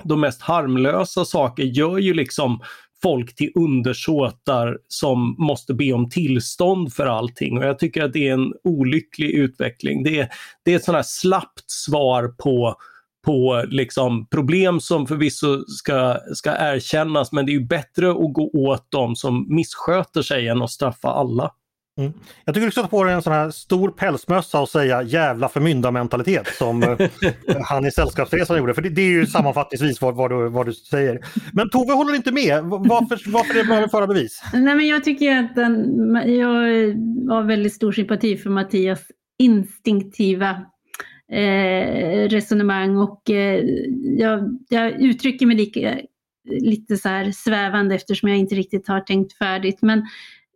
de 0.05 0.21
mest 0.21 0.43
harmlösa 0.43 1.25
saker 1.25 1.63
gör 1.63 1.99
ju 1.99 2.15
liksom 2.15 2.61
folk 3.03 3.35
till 3.35 3.53
undersåtar 3.55 4.79
som 4.89 5.37
måste 5.39 5.75
be 5.75 5.93
om 5.93 6.11
tillstånd 6.11 6.93
för 6.93 7.07
allting. 7.07 7.59
Och 7.59 7.65
jag 7.65 7.79
tycker 7.79 8.05
att 8.05 8.13
det 8.13 8.29
är 8.29 8.33
en 8.33 8.53
olycklig 8.65 9.31
utveckling. 9.31 10.03
Det 10.03 10.21
är, 10.21 10.29
det 10.65 10.73
är 10.73 10.77
ett 10.77 10.85
sånt 10.85 10.97
här 10.97 11.03
slappt 11.03 11.71
svar 11.71 12.29
på 12.29 12.77
på 13.25 13.65
liksom 13.69 14.27
problem 14.27 14.81
som 14.81 15.07
förvisso 15.07 15.65
ska, 15.67 16.19
ska 16.35 16.51
erkännas 16.51 17.33
men 17.33 17.47
det 17.47 17.53
är 17.53 17.55
ju 17.55 17.67
bättre 17.67 18.11
att 18.11 18.33
gå 18.33 18.51
åt 18.55 18.91
dem 18.91 19.17
som 19.17 19.47
missköter 19.49 20.23
sig 20.23 20.49
än 20.49 20.63
att 20.63 20.71
straffa 20.71 21.09
alla. 21.09 21.53
Mm. 21.99 22.13
Jag 22.45 22.55
tycker 22.55 22.67
du 22.67 22.71
ska 22.71 22.83
ta 22.83 22.89
på 22.89 23.05
dig 23.05 23.15
en 23.15 23.23
sån 23.23 23.33
här 23.33 23.51
stor 23.51 23.91
pälsmössa 23.91 24.61
och 24.61 24.69
säga 24.69 25.03
jävla 25.03 25.49
förmyndarmentalitet 25.49 26.47
som 26.59 26.83
eh, 26.83 26.99
han 27.65 27.87
i 27.87 27.91
Sällskapsresan 27.91 28.59
gjorde. 28.59 28.75
För 28.75 28.83
det, 28.83 28.89
det, 28.89 29.03
är 29.03 29.11
ju 29.11 29.27
sammanfattningsvis 29.27 30.01
vad, 30.01 30.15
vad, 30.15 30.31
du, 30.31 30.49
vad 30.49 30.67
du 30.67 30.73
säger. 30.73 31.21
Men 31.53 31.71
Tove 31.71 31.93
håller 31.93 32.15
inte 32.15 32.33
med. 32.33 32.65
Varför, 32.65 33.31
varför 33.33 33.55
är 33.59 33.65
det 33.65 33.69
med 33.69 33.91
föra 33.91 34.07
bevis? 34.07 34.43
Nej, 34.53 34.75
men 34.75 34.87
jag 34.87 35.05
tycker 35.05 35.37
att 35.37 35.55
den, 35.55 35.85
jag 36.27 36.49
har 37.35 37.43
väldigt 37.43 37.73
stor 37.73 37.93
sympati 37.93 38.37
för 38.37 38.51
Mattias 38.51 39.01
instinktiva 39.39 40.51
eh, 41.33 42.29
resonemang 42.29 42.97
och 42.97 43.31
eh, 43.31 43.65
jag, 44.19 44.59
jag, 44.69 45.01
uttrycker 45.01 45.47
mig 45.47 45.57
lika, 45.57 45.99
lite 46.51 46.97
så 46.97 47.09
här 47.09 47.33
svävande 47.33 47.95
eftersom 47.95 48.29
jag 48.29 48.39
inte 48.39 48.55
riktigt 48.55 48.89
har 48.89 49.01
tänkt 49.01 49.33
färdigt. 49.33 49.79
Men 49.83 50.03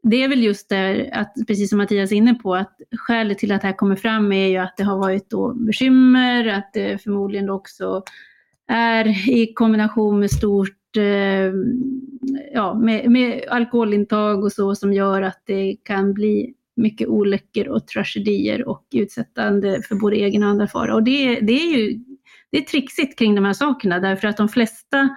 det 0.03 0.23
är 0.23 0.29
väl 0.29 0.43
just 0.43 0.69
det 0.69 1.11
att, 1.13 1.35
precis 1.47 1.69
som 1.71 1.79
Mattias 1.79 2.13
är 2.13 2.17
inne 2.17 2.35
på, 2.35 2.55
att 2.55 2.81
skälet 2.97 3.39
till 3.39 3.53
att 3.53 3.61
det 3.61 3.67
här 3.67 3.77
kommer 3.77 3.97
fram 3.97 4.33
är 4.33 4.49
ju 4.49 4.57
att 4.57 4.77
det 4.77 4.85
har 4.85 4.99
varit 4.99 5.31
då 5.31 5.55
bekymmer, 5.55 6.47
att 6.47 6.71
det 6.73 7.03
förmodligen 7.03 7.51
också 7.51 8.03
är 8.69 9.31
i 9.31 9.53
kombination 9.55 10.21
med 10.21 10.31
stort 10.31 10.97
eh, 10.97 11.53
ja, 12.53 12.75
med, 12.75 13.11
med 13.11 13.45
alkoholintag 13.49 14.45
och 14.45 14.53
så 14.53 14.75
som 14.75 14.93
gör 14.93 15.23
att 15.23 15.43
det 15.45 15.77
kan 15.83 16.13
bli 16.13 16.55
mycket 16.77 17.09
olyckor 17.09 17.69
och 17.69 17.87
tragedier 17.87 18.69
och 18.69 18.87
utsättande 18.93 19.83
för 19.83 19.95
både 19.95 20.17
egen 20.17 20.43
och 20.43 20.49
andra 20.49 20.67
fara. 20.67 20.95
Och 20.95 21.03
det, 21.03 21.41
det 21.41 21.53
är 21.53 21.77
ju 21.77 22.01
det 22.51 22.59
är 22.59 22.63
trixigt 22.63 23.19
kring 23.19 23.35
de 23.35 23.45
här 23.45 23.53
sakerna 23.53 24.01
därför 24.01 24.29
att 24.29 24.37
de 24.37 24.49
flesta 24.49 25.17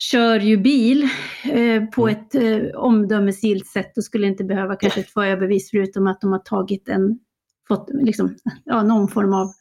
kör 0.00 0.40
ju 0.40 0.56
bil 0.56 1.08
eh, 1.44 1.84
på 1.84 2.08
mm. 2.08 2.20
ett 2.20 2.34
eh, 2.34 2.80
omdömesgillt 2.80 3.66
sätt 3.66 3.96
och 3.96 4.04
skulle 4.04 4.26
inte 4.26 4.44
behöva 4.44 4.76
kanske 4.76 5.00
ett 5.00 5.10
förarbevis 5.10 5.70
förutom 5.70 6.06
att 6.06 6.20
de 6.20 6.32
har 6.32 6.38
tagit 6.38 6.88
en, 6.88 7.18
fått 7.68 7.90
liksom, 7.92 8.36
ja, 8.64 8.82
någon 8.82 9.08
form 9.08 9.32
av 9.32 9.52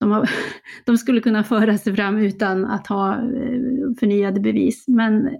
de, 0.00 0.10
har, 0.10 0.30
de 0.86 0.98
skulle 0.98 1.20
kunna 1.20 1.44
föra 1.44 1.78
sig 1.78 1.96
fram 1.96 2.18
utan 2.18 2.64
att 2.64 2.86
ha 2.86 3.14
eh, 3.14 3.60
förnyade 4.00 4.40
bevis. 4.40 4.88
Men 4.88 5.30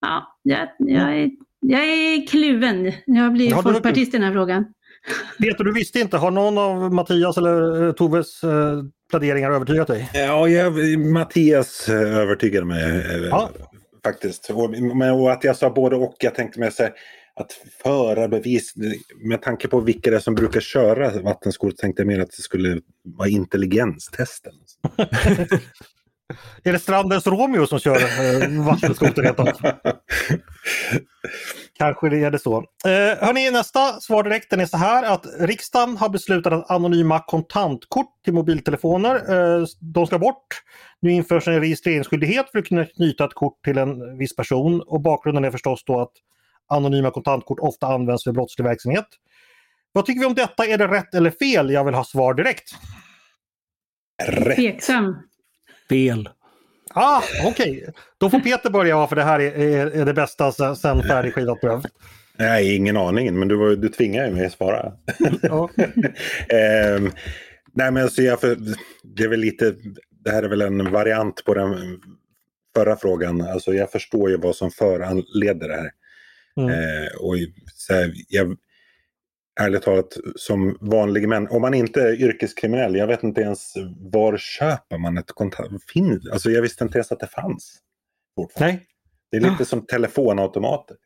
ja, 0.00 0.38
jag, 0.42 0.68
jag, 0.78 1.18
är, 1.18 1.30
jag 1.60 1.84
är 1.84 2.26
kluven. 2.26 2.92
Jag 3.06 3.32
blir 3.32 3.50
ja, 3.50 3.62
folkpartist 3.62 4.14
i 4.14 4.16
den 4.16 4.26
här 4.26 4.32
frågan. 4.32 4.64
Peter, 5.38 5.64
du 5.64 5.72
visste 5.72 6.00
inte. 6.00 6.16
Har 6.16 6.30
någon 6.30 6.58
av 6.58 6.94
Mattias 6.94 7.36
eller 7.36 7.92
Toves 7.92 8.40
pläderingar 9.10 9.50
övertygat 9.50 9.88
dig? 9.88 10.10
Ja, 10.14 10.48
jag, 10.48 10.98
Mattias 10.98 11.88
eh, 11.88 12.16
övertygade 12.16 12.66
mig 12.66 12.82
eh, 12.84 13.16
ja. 13.16 13.50
faktiskt. 14.04 14.50
Och, 14.50 14.74
och, 15.20 15.32
att 15.32 15.44
jag 15.44 15.56
sa 15.56 15.70
både 15.70 15.96
och. 15.96 16.16
Jag 16.18 16.34
tänkte 16.34 16.60
mig 16.60 16.72
så 16.72 16.88
att 17.40 17.52
föra 17.82 18.28
bevis 18.28 18.74
med 19.16 19.42
tanke 19.42 19.68
på 19.68 19.80
vilka 19.80 20.10
det 20.10 20.16
är 20.16 20.20
som 20.20 20.34
brukar 20.34 20.60
köra 20.60 21.22
vattenskoter 21.22 21.76
tänkte 21.76 22.02
jag 22.02 22.06
mer 22.06 22.20
att 22.20 22.30
det 22.36 22.42
skulle 22.42 22.80
vara 23.02 23.28
intelligenstesten. 23.28 24.52
Är 26.62 26.72
det 26.72 26.78
Strandens 26.78 27.26
Romeo 27.26 27.66
som 27.66 27.78
kör 27.78 27.96
eh, 27.96 28.64
vattenskoter 28.64 29.22
Kanske 31.78 32.08
det 32.08 32.24
är 32.24 32.30
det 32.30 32.38
så. 32.38 32.56
Eh, 32.58 33.26
hörni, 33.26 33.50
nästa 33.50 34.00
svar 34.00 34.22
direkt 34.22 34.52
är 34.52 34.66
så 34.66 34.76
här 34.76 35.14
att 35.14 35.26
riksdagen 35.40 35.96
har 35.96 36.08
beslutat 36.08 36.52
att 36.52 36.70
anonyma 36.70 37.20
kontantkort 37.26 38.24
till 38.24 38.34
mobiltelefoner, 38.34 39.14
eh, 39.14 39.66
de 39.80 40.06
ska 40.06 40.18
bort. 40.18 40.62
Nu 41.00 41.12
införs 41.12 41.48
en 41.48 41.60
registreringsskyldighet 41.60 42.50
för 42.50 42.58
att 42.58 42.64
kunna 42.66 42.84
knyta 42.84 43.24
ett 43.24 43.34
kort 43.34 43.64
till 43.64 43.78
en 43.78 44.18
viss 44.18 44.36
person 44.36 44.82
och 44.86 45.00
bakgrunden 45.00 45.44
är 45.44 45.50
förstås 45.50 45.84
då 45.84 46.00
att 46.00 46.12
anonyma 46.68 47.10
kontantkort 47.10 47.58
ofta 47.60 47.86
används 47.86 48.24
för 48.24 48.32
brottslig 48.32 48.64
verksamhet. 48.64 49.06
Vad 49.92 50.06
tycker 50.06 50.20
vi 50.20 50.26
om 50.26 50.34
detta? 50.34 50.66
Är 50.66 50.78
det 50.78 50.88
rätt 50.88 51.14
eller 51.14 51.30
fel? 51.30 51.70
Jag 51.70 51.84
vill 51.84 51.94
ha 51.94 52.04
svar 52.04 52.34
direkt. 52.34 52.70
Rätt. 54.22 54.56
Tveksam. 54.56 55.16
Fel. 55.88 56.28
Ah, 56.98 57.22
Okej, 57.44 57.78
okay. 57.82 57.92
då 58.18 58.30
får 58.30 58.40
Peter 58.40 58.70
börja 58.70 59.06
för 59.06 59.16
det 59.16 59.22
här 59.22 59.40
är, 59.40 59.96
är, 59.96 60.04
det 60.04 60.14
bästa 60.14 60.52
sen 60.52 61.02
färdigskivat 61.02 61.60
bröd. 61.60 61.86
Nej, 62.38 62.76
ingen 62.76 62.96
aning, 62.96 63.38
men 63.38 63.48
du, 63.48 63.76
du 63.76 63.88
tvingar 63.88 64.30
mig 64.30 64.46
att 64.46 64.52
svara. 64.52 64.92
Ja. 65.42 65.70
um, 65.78 67.12
nej, 67.74 67.92
men 67.92 67.96
alltså 67.96 68.22
jag, 68.22 68.40
för, 68.40 68.56
det 69.02 69.22
är 69.22 69.28
väl 69.28 69.40
lite, 69.40 69.74
det 70.24 70.30
här 70.30 70.42
är 70.42 70.48
väl 70.48 70.62
en 70.62 70.92
variant 70.92 71.44
på 71.44 71.54
den 71.54 72.00
förra 72.76 72.96
frågan. 72.96 73.40
Alltså 73.40 73.74
jag 73.74 73.92
förstår 73.92 74.30
ju 74.30 74.36
vad 74.36 74.56
som 74.56 74.70
föranleder 74.70 75.68
det 75.68 75.76
här. 75.76 75.90
Mm. 76.56 76.70
Uh, 76.70 77.16
och 77.16 77.34
så 77.74 77.94
här, 77.94 78.12
jag, 78.28 78.56
ärligt 79.60 79.82
talat 79.82 80.16
som 80.36 80.78
vanlig 80.80 81.28
män, 81.28 81.48
om 81.50 81.62
man 81.62 81.74
inte 81.74 82.02
är 82.02 82.22
yrkeskriminell, 82.22 82.96
jag 82.96 83.06
vet 83.06 83.22
inte 83.22 83.40
ens 83.40 83.74
var 84.12 84.36
köper 84.36 84.98
man 84.98 85.18
ett 85.18 85.32
kontant... 85.32 85.82
Alltså 86.32 86.50
jag 86.50 86.62
visste 86.62 86.84
inte 86.84 86.98
ens 86.98 87.12
att 87.12 87.20
det 87.20 87.26
fanns. 87.26 87.78
Nej. 88.58 88.86
Det 89.30 89.36
är 89.36 89.40
lite 89.40 89.56
ja. 89.58 89.64
som 89.64 89.86
telefonautomater. 89.86 90.96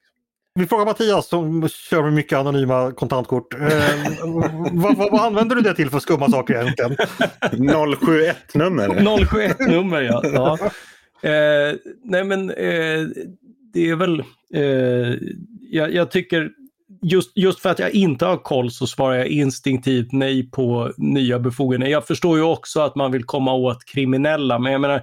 Vi 0.55 0.67
frågar 0.67 0.85
Mattias 0.85 1.29
som 1.29 1.69
kör 1.69 2.03
med 2.03 2.13
mycket 2.13 2.39
anonyma 2.39 2.93
kontantkort. 2.93 3.55
Eh, 3.55 3.61
vad, 4.73 4.97
vad, 4.97 5.11
vad, 5.11 5.21
använder 5.21 5.57
du 5.57 5.63
det 5.63 5.75
till 5.75 5.91
för 5.91 5.99
skumma 5.99 6.31
saker 6.31 6.55
egentligen? 6.55 6.93
071-nummer. 7.41 8.89
071-nummer 8.89 10.01
ja. 10.01 10.23
ja. 10.25 10.59
Eh, 11.29 11.77
nej 12.05 12.25
men 12.25 12.51
eh, 12.51 13.07
det 13.73 13.91
är 13.91 13.97
väl, 13.97 14.21
eh, 14.55 15.19
jag, 15.61 15.95
jag, 15.95 16.11
tycker 16.11 16.51
just, 17.03 17.37
just 17.37 17.61
för 17.61 17.71
att 17.71 17.79
jag 17.79 17.91
inte 17.91 18.27
har 18.27 18.37
koll 18.37 18.71
så 18.71 18.87
svarar 18.87 19.17
jag 19.17 19.27
instinktivt 19.27 20.13
nej 20.13 20.51
på 20.51 20.93
nya 20.97 21.39
befogenheter. 21.39 21.93
Jag 21.93 22.07
förstår 22.07 22.39
ju 22.39 22.45
också 22.45 22.81
att 22.81 22.95
man 22.95 23.13
vill 23.13 23.25
komma 23.25 23.55
åt 23.55 23.85
kriminella, 23.85 24.59
men 24.59 24.73
jag 24.73 24.81
menar 24.81 25.03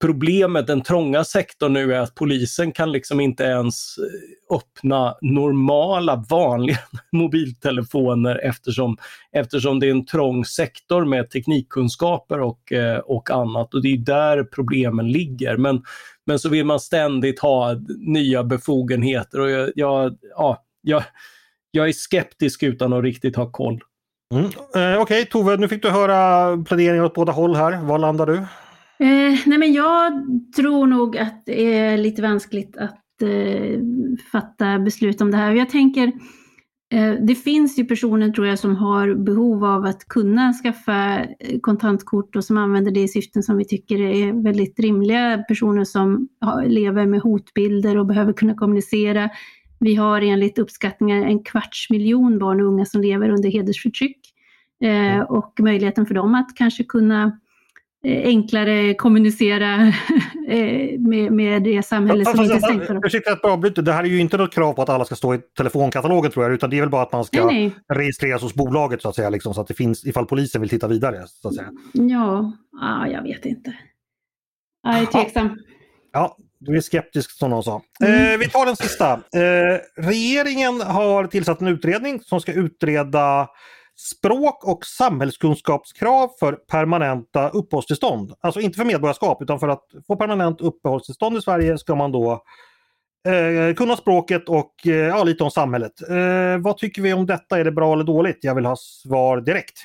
problemet, 0.00 0.66
den 0.66 0.82
trånga 0.82 1.24
sektorn 1.24 1.72
nu 1.72 1.94
är 1.94 1.98
att 1.98 2.14
polisen 2.14 2.72
kan 2.72 2.92
liksom 2.92 3.20
inte 3.20 3.44
ens 3.44 3.98
eh, 3.98 4.56
öppna 4.56 5.14
normala, 5.20 6.24
vanliga 6.30 6.78
mobiltelefoner 7.12 8.40
eftersom, 8.44 8.96
eftersom 9.32 9.80
det 9.80 9.86
är 9.86 9.90
en 9.90 10.06
trång 10.06 10.44
sektor 10.44 11.04
med 11.04 11.30
teknikkunskaper 11.30 12.40
och, 12.40 12.72
eh, 12.72 12.98
och 12.98 13.30
annat. 13.30 13.74
Och 13.74 13.82
det 13.82 13.88
är 13.88 13.98
där 13.98 14.44
problemen 14.44 15.12
ligger. 15.12 15.56
Men, 15.56 15.82
men 16.26 16.38
så 16.38 16.48
vill 16.48 16.66
man 16.66 16.80
ständigt 16.80 17.40
ha 17.40 17.74
nya 17.98 18.44
befogenheter 18.44 19.40
och 19.40 19.50
jag, 19.50 19.70
jag 19.74 20.16
ja, 20.36 20.63
jag, 20.84 21.02
jag 21.70 21.88
är 21.88 21.92
skeptisk 21.92 22.62
utan 22.62 22.92
att 22.92 23.04
riktigt 23.04 23.36
ha 23.36 23.52
koll. 23.52 23.80
Mm. 24.34 24.44
Eh, 24.44 24.50
Okej 24.74 24.98
okay, 24.98 25.24
Tove, 25.24 25.56
nu 25.56 25.68
fick 25.68 25.82
du 25.82 25.90
höra 25.90 26.56
pläderingar 26.64 27.04
åt 27.04 27.14
båda 27.14 27.32
håll 27.32 27.56
här. 27.56 27.82
Var 27.82 27.98
landar 27.98 28.26
du? 28.26 28.36
Eh, 28.98 29.38
nej 29.46 29.58
men 29.58 29.72
jag 29.72 30.12
tror 30.56 30.86
nog 30.86 31.18
att 31.18 31.42
det 31.46 31.74
är 31.74 31.96
lite 31.96 32.22
vanskligt 32.22 32.76
att 32.76 33.22
eh, 33.22 33.80
fatta 34.32 34.78
beslut 34.78 35.20
om 35.20 35.30
det 35.30 35.36
här. 35.36 35.52
Jag 35.52 35.70
tänker, 35.70 36.12
eh, 36.92 37.12
det 37.26 37.34
finns 37.34 37.78
ju 37.78 37.84
personer 37.84 38.30
tror 38.30 38.46
jag 38.46 38.58
som 38.58 38.76
har 38.76 39.14
behov 39.14 39.64
av 39.64 39.84
att 39.84 40.08
kunna 40.08 40.52
skaffa 40.52 41.20
eh, 41.20 41.60
kontantkort 41.60 42.36
och 42.36 42.44
som 42.44 42.58
använder 42.58 42.90
det 42.90 43.02
i 43.02 43.08
syften 43.08 43.42
som 43.42 43.56
vi 43.56 43.64
tycker 43.64 44.00
är 44.00 44.42
väldigt 44.42 44.78
rimliga. 44.78 45.44
Personer 45.48 45.84
som 45.84 46.28
lever 46.66 47.06
med 47.06 47.20
hotbilder 47.20 47.98
och 47.98 48.06
behöver 48.06 48.32
kunna 48.32 48.54
kommunicera 48.54 49.30
vi 49.84 49.94
har 49.94 50.20
enligt 50.20 50.58
uppskattningar 50.58 51.26
en 51.26 51.44
kvarts 51.44 51.90
miljon 51.90 52.38
barn 52.38 52.60
och 52.60 52.66
unga 52.66 52.84
som 52.84 53.00
lever 53.00 53.28
under 53.28 53.50
hedersförtryck. 53.50 54.18
Eh, 54.84 55.14
mm. 55.14 55.26
och 55.26 55.60
möjligheten 55.60 56.06
för 56.06 56.14
dem 56.14 56.34
att 56.34 56.56
kanske 56.56 56.84
kunna 56.84 57.38
eh, 58.04 58.26
enklare 58.26 58.94
kommunicera 58.94 59.74
eh, 60.48 61.00
med, 61.00 61.32
med 61.32 61.62
det 61.62 61.82
samhälle 61.82 62.24
som 62.24 62.40
inte 62.40 62.54
är 62.54 62.58
stängt 62.58 62.86
för 62.86 62.94
dem. 62.94 63.02
Ursäkta 63.06 63.32
att 63.32 63.44
avbryta, 63.44 63.82
det 63.82 63.92
här 63.92 64.04
är 64.04 64.08
ju 64.08 64.18
inte 64.18 64.36
något 64.36 64.54
krav 64.54 64.72
på 64.72 64.82
att 64.82 64.88
alla 64.88 65.04
ska 65.04 65.14
stå 65.14 65.34
i 65.34 65.38
telefonkatalogen 65.56 66.30
tror 66.30 66.44
jag, 66.44 66.54
utan 66.54 66.70
det 66.70 66.76
är 66.76 66.80
väl 66.80 66.90
bara 66.90 67.02
att 67.02 67.12
man 67.12 67.24
ska 67.24 67.46
nej, 67.46 67.62
nej. 67.88 67.98
registreras 67.98 68.42
hos 68.42 68.54
bolaget 68.54 69.02
så 69.02 69.08
att 69.08 69.14
säga, 69.14 69.30
liksom, 69.30 69.54
så 69.54 69.60
att 69.60 69.68
det 69.68 69.74
finns 69.74 70.06
ifall 70.06 70.26
polisen 70.26 70.60
vill 70.60 70.70
titta 70.70 70.88
vidare. 70.88 71.22
Så 71.26 71.48
att 71.48 71.54
säga. 71.54 71.72
Ja, 71.92 72.52
ah, 72.82 73.06
jag 73.06 73.22
vet 73.22 73.46
inte. 73.46 73.74
Jag 74.82 74.98
är 74.98 75.06
tveksam. 75.06 75.58
Ja, 76.12 76.36
du 76.64 76.76
är 76.76 76.80
skeptisk 76.80 77.30
som 77.30 77.50
någon 77.50 77.62
sa. 77.62 77.82
Eh, 78.04 78.38
vi 78.38 78.50
tar 78.50 78.66
den 78.66 78.76
sista. 78.76 79.12
Eh, 79.12 79.80
regeringen 79.96 80.80
har 80.80 81.26
tillsatt 81.26 81.60
en 81.60 81.68
utredning 81.68 82.20
som 82.20 82.40
ska 82.40 82.52
utreda 82.52 83.48
språk 83.96 84.64
och 84.64 84.86
samhällskunskapskrav 84.86 86.30
för 86.40 86.52
permanenta 86.52 87.48
uppehållstillstånd. 87.48 88.34
Alltså 88.40 88.60
inte 88.60 88.76
för 88.76 88.84
medborgarskap 88.84 89.42
utan 89.42 89.60
för 89.60 89.68
att 89.68 89.84
få 90.06 90.16
permanent 90.16 90.60
uppehållstillstånd 90.60 91.36
i 91.36 91.42
Sverige 91.42 91.78
ska 91.78 91.94
man 91.94 92.12
då 92.12 92.42
eh, 93.28 93.74
kunna 93.74 93.96
språket 93.96 94.48
och 94.48 94.86
eh, 94.86 94.92
ja, 94.92 95.24
lite 95.24 95.44
om 95.44 95.50
samhället. 95.50 95.92
Eh, 96.10 96.58
vad 96.58 96.76
tycker 96.76 97.02
vi 97.02 97.12
om 97.12 97.26
detta? 97.26 97.58
Är 97.58 97.64
det 97.64 97.72
bra 97.72 97.92
eller 97.92 98.04
dåligt? 98.04 98.38
Jag 98.40 98.54
vill 98.54 98.66
ha 98.66 98.76
svar 98.76 99.40
direkt. 99.40 99.78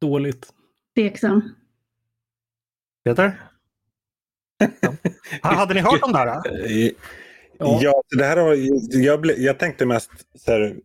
Dåligt. 0.00 0.46
Tveksam. 0.96 1.54
Peter? 3.04 3.47
Ja. 4.80 4.92
Hade 5.42 5.74
ni 5.74 5.80
hört 5.80 6.02
om 6.02 6.12
det 6.12 6.18
här? 6.18 6.40
Ja. 7.58 7.78
Ja, 7.82 8.02
det 8.18 8.24
här 8.24 8.36
har, 8.36 8.56
jag, 8.98 9.20
ble, 9.20 9.34
jag 9.34 9.58
tänkte 9.58 9.86
mest 9.86 10.10
så 10.34 10.52
här, 10.52 10.76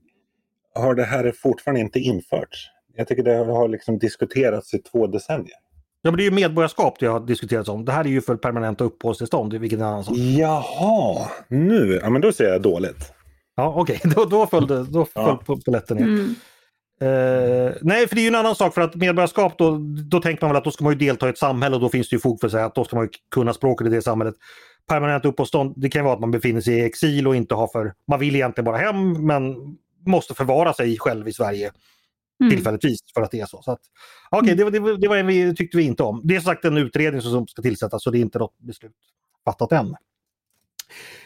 har 0.75 0.95
det 0.95 1.03
här 1.03 1.33
fortfarande 1.41 1.81
inte 1.81 1.99
införts? 1.99 2.67
Jag 2.95 3.07
tycker 3.07 3.23
det 3.23 3.35
har 3.35 3.67
liksom 3.67 3.99
diskuterats 3.99 4.73
i 4.73 4.79
två 4.79 5.07
decennier. 5.07 5.55
Ja, 6.01 6.11
men 6.11 6.17
det 6.17 6.23
är 6.23 6.25
ju 6.25 6.31
medborgarskap 6.31 6.99
det 6.99 7.05
har 7.05 7.19
diskuterats 7.19 7.69
om. 7.69 7.85
Det 7.85 7.91
här 7.91 8.03
är 8.05 8.09
ju 8.09 8.21
för 8.21 8.35
permanenta 8.35 8.83
uppehållstillstånd, 8.83 9.53
vilket 9.53 9.79
är 9.79 9.83
en 9.83 9.89
annan 9.89 10.03
sak. 10.03 10.17
Jaha, 10.17 11.27
nu, 11.47 11.99
ja 12.03 12.09
men 12.09 12.21
då 12.21 12.31
ser 12.31 12.49
jag 12.49 12.61
dåligt. 12.61 13.13
Ja, 13.55 13.73
okej, 13.77 13.99
då, 14.15 14.25
då 14.25 14.47
föll, 14.47 14.67
det, 14.67 14.83
då 14.83 15.05
föll 15.05 15.37
Ja. 15.47 15.57
polletten 15.65 15.97
ner. 15.97 16.03
Mm. 16.03 16.35
Eh, 17.03 17.73
nej, 17.81 18.07
för 18.07 18.15
det 18.15 18.21
är 18.21 18.23
ju 18.23 18.27
en 18.27 18.35
annan 18.35 18.55
sak 18.55 18.73
för 18.73 18.81
att 18.81 18.95
medborgarskap 18.95 19.57
då, 19.57 19.77
då 20.09 20.21
tänker 20.21 20.41
man 20.45 20.49
väl 20.49 20.57
att 20.57 20.63
då 20.63 20.71
ska 20.71 20.83
man 20.83 20.93
ju 20.93 20.99
delta 20.99 21.27
i 21.27 21.29
ett 21.29 21.37
samhälle 21.37 21.75
och 21.75 21.81
då 21.81 21.89
finns 21.89 22.09
det 22.09 22.15
ju 22.15 22.19
fog 22.19 22.39
för 22.39 22.47
att 22.47 22.51
säga 22.51 22.65
att 22.65 22.75
då 22.75 22.83
ska 22.85 22.95
man 22.95 23.09
kunna 23.31 23.53
språket 23.53 23.87
i 23.87 23.89
det 23.89 24.01
samhället. 24.01 24.35
Permanent 24.87 25.25
uppehållstillstånd, 25.25 25.73
det 25.77 25.89
kan 25.89 25.99
ju 25.99 26.03
vara 26.03 26.13
att 26.13 26.19
man 26.19 26.31
befinner 26.31 26.61
sig 26.61 26.73
i 26.73 26.85
exil 26.85 27.27
och 27.27 27.35
inte 27.35 27.55
har 27.55 27.67
för, 27.67 27.93
man 28.07 28.19
vill 28.19 28.35
egentligen 28.35 28.65
bara 28.65 28.77
hem 28.77 29.25
men 29.25 29.55
måste 30.05 30.33
förvara 30.33 30.73
sig 30.73 30.97
själv 30.99 31.27
i 31.27 31.33
Sverige 31.33 31.71
Mm. 32.41 32.51
tillfälligtvis 32.55 32.99
för 33.13 33.21
att 33.21 33.31
det 33.31 33.39
är 33.39 33.45
så. 33.45 33.61
så 33.61 33.77
Okej, 34.29 34.55
det, 34.55 34.63
var- 34.63 34.71
det, 34.71 34.79
var- 34.79 34.97
det 34.97 35.07
var 35.07 35.17
en 35.17 35.27
vi 35.27 35.55
tyckte 35.55 35.77
vi 35.77 35.83
inte 35.83 36.03
om. 36.03 36.21
Det 36.23 36.35
är 36.35 36.39
som 36.39 36.45
sagt 36.45 36.65
en 36.65 36.77
utredning 36.77 37.21
som 37.21 37.47
ska 37.47 37.61
tillsättas 37.61 38.03
så 38.03 38.09
det 38.11 38.17
är 38.17 38.21
inte 38.21 38.39
något 38.39 38.59
beslut 38.59 38.91
fattat 39.45 39.71
än. 39.71 39.95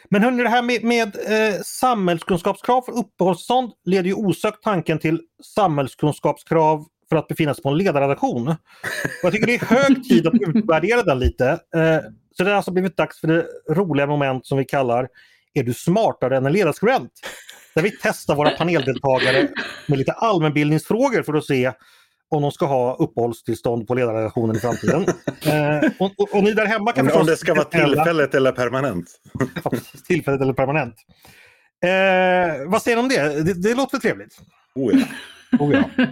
Men 0.09 0.23
hörni, 0.23 0.43
det 0.43 0.49
här 0.49 0.61
med, 0.61 0.83
med 0.83 1.07
eh, 1.07 1.61
samhällskunskapskrav 1.61 2.81
för 2.81 2.91
uppehållstillstånd 2.91 3.71
leder 3.85 4.07
ju 4.07 4.13
osökt 4.13 4.63
tanken 4.63 4.99
till 4.99 5.21
samhällskunskapskrav 5.55 6.85
för 7.09 7.15
att 7.15 7.27
befinna 7.27 7.53
sig 7.53 7.63
på 7.63 7.69
en 7.69 7.77
ledarredaktion. 7.77 8.47
Och 8.47 8.55
jag 9.23 9.33
tycker 9.33 9.47
det 9.47 9.55
är 9.55 9.65
hög 9.65 10.03
tid 10.03 10.27
att 10.27 10.33
utvärdera 10.55 11.03
den 11.03 11.19
lite. 11.19 11.49
Eh, 11.49 11.99
så 12.37 12.43
det 12.43 12.49
har 12.49 12.57
alltså 12.57 12.71
blivit 12.71 12.97
dags 12.97 13.19
för 13.19 13.27
det 13.27 13.45
roliga 13.69 14.07
moment 14.07 14.45
som 14.47 14.57
vi 14.57 14.65
kallar 14.65 15.07
Är 15.53 15.63
du 15.63 15.73
smartare 15.73 16.37
än 16.37 16.45
en 16.45 16.53
ledarskribent? 16.53 17.11
Där 17.75 17.81
vi 17.81 17.91
testar 18.01 18.35
våra 18.35 18.49
paneldeltagare 18.49 19.47
med 19.87 19.97
lite 19.97 20.11
allmänbildningsfrågor 20.11 21.23
för 21.23 21.33
att 21.33 21.45
se 21.45 21.71
om 22.29 22.41
de 22.41 22.51
ska 22.51 22.65
ha 22.65 22.95
uppehållstillstånd 22.95 23.87
på 23.87 23.95
ledarredaktionen 23.95 24.55
i 24.55 24.59
framtiden. 24.59 25.05
Eh, 25.45 25.91
och, 25.99 26.11
och, 26.17 26.35
och 26.35 26.43
ni 26.43 26.53
där 26.53 26.65
hemma 26.65 26.91
kan 26.91 27.05
Om, 27.05 27.07
förstås 27.07 27.21
om 27.21 27.27
det 27.27 27.37
ska 27.37 27.53
vara 27.53 27.65
tillfälligt 27.65 28.35
eller 28.35 28.51
permanent. 28.51 29.05
Ja. 29.63 29.71
Tillfälligt 30.07 30.41
eller 30.41 30.53
permanent. 30.53 30.95
Eh, 31.83 32.69
vad 32.69 32.81
säger 32.81 32.97
ni 32.97 33.03
om 33.03 33.09
det? 33.09 33.43
det? 33.43 33.53
Det 33.53 33.75
låter 33.75 33.97
trevligt? 33.97 34.41
Oh, 34.75 34.99
ja. 34.99 35.05
Oh, 35.59 35.73
ja. 35.73 36.05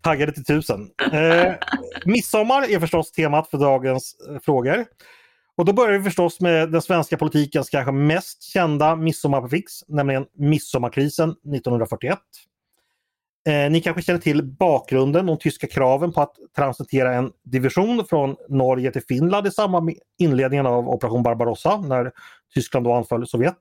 Taggade 0.00 0.32
till 0.32 0.44
tusen. 0.44 0.90
Eh, 1.12 1.52
midsommar 2.04 2.70
är 2.70 2.80
förstås 2.80 3.12
temat 3.12 3.50
för 3.50 3.58
dagens 3.58 4.16
eh, 4.28 4.38
frågor. 4.40 4.84
Och 5.56 5.64
då 5.64 5.72
börjar 5.72 5.98
vi 5.98 6.04
förstås 6.04 6.40
med 6.40 6.72
den 6.72 6.82
svenska 6.82 7.16
politikens 7.16 7.70
kanske 7.70 7.92
mest 7.92 8.42
kända 8.42 8.96
midsommarprefix, 8.96 9.72
nämligen 9.88 10.26
midsommarkrisen 10.38 11.30
1941. 11.30 12.18
Eh, 13.48 13.70
ni 13.70 13.80
kanske 13.80 14.02
känner 14.02 14.20
till 14.20 14.42
bakgrunden, 14.42 15.26
de 15.26 15.38
tyska 15.38 15.66
kraven 15.66 16.12
på 16.12 16.20
att 16.20 16.34
transitera 16.56 17.14
en 17.14 17.32
division 17.42 18.04
från 18.06 18.36
Norge 18.48 18.90
till 18.92 19.02
Finland 19.08 19.46
i 19.46 19.50
samband 19.50 19.86
med 19.86 19.94
inledningen 20.18 20.66
av 20.66 20.88
operation 20.88 21.22
Barbarossa 21.22 21.76
när 21.76 22.12
Tyskland 22.54 22.86
då 22.86 22.92
anföll 22.92 23.26
Sovjet. 23.26 23.58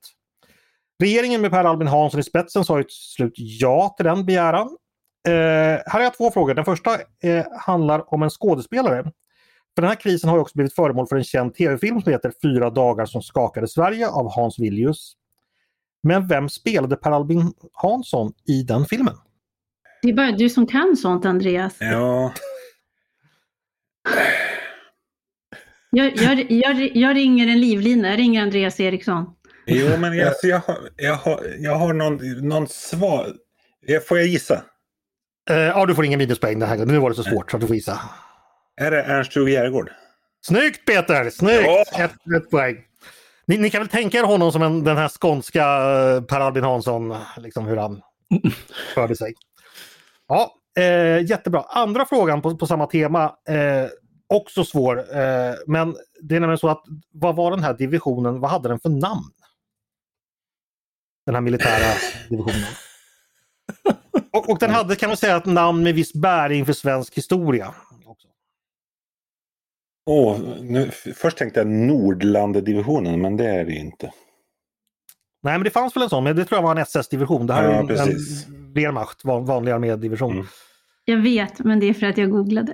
Regeringen 0.99 1.41
med 1.41 1.51
Per 1.51 1.63
Albin 1.63 1.87
Hansson 1.87 2.19
i 2.19 2.23
spetsen 2.23 2.65
sa 2.65 2.77
ju 2.77 2.83
till 2.83 2.93
slut 2.95 3.33
ja 3.35 3.93
till 3.97 4.05
den 4.05 4.25
begäran. 4.25 4.77
Eh, 5.27 5.33
här 5.33 5.91
har 5.91 6.01
jag 6.01 6.17
två 6.17 6.31
frågor. 6.31 6.53
Den 6.53 6.65
första 6.65 6.93
eh, 7.23 7.45
handlar 7.59 8.13
om 8.13 8.23
en 8.23 8.29
skådespelare. 8.29 9.03
För 9.75 9.81
den 9.81 9.89
här 9.89 9.95
krisen 9.95 10.29
har 10.29 10.37
ju 10.37 10.41
också 10.41 10.55
blivit 10.55 10.75
föremål 10.75 11.07
för 11.07 11.15
en 11.15 11.23
känd 11.23 11.55
tv-film 11.55 12.01
som 12.01 12.11
heter 12.11 12.33
Fyra 12.41 12.69
dagar 12.69 13.05
som 13.05 13.21
skakade 13.21 13.67
Sverige 13.67 14.09
av 14.09 14.31
Hans 14.31 14.59
Villius. 14.59 15.13
Men 16.03 16.27
vem 16.27 16.49
spelade 16.49 16.95
Per 16.95 17.11
Albin 17.11 17.53
Hansson 17.73 18.33
i 18.47 18.63
den 18.63 18.85
filmen? 18.85 19.15
Det 20.03 20.09
är 20.09 20.13
bara 20.13 20.31
du 20.31 20.49
som 20.49 20.67
kan 20.67 20.95
sånt, 20.97 21.25
Andreas. 21.25 21.75
ja. 21.79 22.33
Jag, 25.95 26.17
jag, 26.17 26.51
jag, 26.51 26.95
jag 26.95 27.15
ringer 27.15 27.47
en 27.47 27.61
livlina. 27.61 28.09
Jag 28.09 28.19
ringer 28.19 28.41
Andreas 28.41 28.79
Eriksson. 28.79 29.25
Jo, 29.65 29.97
men 29.99 30.17
jag, 30.17 30.33
jag, 30.43 30.59
har, 30.59 30.77
jag, 30.97 31.15
har, 31.15 31.45
jag 31.59 31.75
har 31.75 31.93
någon, 31.93 32.47
någon 32.47 32.67
svar. 32.67 33.27
Jag- 33.85 34.07
Får 34.07 34.17
jag 34.17 34.27
gissa? 34.27 34.63
Eh, 35.49 35.55
ja, 35.57 35.85
du 35.85 35.95
får 35.95 36.05
ingen 36.05 36.17
minuspoäng 36.17 36.59
den 36.59 36.69
här 36.69 36.75
gången. 36.75 36.93
Nu 36.93 36.99
var 36.99 37.09
det 37.09 37.15
så 37.15 37.23
svårt 37.23 37.51
så 37.51 37.57
att 37.57 37.61
du 37.61 37.67
får 37.67 37.75
gissa. 37.75 37.99
Är 38.81 38.91
det 38.91 39.03
Ernst-Hugo 39.03 39.49
Järegård? 39.51 39.91
Snyggt 40.41 40.85
Peter! 40.85 41.29
Snyggt! 41.29 41.65
Ja. 41.65 42.03
Ett, 42.05 42.11
ett 42.43 42.49
poäng. 42.49 42.75
Ni, 43.47 43.57
ni 43.57 43.69
kan 43.69 43.81
väl 43.81 43.87
tänka 43.87 44.17
er 44.17 44.23
honom 44.23 44.51
som 44.51 44.61
en, 44.61 44.83
den 44.83 44.97
här 44.97 45.09
skånska 45.09 45.61
eh, 45.63 46.21
Per 46.21 46.39
Albin 46.39 46.63
Hansson, 46.63 47.15
liksom 47.37 47.65
hur 47.65 47.77
han 47.77 48.01
förde 48.95 49.15
sig. 49.15 49.33
Ja, 50.27 50.55
eh, 50.77 51.25
jättebra. 51.25 51.61
Andra 51.61 52.05
frågan 52.05 52.41
på, 52.41 52.57
på 52.57 52.67
samma 52.67 52.85
tema, 52.87 53.23
eh, 53.47 53.89
också 54.27 54.63
svår, 54.63 54.97
eh, 54.99 55.53
men 55.67 55.95
det 56.21 56.35
är 56.35 56.39
nämligen 56.39 56.57
så 56.57 56.69
att 56.69 56.83
vad 57.11 57.35
var 57.35 57.51
den 57.51 57.63
här 57.63 57.73
divisionen, 57.73 58.39
vad 58.39 58.51
hade 58.51 58.69
den 58.69 58.79
för 58.79 58.89
namn? 58.89 59.31
Den 61.25 61.35
här 61.35 61.41
militära 61.41 61.93
divisionen. 62.29 62.73
Och, 64.31 64.49
och 64.49 64.59
den 64.59 64.69
hade 64.71 64.95
kan 64.95 65.09
man 65.09 65.17
säga 65.17 65.37
ett 65.37 65.45
namn 65.45 65.83
med 65.83 65.95
viss 65.95 66.13
bäring 66.13 66.65
för 66.65 66.73
svensk 66.73 67.17
historia. 67.17 67.73
Också. 68.05 68.27
Åh, 70.05 70.39
nu, 70.61 70.91
först 71.15 71.37
tänkte 71.37 71.59
jag 71.59 71.67
Nordlandedivisionen, 71.67 73.21
men 73.21 73.37
det 73.37 73.45
är 73.45 73.65
det 73.65 73.71
ju 73.71 73.79
inte. 73.79 74.05
Nej 75.43 75.53
men 75.53 75.63
det 75.63 75.69
fanns 75.69 75.95
väl 75.95 76.03
en 76.03 76.09
sån, 76.09 76.23
men 76.23 76.35
det 76.35 76.45
tror 76.45 76.57
jag 76.57 76.63
var 76.63 76.71
en 76.71 76.77
SS-division. 76.77 77.47
Det 77.47 77.53
här 77.53 77.63
Ja, 77.63 77.69
är 77.71 77.79
en, 77.79 77.87
precis. 77.87 78.47
en 78.47 78.62
Wehrmacht, 78.75 79.25
van, 79.25 79.45
vanlig 79.45 79.71
armédivision. 79.71 80.31
Mm. 80.33 80.45
Jag 81.05 81.17
vet, 81.17 81.59
men 81.59 81.79
det 81.79 81.89
är 81.89 81.93
för 81.93 82.05
att 82.07 82.17
jag 82.17 82.29
googlade. 82.31 82.73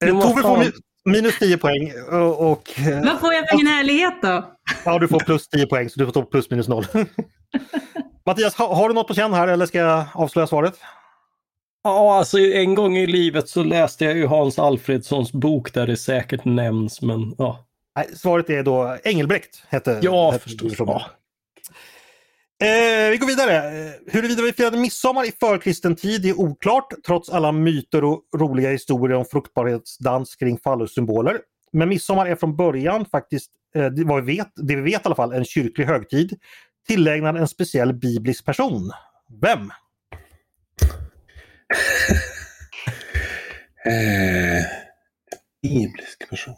Du 0.00 0.08
Eh, 0.08 0.20
Tove 0.20 0.42
får 0.42 0.64
minus 1.04 1.38
10 1.38 1.58
poäng 1.58 1.92
och, 2.12 2.50
och 2.52 2.78
eh, 2.78 3.04
Vad 3.04 3.20
får 3.20 3.32
jag 3.34 3.48
för 3.48 3.56
min 3.56 3.66
ärlighet 3.66 4.14
då? 4.22 4.52
ja, 4.84 4.98
du 4.98 5.08
får 5.08 5.18
plus 5.20 5.48
10 5.48 5.66
poäng 5.66 5.90
så 5.90 6.00
du 6.00 6.06
får 6.06 6.12
ta 6.12 6.22
plus 6.22 6.50
minus 6.50 6.68
0. 6.68 6.84
Mattias, 8.26 8.54
ha, 8.54 8.74
har 8.74 8.88
du 8.88 8.94
något 8.94 9.08
på 9.08 9.14
känn 9.14 9.32
här 9.32 9.48
eller 9.48 9.66
ska 9.66 9.78
jag 9.78 10.04
avslöja 10.14 10.46
svaret? 10.46 10.74
Ja, 11.82 12.18
alltså 12.18 12.38
en 12.38 12.74
gång 12.74 12.96
i 12.96 13.06
livet 13.06 13.48
så 13.48 13.62
läste 13.62 14.04
jag 14.04 14.16
ju 14.16 14.26
Hans 14.26 14.58
Alfredssons 14.58 15.32
bok 15.32 15.74
där 15.74 15.86
det 15.86 15.96
säkert 15.96 16.44
nämns, 16.44 17.02
men 17.02 17.34
ja. 17.38 17.66
Nej, 17.96 18.08
svaret 18.16 18.50
är 18.50 18.62
då 18.62 18.96
Engelbrekt. 19.04 19.62
Hette, 19.68 19.98
Ja, 20.02 20.30
hette 20.30 20.42
förstås. 20.44 20.72
Ja. 20.78 21.02
Eh, 22.62 23.10
vi 23.10 23.16
går 23.16 23.26
vidare. 23.26 23.56
Eh, 23.56 23.92
huruvida 24.06 24.42
vi 24.42 24.52
firade 24.52 24.78
midsommar 24.78 25.28
i 25.28 25.32
förkristen 25.40 25.96
tid 25.96 26.26
är 26.26 26.40
oklart 26.40 26.92
trots 27.06 27.30
alla 27.30 27.52
myter 27.52 28.04
och 28.04 28.22
roliga 28.36 28.70
historier 28.70 29.16
om 29.16 29.24
fruktbarhetsdans 29.24 30.36
kring 30.36 30.58
fallossymboler. 30.58 31.40
Men 31.72 31.88
midsommar 31.88 32.26
är 32.26 32.36
från 32.36 32.56
början 32.56 33.04
faktiskt, 33.04 33.50
eh, 33.74 33.86
det, 33.86 34.04
vad 34.04 34.24
vi 34.24 34.36
vet, 34.36 34.48
det 34.56 34.76
vi 34.76 34.82
vet 34.82 35.00
i 35.00 35.02
alla 35.04 35.14
fall, 35.14 35.32
en 35.32 35.44
kyrklig 35.44 35.84
högtid 35.84 36.38
tillägnad 36.88 37.36
en 37.36 37.48
speciell 37.48 37.92
biblisk 37.92 38.44
person. 38.44 38.90
Vem? 39.42 39.70
Eh, 43.84 44.64
biblisk 45.62 46.30
person. 46.30 46.54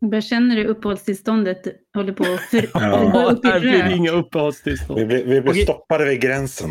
Jag 0.00 0.24
känner 0.24 0.56
du 0.56 0.64
uppehållstillståndet 0.64 1.62
håller 1.94 2.12
på 2.12 2.22
att 2.24 2.40
för, 2.40 2.68
Ja. 2.74 3.28
upp 3.30 3.44
i 3.44 3.60
blir 3.60 3.82
rök. 3.82 3.92
inga 3.96 4.10
uppehållstillstånd. 4.10 5.00
vi 5.24 5.40
blir 5.40 5.62
stoppade 5.62 6.04
vid 6.04 6.20
gränsen. 6.20 6.70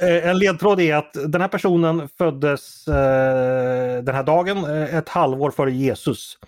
Eh, 0.00 0.28
en 0.28 0.38
ledtråd 0.38 0.80
är 0.80 0.94
att 0.96 1.12
den 1.28 1.40
här 1.40 1.48
personen 1.48 2.08
föddes 2.18 2.88
eh, 2.88 4.02
den 4.02 4.14
här 4.14 4.22
dagen 4.22 4.56
eh, 4.64 4.94
ett 4.94 5.08
halvår 5.08 5.50
före 5.50 5.72
Jesus. 5.72 6.38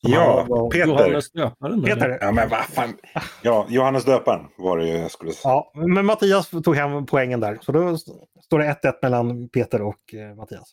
Ja, 0.00 0.46
Peter. 0.72 0.86
Johannes 0.88 1.32
döparen. 1.32 1.82
Peter. 1.82 2.18
Ja, 2.20 2.32
men 2.32 2.48
vad 2.48 2.64
fan. 2.64 2.96
Ja, 3.42 3.66
Johannes 3.68 4.04
döparen 4.04 4.40
var 4.58 4.78
det 4.78 4.86
ju 4.88 4.96
jag 4.96 5.10
skulle 5.10 5.30
säga. 5.32 5.40
Ja, 5.52 5.72
men 5.74 6.06
Mattias 6.06 6.50
tog 6.64 6.76
hem 6.76 7.06
poängen 7.06 7.40
där. 7.40 7.58
Så 7.62 7.72
då 7.72 7.88
st- 7.94 8.12
står 8.44 8.58
det 8.58 8.64
1-1 8.82 8.92
mellan 9.02 9.48
Peter 9.48 9.82
och 9.82 10.14
eh, 10.14 10.36
Mattias. 10.36 10.72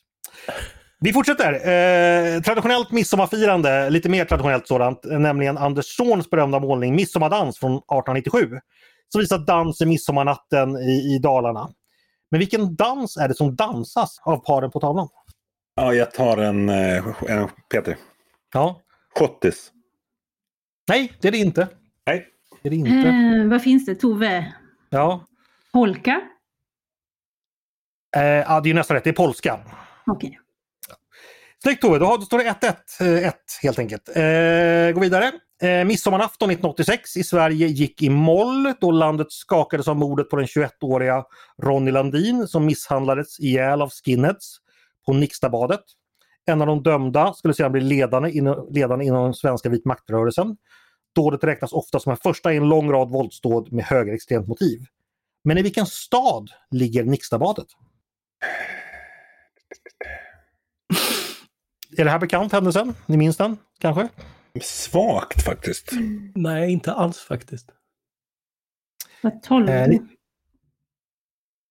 Vi 1.04 1.14
fortsätter. 1.14 1.54
Eh, 1.54 2.42
traditionellt 2.42 2.92
midsommarfirande, 2.92 3.90
lite 3.90 4.10
mer 4.10 4.26
traditionellt 4.26 4.68
sådant, 4.68 5.04
nämligen 5.04 5.58
Anders 5.58 5.98
Zorns 5.98 6.30
berömda 6.30 6.60
målning 6.60 6.96
Midsommardans 6.96 7.60
från 7.60 7.72
1897. 7.72 8.60
Som 9.10 9.22
visar 9.22 9.38
dans 9.38 9.82
i 9.82 9.86
midsommarnatten 9.86 10.78
i, 10.78 11.16
i 11.16 11.20
Dalarna. 11.20 11.70
Men 12.32 12.40
vilken 12.40 12.76
dans 12.76 13.18
är 13.18 13.28
det 13.28 13.36
som 13.36 13.56
dansas 13.56 14.20
av 14.24 14.38
paren 14.38 14.72
på 14.72 14.80
tavlan? 14.80 15.08
Ja, 15.76 15.94
jag 15.94 16.12
tar 16.12 16.38
en, 16.38 16.70
eh, 16.70 17.06
en 17.28 17.50
Peter. 17.70 17.98
Ja. 18.54 18.82
Schottis. 19.20 19.72
Nej, 20.90 21.14
det 21.22 21.28
är 21.28 21.32
det 21.32 21.38
inte. 21.38 21.68
Nej. 22.06 22.28
Det 22.62 22.70
är 22.70 22.70
det 22.70 22.76
inte. 22.76 23.10
Eh, 23.10 23.50
vad 23.50 23.62
finns 23.62 23.86
det? 23.86 23.96
Tove? 23.96 24.54
Ja. 24.90 25.26
Polka? 25.74 26.22
Eh, 28.16 28.24
ja, 28.24 28.62
det 28.62 28.70
är 28.70 28.74
nästan 28.74 28.96
rätt. 28.96 29.04
Det 29.04 29.10
är 29.10 29.14
polska. 29.14 29.60
Okej. 30.06 30.40
Snyggt 31.64 31.82
Tove, 31.82 32.00
då, 32.00 32.22
står 32.22 32.38
det 32.38 32.78
1-1 33.00 33.26
eh, 33.26 33.34
helt 33.64 33.80
enkelt. 33.80 34.10
Eh, 34.10 34.94
gå 34.94 35.00
vidare. 35.00 35.32
Eh, 35.62 35.86
midsommarafton 35.86 36.50
1986 36.50 37.18
i 37.18 37.24
Sverige 37.24 37.68
gick 37.68 38.02
i 38.02 38.10
moll 38.10 38.74
då 38.82 38.92
landet 38.92 39.32
skakades 39.32 39.88
av 39.88 39.96
mordet 39.96 40.30
på 40.30 40.36
den 40.36 40.46
21-åriga 40.46 41.24
Ronny 41.64 41.92
Landin 41.92 42.48
som 42.48 42.66
misshandlades 42.66 43.40
ihjäl 43.40 43.82
av 43.82 43.90
skinheads 43.90 44.58
på 45.06 45.14
Nixtabadet. 45.14 45.80
En 46.46 46.62
av 46.62 46.68
de 46.68 46.84
dömda 46.84 47.34
skulle 47.34 47.54
sedan 47.54 47.72
bli 47.72 47.82
ledande 47.82 48.32
inom, 48.32 48.68
ledande 48.72 49.06
inom 49.06 49.24
den 49.24 49.34
svenska 49.34 49.70
vit 49.70 49.86
maktrörelsen. 49.86 50.58
Dådet 51.16 51.44
räknas 51.44 51.74
ofta 51.74 52.00
som 52.00 52.12
en 52.12 52.18
första 52.18 52.54
i 52.54 52.58
en 52.58 52.70
lång 52.70 52.92
rad 52.92 53.10
våldsdåd 53.10 53.74
med 53.74 53.86
högerextremt 53.86 54.48
motiv. 54.48 54.80
Men 55.44 55.58
i 55.58 55.62
vilken 55.62 55.86
stad 55.86 56.50
ligger 56.72 57.04
Nixtabadet? 57.04 57.68
Är 61.98 62.04
det 62.06 62.12
här 62.12 62.20
bekant 62.20 62.52
händelsen? 62.52 62.94
Ni 63.06 63.18
minns 63.18 63.38
den 63.38 63.58
kanske? 63.80 64.08
Svagt 64.62 65.44
faktiskt. 65.44 65.92
Nej, 66.36 66.72
inte 66.72 66.94
alls 66.94 67.18
faktiskt. 67.20 67.70
Vad 69.22 69.44
tolv? 69.44 69.70
Eh, 69.70 69.88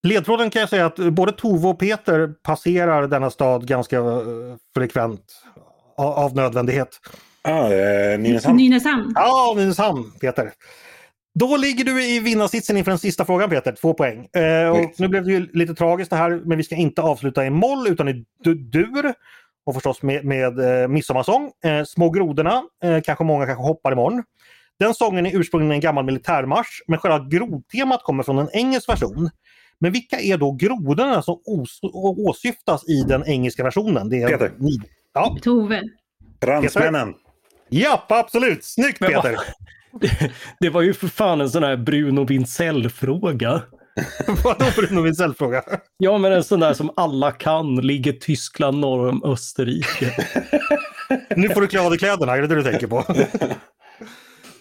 Ledtråden 0.03 0.51
kan 0.51 0.61
jag 0.61 0.69
säga 0.69 0.87
att 0.87 0.97
både 0.97 1.33
Tove 1.33 1.69
och 1.69 1.79
Peter 1.79 2.29
passerar 2.43 3.07
denna 3.09 3.31
stad 3.31 3.67
ganska 3.67 3.97
eh, 3.99 4.23
frekvent 4.75 5.25
av, 5.97 6.35
nödvändighet. 6.37 6.89
Ah, 7.43 7.73
eh, 7.73 8.19
Nynäshamn. 8.19 8.57
Nynäshamn? 8.57 9.13
Ja, 9.15 9.55
Nynäshamn 9.57 10.13
Peter. 10.21 10.53
Då 11.35 11.57
ligger 11.57 11.85
du 11.85 12.05
i 12.05 12.19
vinnarsitsen 12.19 12.77
inför 12.77 12.91
den 12.91 12.99
sista 12.99 13.25
frågan 13.25 13.51
Peter, 13.51 13.73
två 13.73 13.95
poäng. 13.95 14.27
Eh, 14.33 14.69
och 14.69 14.91
nu 14.99 15.09
blev 15.09 15.25
det 15.25 15.33
ju 15.33 15.47
lite 15.53 15.75
tragiskt 15.75 16.11
det 16.11 16.17
här, 16.17 16.43
men 16.45 16.59
vi 16.59 16.65
ska 16.65 16.75
inte 16.75 17.03
avsluta 17.03 17.47
i 17.47 17.51
moll 17.51 17.89
utan 17.89 18.09
i 18.09 18.25
du- 18.45 18.55
dur. 18.55 19.15
Och 19.65 19.75
förstås 19.75 20.03
med, 20.03 20.25
med 20.25 20.83
eh, 20.83 20.89
midsommarsång. 20.89 21.53
Eh, 21.65 21.85
Små 21.85 22.11
grodorna, 22.11 22.63
eh, 22.85 23.01
kanske 23.01 23.25
många 23.25 23.47
kanske 23.47 23.65
hoppar 23.65 23.93
imorgon. 23.93 24.23
Den 24.79 24.95
sången 24.95 25.27
är 25.27 25.37
ursprungligen 25.37 25.73
en 25.73 25.81
gammal 25.81 26.05
militärmarsch, 26.05 26.83
men 26.87 26.99
själva 26.99 27.19
grodtemat 27.19 28.03
kommer 28.03 28.23
från 28.23 28.39
en 28.39 28.49
engelsk 28.53 28.89
version. 28.89 29.31
Men 29.79 29.93
vilka 29.93 30.21
är 30.21 30.37
då 30.37 30.53
grodorna 30.53 31.23
som 31.23 31.41
åsyftas 32.01 32.89
i 32.89 33.03
den 33.03 33.27
engelska 33.27 33.65
versionen? 33.65 34.09
Det 34.09 34.23
är 34.23 34.29
Peter. 34.29 34.53
Ni. 34.59 34.81
Ja, 35.15 35.37
Tove? 35.43 35.83
Ransmännen. 36.41 37.15
ja, 37.69 38.07
absolut! 38.09 38.65
Snyggt 38.65 38.99
Peter! 38.99 39.37
Det, 40.01 40.33
det 40.61 40.71
var 40.71 40.83
ju 40.83 40.95
för 40.95 41.09
fan 41.09 41.41
en 41.41 41.51
sån 41.51 41.63
här 41.63 41.77
Bruno 41.77 42.25
Wintzell-fråga. 42.25 43.63
Vadå 44.45 44.65
Bruno 44.77 45.01
Wintzell-fråga? 45.03 45.63
Ja, 45.99 46.19
men 46.19 46.33
en 46.33 46.45
sån 46.45 46.61
där 46.61 46.75
som 46.75 46.91
alla 46.97 47.33
kan. 47.33 47.77
Ligger 47.77 48.13
Tyskland 48.13 48.79
norr 48.79 49.09
om 49.09 49.25
Österrike? 49.25 50.27
Nu 51.37 51.49
får 51.49 51.61
du 51.61 51.67
klä 51.67 51.81
av 51.81 51.91
dig 51.91 51.99
kläderna, 51.99 52.37
är 52.37 52.41
det 52.43 52.47
det 52.47 52.55
du 52.55 52.63
tänker 52.63 52.87
på? 52.87 52.99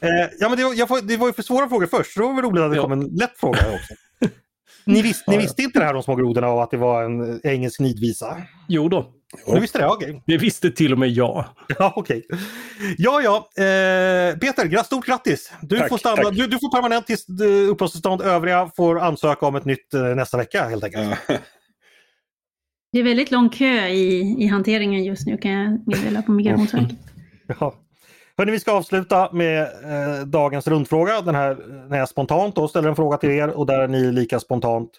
eh, 0.02 0.30
ja, 0.40 0.50
men 0.50 0.58
det 0.58 0.64
var, 0.64 0.74
jag 0.74 1.08
det 1.08 1.18
var 1.18 1.28
ju 1.28 1.34
för 1.34 1.44
svåra 1.44 1.70
frågor 1.70 1.86
först, 1.88 2.14
så 2.14 2.20
det 2.20 2.26
var 2.26 2.34
väl 2.36 2.46
roligt 2.46 2.64
att 2.64 2.72
det 2.72 2.76
Ja. 2.78 2.82
kom 2.84 2.92
en 2.92 3.06
lätt 3.06 3.38
fråga 3.38 3.60
också. 3.60 3.94
Ni, 4.86 5.02
vis, 5.02 5.24
ni 5.28 5.38
visste 5.38 5.62
inte 5.62 5.80
det 5.80 5.86
här 5.86 5.96
om 5.96 6.04
små 6.04 6.16
grodorna 6.16 6.48
och 6.48 6.64
att 6.64 6.72
det 6.72 6.78
var 6.78 7.04
en 7.04 7.42
engelsk 7.44 7.80
nidvisa? 7.80 8.38
Jo 8.68 8.90
då, 8.90 9.14
Du 9.46 9.60
visste 9.60 9.80
det? 9.80 9.88
Okej. 9.88 10.24
det 10.26 10.38
visste 10.38 10.72
till 10.72 10.94
och 10.94 11.00
med 11.00 11.10
jag. 11.10 11.46
Ja, 11.80 11.94
okej. 11.96 12.28
Ja, 12.98 13.22
ja. 13.22 13.64
Eh, 13.64 14.38
Peter, 14.38 14.84
stort 14.84 15.06
grattis! 15.06 15.52
Du, 15.62 15.78
Tack, 15.78 15.90
får 15.90 15.98
stanna, 15.98 16.30
du, 16.30 16.48
du 16.48 16.60
får 16.60 16.76
permanent 16.76 17.10
eh, 17.10 17.72
uppehållstillstånd. 17.72 18.22
Övriga 18.22 18.72
får 18.76 19.00
ansöka 19.00 19.46
om 19.46 19.56
ett 19.56 19.66
nytt 19.66 19.94
eh, 19.94 20.02
nästa 20.02 20.38
vecka 20.38 20.64
helt 20.64 20.84
enkelt. 20.84 21.18
Ja. 21.28 21.38
Det 22.92 23.00
är 23.00 23.04
väldigt 23.04 23.32
lång 23.32 23.50
kö 23.50 23.88
i, 23.88 24.36
i 24.44 24.48
hanteringen 24.48 25.04
just 25.04 25.28
nu 25.28 25.38
kan 25.38 25.52
jag 25.52 25.88
meddela 25.88 26.22
på 26.22 26.32
Migrationsverket. 26.32 26.98
Ja. 27.60 27.76
Hörrni, 28.38 28.52
vi 28.52 28.60
ska 28.60 28.72
avsluta 28.72 29.30
med 29.32 29.62
eh, 29.62 30.26
dagens 30.26 30.68
rundfråga. 30.68 31.22
Den 31.22 31.36
här 31.36 31.52
eh, 31.52 31.90
när 31.90 31.98
jag 31.98 32.10
spontant 32.10 32.56
då 32.56 32.68
ställer 32.68 32.90
en 32.90 32.96
fråga 32.96 33.18
till 33.18 33.30
er 33.30 33.48
och 33.48 33.66
där 33.66 33.88
ni 33.88 34.12
lika 34.12 34.40
spontant 34.40 34.90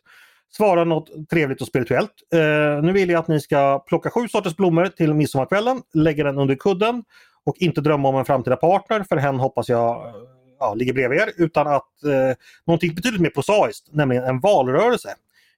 svara 0.56 0.84
något 0.84 1.30
trevligt 1.30 1.60
och 1.60 1.66
spirituellt. 1.66 2.12
Eh, 2.34 2.82
nu 2.82 2.92
vill 2.92 3.10
jag 3.10 3.18
att 3.20 3.28
ni 3.28 3.40
ska 3.40 3.78
plocka 3.86 4.10
sju 4.10 4.28
sorters 4.28 4.56
blommor 4.56 4.86
till 4.86 5.14
midsommarkvällen, 5.14 5.82
lägga 5.94 6.24
den 6.24 6.38
under 6.38 6.54
kudden 6.54 7.04
och 7.44 7.56
inte 7.58 7.80
drömma 7.80 8.08
om 8.08 8.16
en 8.16 8.24
framtida 8.24 8.56
partner 8.56 9.04
för 9.08 9.16
hen 9.16 9.38
hoppas 9.38 9.68
jag 9.68 10.06
eh, 10.06 10.14
ja, 10.58 10.74
ligger 10.74 10.92
bredvid 10.92 11.20
er 11.20 11.32
utan 11.36 11.66
att 11.66 12.04
eh, 12.04 12.36
någonting 12.66 12.94
betydligt 12.94 13.20
mer 13.20 13.30
prosaiskt, 13.30 13.88
nämligen 13.92 14.24
en 14.24 14.40
valrörelse. 14.40 15.08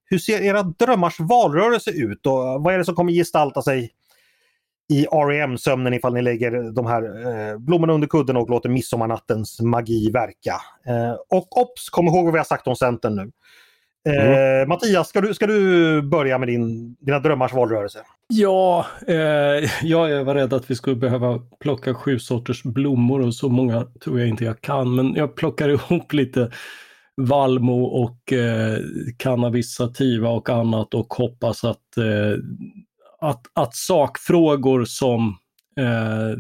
Hur 0.05 0.18
ser 0.18 0.42
era 0.42 0.62
drömmars 0.62 1.20
valrörelse 1.20 1.90
ut 1.90 2.26
och 2.26 2.34
vad 2.34 2.74
är 2.74 2.78
det 2.78 2.84
som 2.84 2.95
kommer 2.95 3.12
gestalta 3.12 3.62
sig 3.62 3.90
i 4.88 5.05
REM-sömnen 5.05 5.95
ifall 5.95 6.14
ni 6.14 6.22
lägger 6.22 6.72
de 6.72 6.86
här 6.86 7.03
eh, 7.03 7.59
blommorna 7.59 7.92
under 7.92 8.09
kudden 8.09 8.36
och 8.36 8.51
låter 8.51 8.68
midsommarnattens 8.68 9.61
magi 9.61 10.11
verka. 10.11 10.61
Eh, 10.86 11.16
och 11.30 11.61
ops, 11.61 11.90
kom 11.90 12.07
ihåg 12.07 12.24
vad 12.24 12.32
vi 12.32 12.38
har 12.38 12.45
sagt 12.45 12.66
om 12.66 12.76
Centern 12.76 13.16
nu. 13.16 13.30
Eh, 14.09 14.68
Mattias, 14.68 15.09
ska 15.09 15.20
du, 15.20 15.34
ska 15.34 15.46
du 15.46 16.02
börja 16.02 16.38
med 16.38 16.48
din, 16.48 16.94
dina 17.00 17.18
drömmars 17.18 17.52
valrörelse? 17.52 17.98
Ja, 18.28 18.86
eh, 19.07 19.16
ja, 19.82 20.09
jag 20.09 20.24
var 20.24 20.34
rädd 20.34 20.52
att 20.52 20.70
vi 20.70 20.74
skulle 20.74 20.96
behöva 20.96 21.40
plocka 21.61 21.94
sju 21.94 22.18
sorters 22.18 22.62
blommor 22.62 23.26
och 23.26 23.34
så 23.34 23.48
många 23.48 23.86
tror 24.05 24.20
jag 24.20 24.28
inte 24.28 24.44
jag 24.44 24.61
kan. 24.61 24.94
Men 24.94 25.14
jag 25.14 25.36
plockar 25.36 25.68
ihop 25.88 26.12
lite 26.12 26.50
Valmo 27.16 27.84
och 27.84 28.32
eh, 28.32 28.78
cannabis 29.16 29.74
sativa 29.74 30.28
och 30.28 30.50
annat 30.50 30.94
och 30.94 31.14
hoppas 31.14 31.64
att, 31.64 31.96
eh, 31.96 32.38
att, 33.20 33.42
att 33.52 33.74
sakfrågor 33.74 34.84
som 34.84 35.38
eh, 35.78 36.38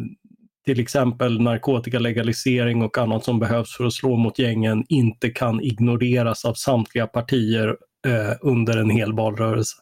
till 0.64 0.80
exempel 0.80 1.40
narkotikalegalisering 1.40 2.82
och 2.82 2.98
annat 2.98 3.24
som 3.24 3.38
behövs 3.38 3.76
för 3.76 3.84
att 3.84 3.92
slå 3.92 4.16
mot 4.16 4.38
gängen 4.38 4.84
inte 4.88 5.30
kan 5.30 5.60
ignoreras 5.60 6.44
av 6.44 6.54
samtliga 6.54 7.06
partier 7.06 7.76
eh, 8.06 8.32
under 8.40 8.76
en 8.76 8.90
hel 8.90 9.12
valrörelse. 9.12 9.76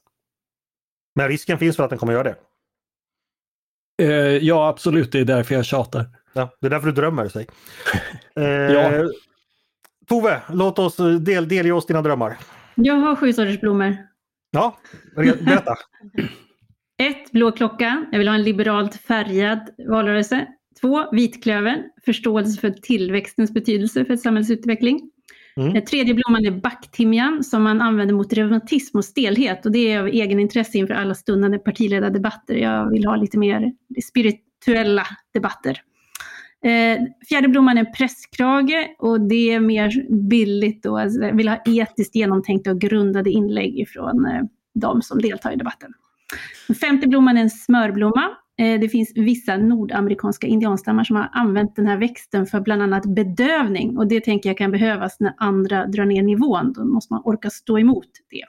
Men 1.15 1.29
risken 1.29 1.59
finns 1.59 1.77
för 1.77 1.85
att 1.85 1.91
den 1.91 1.99
kommer 1.99 2.13
göra 2.13 2.23
det. 2.23 2.37
Eh, 4.03 4.37
ja, 4.37 4.69
absolut. 4.69 5.13
Det 5.13 5.21
är 5.21 5.25
därför 5.25 5.55
jag 5.55 5.65
tjatar. 5.65 6.07
Ja, 6.33 6.57
det 6.61 6.67
är 6.67 6.71
därför 6.71 6.87
du 6.87 6.93
drömmer, 6.93 7.29
säg. 7.29 7.47
Eh, 8.37 8.45
Ja. 8.45 9.11
Tove, 10.09 10.43
låt 10.49 10.79
oss 10.79 11.01
eh, 11.01 11.07
del, 11.07 11.49
delge 11.49 11.73
oss 11.73 11.87
dina 11.87 12.03
drömmar. 12.03 12.39
Jag 12.75 12.95
har 12.95 13.17
sju 13.17 13.33
sorters 13.33 13.61
blommor. 13.61 13.97
Ja, 14.51 14.77
berätta. 15.15 15.75
Ett, 17.03 17.33
Blå 17.33 17.53
klocka. 17.53 18.07
Jag 18.13 18.19
vill 18.19 18.29
ha 18.29 18.35
en 18.35 18.43
liberalt 18.43 18.95
färgad 18.95 19.71
valrörelse. 19.89 20.47
Två, 20.83 21.11
Vitklövern. 21.13 21.83
Förståelse 22.05 22.61
för 22.61 22.71
tillväxtens 22.71 23.53
betydelse 23.55 24.05
för 24.05 24.17
samhällsutveckling. 24.17 25.11
Mm. 25.57 25.73
Den 25.73 25.85
tredje 25.85 26.15
blomman 26.15 26.47
är 26.47 26.51
backtimjan 26.51 27.45
som 27.45 27.63
man 27.63 27.81
använder 27.81 28.15
mot 28.15 28.33
reumatism 28.33 28.99
och 28.99 29.05
stelhet. 29.05 29.67
Och 29.67 29.73
det 29.73 29.93
är 29.93 30.01
av 30.01 30.07
egen 30.07 30.41
intresse 30.41 30.79
inför 30.79 30.95
alla 30.95 31.15
stundande 31.15 31.59
partiledardebatter. 31.59 32.55
Jag 32.55 32.91
vill 32.91 33.05
ha 33.05 33.17
lite 33.17 33.39
mer 33.39 33.73
spirituella 34.05 35.07
debatter. 35.35 35.81
Eh, 36.65 36.99
fjärde 37.29 37.49
blomman 37.49 37.79
är 37.79 37.85
presskrage 37.85 38.97
och 38.99 39.21
det 39.21 39.53
är 39.53 39.61
mer 39.61 40.13
billigt 40.29 40.83
då. 40.83 40.99
Alltså, 40.99 41.31
vill 41.33 41.49
ha 41.49 41.63
etiskt 41.67 42.15
genomtänkta 42.15 42.71
och 42.71 42.81
grundade 42.81 43.31
inlägg 43.31 43.79
ifrån 43.79 44.27
eh, 44.27 44.43
de 44.75 45.03
som 45.03 45.21
deltar 45.21 45.53
i 45.53 45.57
debatten. 45.57 45.93
Den 46.67 46.77
femte 46.77 47.09
blomman 47.09 47.37
är 47.37 47.41
en 47.41 47.51
smörblomma. 47.51 48.31
Eh, 48.59 48.81
det 48.81 48.89
finns 48.89 49.13
vissa 49.15 49.57
nordamerikanska 49.57 50.47
indianstammar 50.47 51.05
som 51.05 51.17
har 51.17 51.29
använt 51.33 51.77
den 51.77 51.87
här 51.87 51.97
växten 51.97 52.47
för 52.47 52.61
bland 52.61 52.83
annat 52.83 53.07
bedövning 53.07 53.99
och 53.99 54.07
det 54.09 54.21
tänker 54.21 54.49
jag 54.51 54.59
kan 54.59 54.71
behövas 54.71 55.21
när 55.21 55.35
andra 55.39 55.87
drar 55.87 56.05
ner 56.05 56.23
nivån. 56.23 56.73
Då 56.73 56.85
måste 56.85 57.13
man 57.13 57.23
orka 57.25 57.51
stå 57.51 57.79
emot 57.79 58.09
det. 58.31 58.45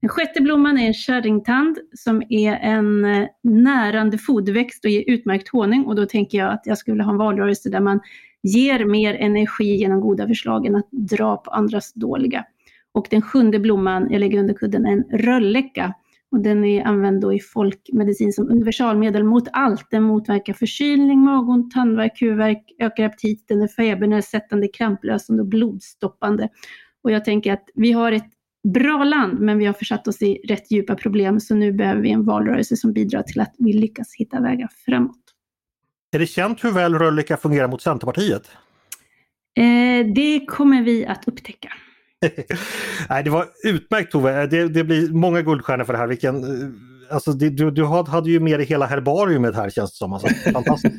Den 0.00 0.08
sjätte 0.08 0.40
blomman 0.40 0.78
är 0.78 0.86
en 0.86 0.94
kärringtand 0.94 1.78
som 1.94 2.22
är 2.28 2.52
en 2.52 3.04
eh, 3.04 3.28
närande 3.42 4.18
foderväxt 4.18 4.84
och 4.84 4.90
ger 4.90 5.04
utmärkt 5.06 5.48
honung 5.48 5.84
och 5.84 5.96
då 5.96 6.06
tänker 6.06 6.38
jag 6.38 6.52
att 6.52 6.62
jag 6.64 6.78
skulle 6.78 6.92
vilja 6.92 7.04
ha 7.04 7.12
en 7.12 7.18
valrörelse 7.18 7.70
där 7.70 7.80
man 7.80 8.00
ger 8.42 8.84
mer 8.84 9.14
energi 9.14 9.76
genom 9.76 10.00
goda 10.00 10.26
förslag 10.26 10.66
än 10.66 10.76
att 10.76 10.88
dra 10.90 11.36
på 11.36 11.50
andras 11.50 11.92
dåliga. 11.92 12.44
Och 12.92 13.06
den 13.10 13.22
sjunde 13.22 13.58
blomman 13.58 14.10
jag 14.10 14.20
lägger 14.20 14.38
under 14.38 14.54
kudden 14.54 14.86
är 14.86 14.92
en 14.92 15.04
rölläcka 15.10 15.94
och 16.30 16.40
den 16.40 16.64
är 16.64 16.84
använd 16.84 17.20
då 17.20 17.32
i 17.32 17.40
folkmedicin 17.40 18.32
som 18.32 18.50
universalmedel 18.50 19.24
mot 19.24 19.48
allt. 19.52 19.90
Den 19.90 20.02
motverkar 20.02 20.52
förkylning, 20.52 21.18
magont, 21.18 21.70
tandvärk, 21.72 22.22
huvudvärk, 22.22 22.64
ökar 22.78 23.04
aptiten, 23.04 23.62
är 23.62 23.68
febernedsättande, 23.68 24.68
kramplösande 24.68 25.42
och 25.42 25.48
blodstoppande. 25.48 26.48
Och 27.02 27.10
jag 27.10 27.24
tänker 27.24 27.52
att 27.52 27.64
vi 27.74 27.92
har 27.92 28.12
ett 28.12 28.30
bra 28.74 29.04
land, 29.04 29.40
men 29.40 29.58
vi 29.58 29.66
har 29.66 29.72
försatt 29.72 30.08
oss 30.08 30.22
i 30.22 30.34
rätt 30.48 30.70
djupa 30.70 30.94
problem, 30.94 31.40
så 31.40 31.54
nu 31.54 31.72
behöver 31.72 32.02
vi 32.02 32.10
en 32.10 32.24
valrörelse 32.24 32.76
som 32.76 32.92
bidrar 32.92 33.22
till 33.22 33.40
att 33.40 33.54
vi 33.58 33.72
lyckas 33.72 34.14
hitta 34.14 34.40
vägar 34.40 34.68
framåt. 34.84 35.16
Är 36.12 36.18
det 36.18 36.26
känt 36.26 36.64
hur 36.64 36.72
väl 36.72 36.94
Röllika 36.94 37.36
fungerar 37.36 37.68
mot 37.68 37.82
Centerpartiet? 37.82 38.50
Eh, 39.56 40.06
det 40.14 40.46
kommer 40.46 40.82
vi 40.82 41.06
att 41.06 41.28
upptäcka. 41.28 41.72
Nej, 43.08 43.24
det 43.24 43.30
var 43.30 43.48
utmärkt 43.64 44.12
Tove. 44.12 44.46
Det, 44.46 44.68
det, 44.68 44.84
blir 44.84 45.08
många 45.08 45.42
guldstjärnor 45.42 45.84
för 45.84 45.92
det 45.92 45.98
här. 45.98 46.06
Vilken, 46.06 46.44
eh, 46.44 46.68
alltså, 47.14 47.32
det, 47.32 47.50
du, 47.50 47.70
du 47.70 47.84
hade 47.84 48.30
ju 48.30 48.40
med 48.40 48.58
dig 48.58 48.66
hela 48.66 48.86
herbariumet 48.86 49.54
här 49.54 49.70
känns 49.70 49.90
det 49.92 49.96
som. 49.96 50.12
Alltså, 50.12 50.28
fantastiskt. 50.52 50.94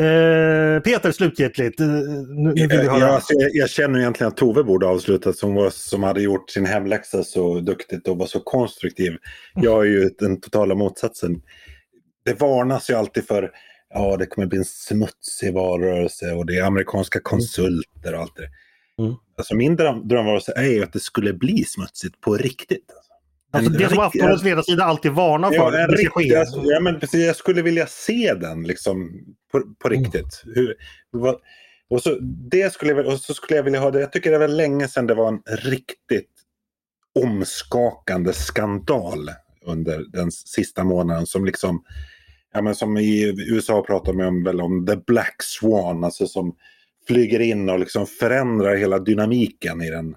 Eh, 0.00 0.80
Peter, 0.80 1.12
slutgiltigt. 1.12 1.80
Eh, 1.80 1.86
nu, 1.86 2.52
nu 2.54 2.74
jag, 2.74 3.02
alltså, 3.02 3.34
jag, 3.34 3.50
jag, 3.52 3.70
känner 3.70 3.98
egentligen 3.98 4.28
att 4.28 4.36
Tove 4.36 4.64
borde 4.64 4.86
avslutat 4.86 5.36
som, 5.36 5.54
var, 5.54 5.70
som 5.70 6.02
hade 6.02 6.22
gjort 6.22 6.50
sin 6.50 6.66
hemläxa 6.66 7.24
så 7.24 7.60
duktigt 7.60 8.08
och 8.08 8.18
var 8.18 8.26
så 8.26 8.40
konstruktiv. 8.40 9.16
Jag 9.54 9.86
är 9.86 9.90
ju 9.90 10.10
den 10.18 10.40
totala 10.40 10.74
motsatsen. 10.74 11.42
Det 12.24 12.40
varnas 12.40 12.90
ju 12.90 12.94
alltid 12.94 13.26
för 13.26 13.50
ja, 13.94 14.16
det 14.16 14.26
kommer 14.26 14.46
bli 14.46 14.58
en 14.58 14.64
smutsig 14.64 15.54
valrörelse 15.54 16.32
och 16.32 16.46
det 16.46 16.58
är 16.58 16.64
amerikanska 16.64 17.20
konsulter 17.20 18.14
och 18.14 18.20
allt 18.20 18.36
det 18.36 18.48
mm. 19.00 19.14
Alltså 19.36 19.54
min 19.54 19.76
dröm, 19.76 20.08
drömvalrörelse 20.08 20.52
är 20.56 20.70
ju 20.70 20.82
att 20.82 20.92
det 20.92 21.00
skulle 21.00 21.32
bli 21.32 21.64
smutsigt 21.64 22.20
på 22.20 22.36
riktigt. 22.36 22.86
Alltså 23.50 23.70
det 23.70 23.88
som 23.88 23.98
Aftonbladets 23.98 24.44
ledarsida 24.44 24.84
alltid 24.84 25.12
varnar 25.12 25.50
för. 25.50 25.78
Ja, 25.78 25.86
det 25.86 26.06
ske. 26.10 26.36
Alltså, 26.36 26.62
ja, 26.64 26.80
men 26.80 27.00
precis, 27.00 27.26
jag 27.26 27.36
skulle 27.36 27.62
vilja 27.62 27.86
se 27.86 28.34
den 28.34 28.62
liksom 28.62 29.10
på, 29.52 29.60
på 29.78 29.88
mm. 29.88 30.02
riktigt. 30.02 30.42
Mm. 30.44 30.54
Hur, 30.54 30.74
vad, 31.10 31.36
och, 31.88 32.02
så, 32.02 32.18
det 32.50 32.72
skulle 32.72 33.04
och 33.04 33.20
så 33.20 33.34
skulle 33.34 33.56
jag 33.56 33.64
vilja 33.64 33.80
ha 33.80 33.90
det. 33.90 34.00
Jag 34.00 34.12
tycker 34.12 34.30
det 34.30 34.38
var 34.38 34.48
länge 34.48 34.88
sedan 34.88 35.06
det 35.06 35.14
var 35.14 35.28
en 35.28 35.42
riktigt 35.46 36.30
omskakande 37.14 38.32
skandal 38.32 39.30
under 39.66 40.04
den 40.12 40.32
sista 40.32 40.84
månaden 40.84 41.26
som 41.26 41.44
liksom 41.44 41.84
ja, 42.52 42.62
men 42.62 42.74
som 42.74 42.96
i 42.96 43.34
USA 43.52 43.82
pratar 43.82 44.12
man 44.12 44.26
om, 44.26 44.44
väl 44.44 44.60
om 44.60 44.86
the 44.86 44.96
black 44.96 45.36
swan, 45.38 46.04
alltså 46.04 46.26
som 46.26 46.56
flyger 47.06 47.40
in 47.40 47.68
och 47.68 47.78
liksom 47.78 48.06
förändrar 48.06 48.76
hela 48.76 48.98
dynamiken 48.98 49.82
i 49.82 49.90
den. 49.90 50.16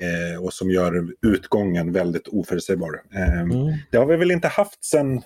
Eh, 0.00 0.44
och 0.44 0.52
som 0.52 0.70
gör 0.70 1.08
utgången 1.26 1.92
väldigt 1.92 2.28
oförutsägbar. 2.28 3.02
Eh, 3.14 3.40
mm. 3.40 3.72
Det 3.90 3.98
har 3.98 4.06
vi 4.06 4.16
väl 4.16 4.30
inte 4.30 4.48
haft 4.48 4.84
sedan 4.84 5.22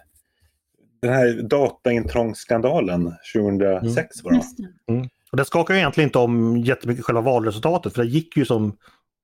den 1.03 1.12
här 1.12 1.43
dataintrångsskandalen 1.43 3.12
2006 3.34 4.16
mm. 4.24 4.41
Mm. 4.89 5.09
Och 5.30 5.37
det 5.37 5.45
skakar 5.45 5.74
ju 5.74 5.80
egentligen 5.80 6.09
inte 6.09 6.18
om 6.18 6.57
jättemycket 6.57 7.05
själva 7.05 7.20
valresultatet 7.20 7.95
för 7.95 8.03
det 8.03 8.09
gick 8.09 8.37
ju 8.37 8.45
som 8.45 8.76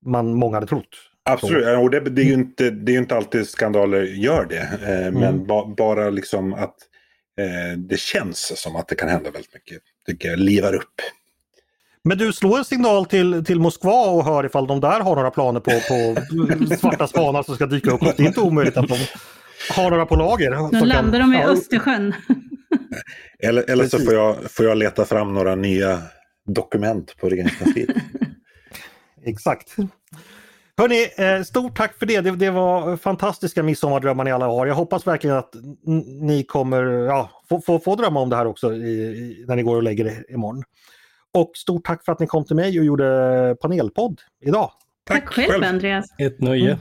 man 0.07 0.35
många 0.35 0.57
hade 0.57 0.67
trott. 0.67 0.89
Absolut, 1.25 1.79
och 1.79 1.91
det, 1.91 2.01
det, 2.01 2.23
är 2.23 2.27
ju 2.27 2.35
inte, 2.35 2.71
det 2.71 2.95
är 2.95 2.99
inte 2.99 3.17
alltid 3.17 3.49
skandaler 3.49 4.03
gör 4.03 4.45
det. 4.45 4.79
Eh, 4.83 5.07
mm. 5.07 5.21
Men 5.21 5.47
ba, 5.47 5.75
bara 5.77 6.11
liksom 6.11 6.55
att 6.55 6.77
eh, 7.41 7.79
det 7.79 8.01
känns 8.01 8.61
som 8.61 8.77
att 8.77 8.89
det 8.89 8.95
kan 8.95 9.09
hända 9.09 9.31
väldigt 9.31 9.55
mycket. 9.55 9.79
Tycker 10.07 10.29
jag 10.29 10.39
livar 10.39 10.75
upp. 10.75 11.01
Men 12.05 12.19
du, 12.19 12.33
slår 12.33 12.59
en 12.59 12.65
signal 12.65 13.07
till, 13.07 13.45
till 13.45 13.61
Moskva 13.61 14.11
och 14.11 14.25
hör 14.25 14.47
ifall 14.47 14.67
de 14.67 14.81
där 14.81 15.01
har 15.01 15.17
några 15.17 15.31
planer 15.31 15.61
på, 15.61 15.71
på 15.71 16.77
svarta 16.77 17.07
svanar 17.07 17.43
som 17.43 17.55
ska 17.55 17.67
dyka 17.67 17.91
upp. 17.91 18.01
Det 18.01 18.23
är 18.23 18.27
inte 18.27 18.41
omöjligt 18.41 18.77
att 18.77 18.89
de 18.89 18.99
har 19.71 19.91
några 19.91 20.07
på 20.07 20.17
lager. 20.17 20.73
Nu 20.73 20.87
landar 20.87 21.21
kan, 21.21 21.31
de 21.31 21.39
i. 21.39 21.43
Östersjön. 21.43 22.15
eller 23.39 23.71
eller 23.71 23.89
så 23.89 23.99
får 23.99 24.15
jag, 24.15 24.51
får 24.51 24.67
jag 24.67 24.79
leta 24.79 25.05
fram 25.05 25.35
några 25.35 25.55
nya 25.55 26.03
dokument 26.47 27.17
på 27.21 27.29
regeringskansliet. 27.29 27.91
Exakt. 29.25 29.77
Hörni, 30.77 31.09
eh, 31.17 31.43
stort 31.43 31.77
tack 31.77 31.99
för 31.99 32.07
det. 32.07 32.21
det. 32.21 32.31
det. 32.31 32.51
var 32.51 32.97
fantastiska 32.97 33.63
midsommardrömmar 33.63 34.25
ni 34.25 34.33
alla 34.33 34.47
har. 34.47 34.67
Jag 34.67 34.75
hoppas 34.75 35.07
verkligen 35.07 35.37
att 35.37 35.55
ni 36.21 36.45
kommer 36.45 36.83
ja, 36.85 37.31
få, 37.49 37.61
få, 37.61 37.79
få 37.79 37.97
drömma 37.97 38.21
om 38.21 38.31
det 38.31 38.37
här 38.37 38.47
också 38.47 38.73
i, 38.73 39.03
i, 39.03 39.45
när 39.49 39.57
ni 39.57 39.63
går 39.63 39.77
och 39.77 39.83
lägger 39.83 40.07
er 40.07 40.25
imorgon. 40.29 40.65
Och 41.35 41.51
stort 41.55 41.85
tack 41.85 42.05
för 42.05 42.13
att 42.13 42.21
ni 42.21 42.27
kom 42.27 42.45
till 42.45 42.57
mig 42.57 42.79
och 42.79 42.85
gjorde 42.85 43.57
panelpodd 43.61 44.21
idag. 44.45 44.71
Tack, 45.05 45.25
tack 45.25 45.35
själv, 45.35 45.51
själv 45.51 45.65
Andreas. 45.65 46.07
Ett 46.19 46.41
nöje. 46.41 46.71
Mm. 46.71 46.79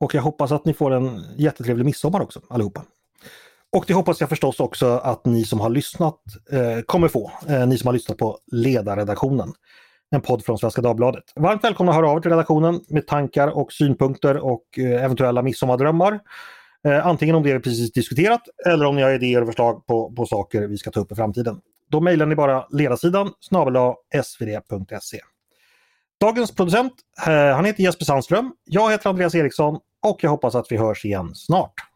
Och 0.00 0.14
jag 0.14 0.22
hoppas 0.22 0.52
att 0.52 0.64
ni 0.64 0.74
får 0.74 0.90
en 0.90 1.24
jättetrevlig 1.36 1.84
midsommar 1.84 2.20
också 2.20 2.40
allihopa. 2.48 2.84
Och 3.72 3.84
det 3.86 3.94
hoppas 3.94 4.20
jag 4.20 4.28
förstås 4.28 4.60
också 4.60 4.86
att 4.86 5.26
ni 5.26 5.44
som 5.44 5.60
har 5.60 5.70
lyssnat 5.70 6.20
eh, 6.52 6.82
kommer 6.86 7.08
få, 7.08 7.32
eh, 7.48 7.66
ni 7.66 7.78
som 7.78 7.86
har 7.86 7.92
lyssnat 7.92 8.18
på 8.18 8.38
Ledarredaktionen 8.52 9.52
en 10.10 10.20
podd 10.20 10.44
från 10.44 10.58
Svenska 10.58 10.82
Dagbladet. 10.82 11.24
Varmt 11.34 11.64
välkomna 11.64 11.92
att 11.92 11.96
höra 11.96 12.10
av 12.10 12.16
er 12.16 12.20
till 12.20 12.30
redaktionen 12.30 12.80
med 12.88 13.06
tankar 13.06 13.48
och 13.48 13.72
synpunkter 13.72 14.36
och 14.36 14.64
eh, 14.78 15.04
eventuella 15.04 15.42
midsommardrömmar. 15.42 16.20
Eh, 16.88 17.06
antingen 17.06 17.34
om 17.34 17.42
det 17.42 17.52
vi 17.52 17.60
precis 17.60 17.92
diskuterat 17.92 18.42
eller 18.66 18.84
om 18.84 18.96
ni 18.96 19.02
har 19.02 19.10
idéer 19.10 19.40
och 19.40 19.48
förslag 19.48 19.86
på, 19.86 20.12
på 20.12 20.26
saker 20.26 20.66
vi 20.66 20.78
ska 20.78 20.90
ta 20.90 21.00
upp 21.00 21.12
i 21.12 21.14
framtiden. 21.14 21.60
Då 21.90 22.00
mejlar 22.00 22.26
ni 22.26 22.34
bara 22.34 22.66
ledarsidan 22.70 23.32
snabel 23.40 23.94
svd.se. 24.24 25.20
Dagens 26.20 26.54
producent, 26.54 26.92
eh, 27.26 27.32
han 27.32 27.64
heter 27.64 27.82
Jesper 27.82 28.04
Sandström. 28.04 28.52
Jag 28.64 28.90
heter 28.90 29.10
Andreas 29.10 29.34
Eriksson 29.34 29.78
och 30.02 30.24
jag 30.24 30.30
hoppas 30.30 30.54
att 30.54 30.66
vi 30.72 30.76
hörs 30.76 31.04
igen 31.04 31.34
snart. 31.34 31.89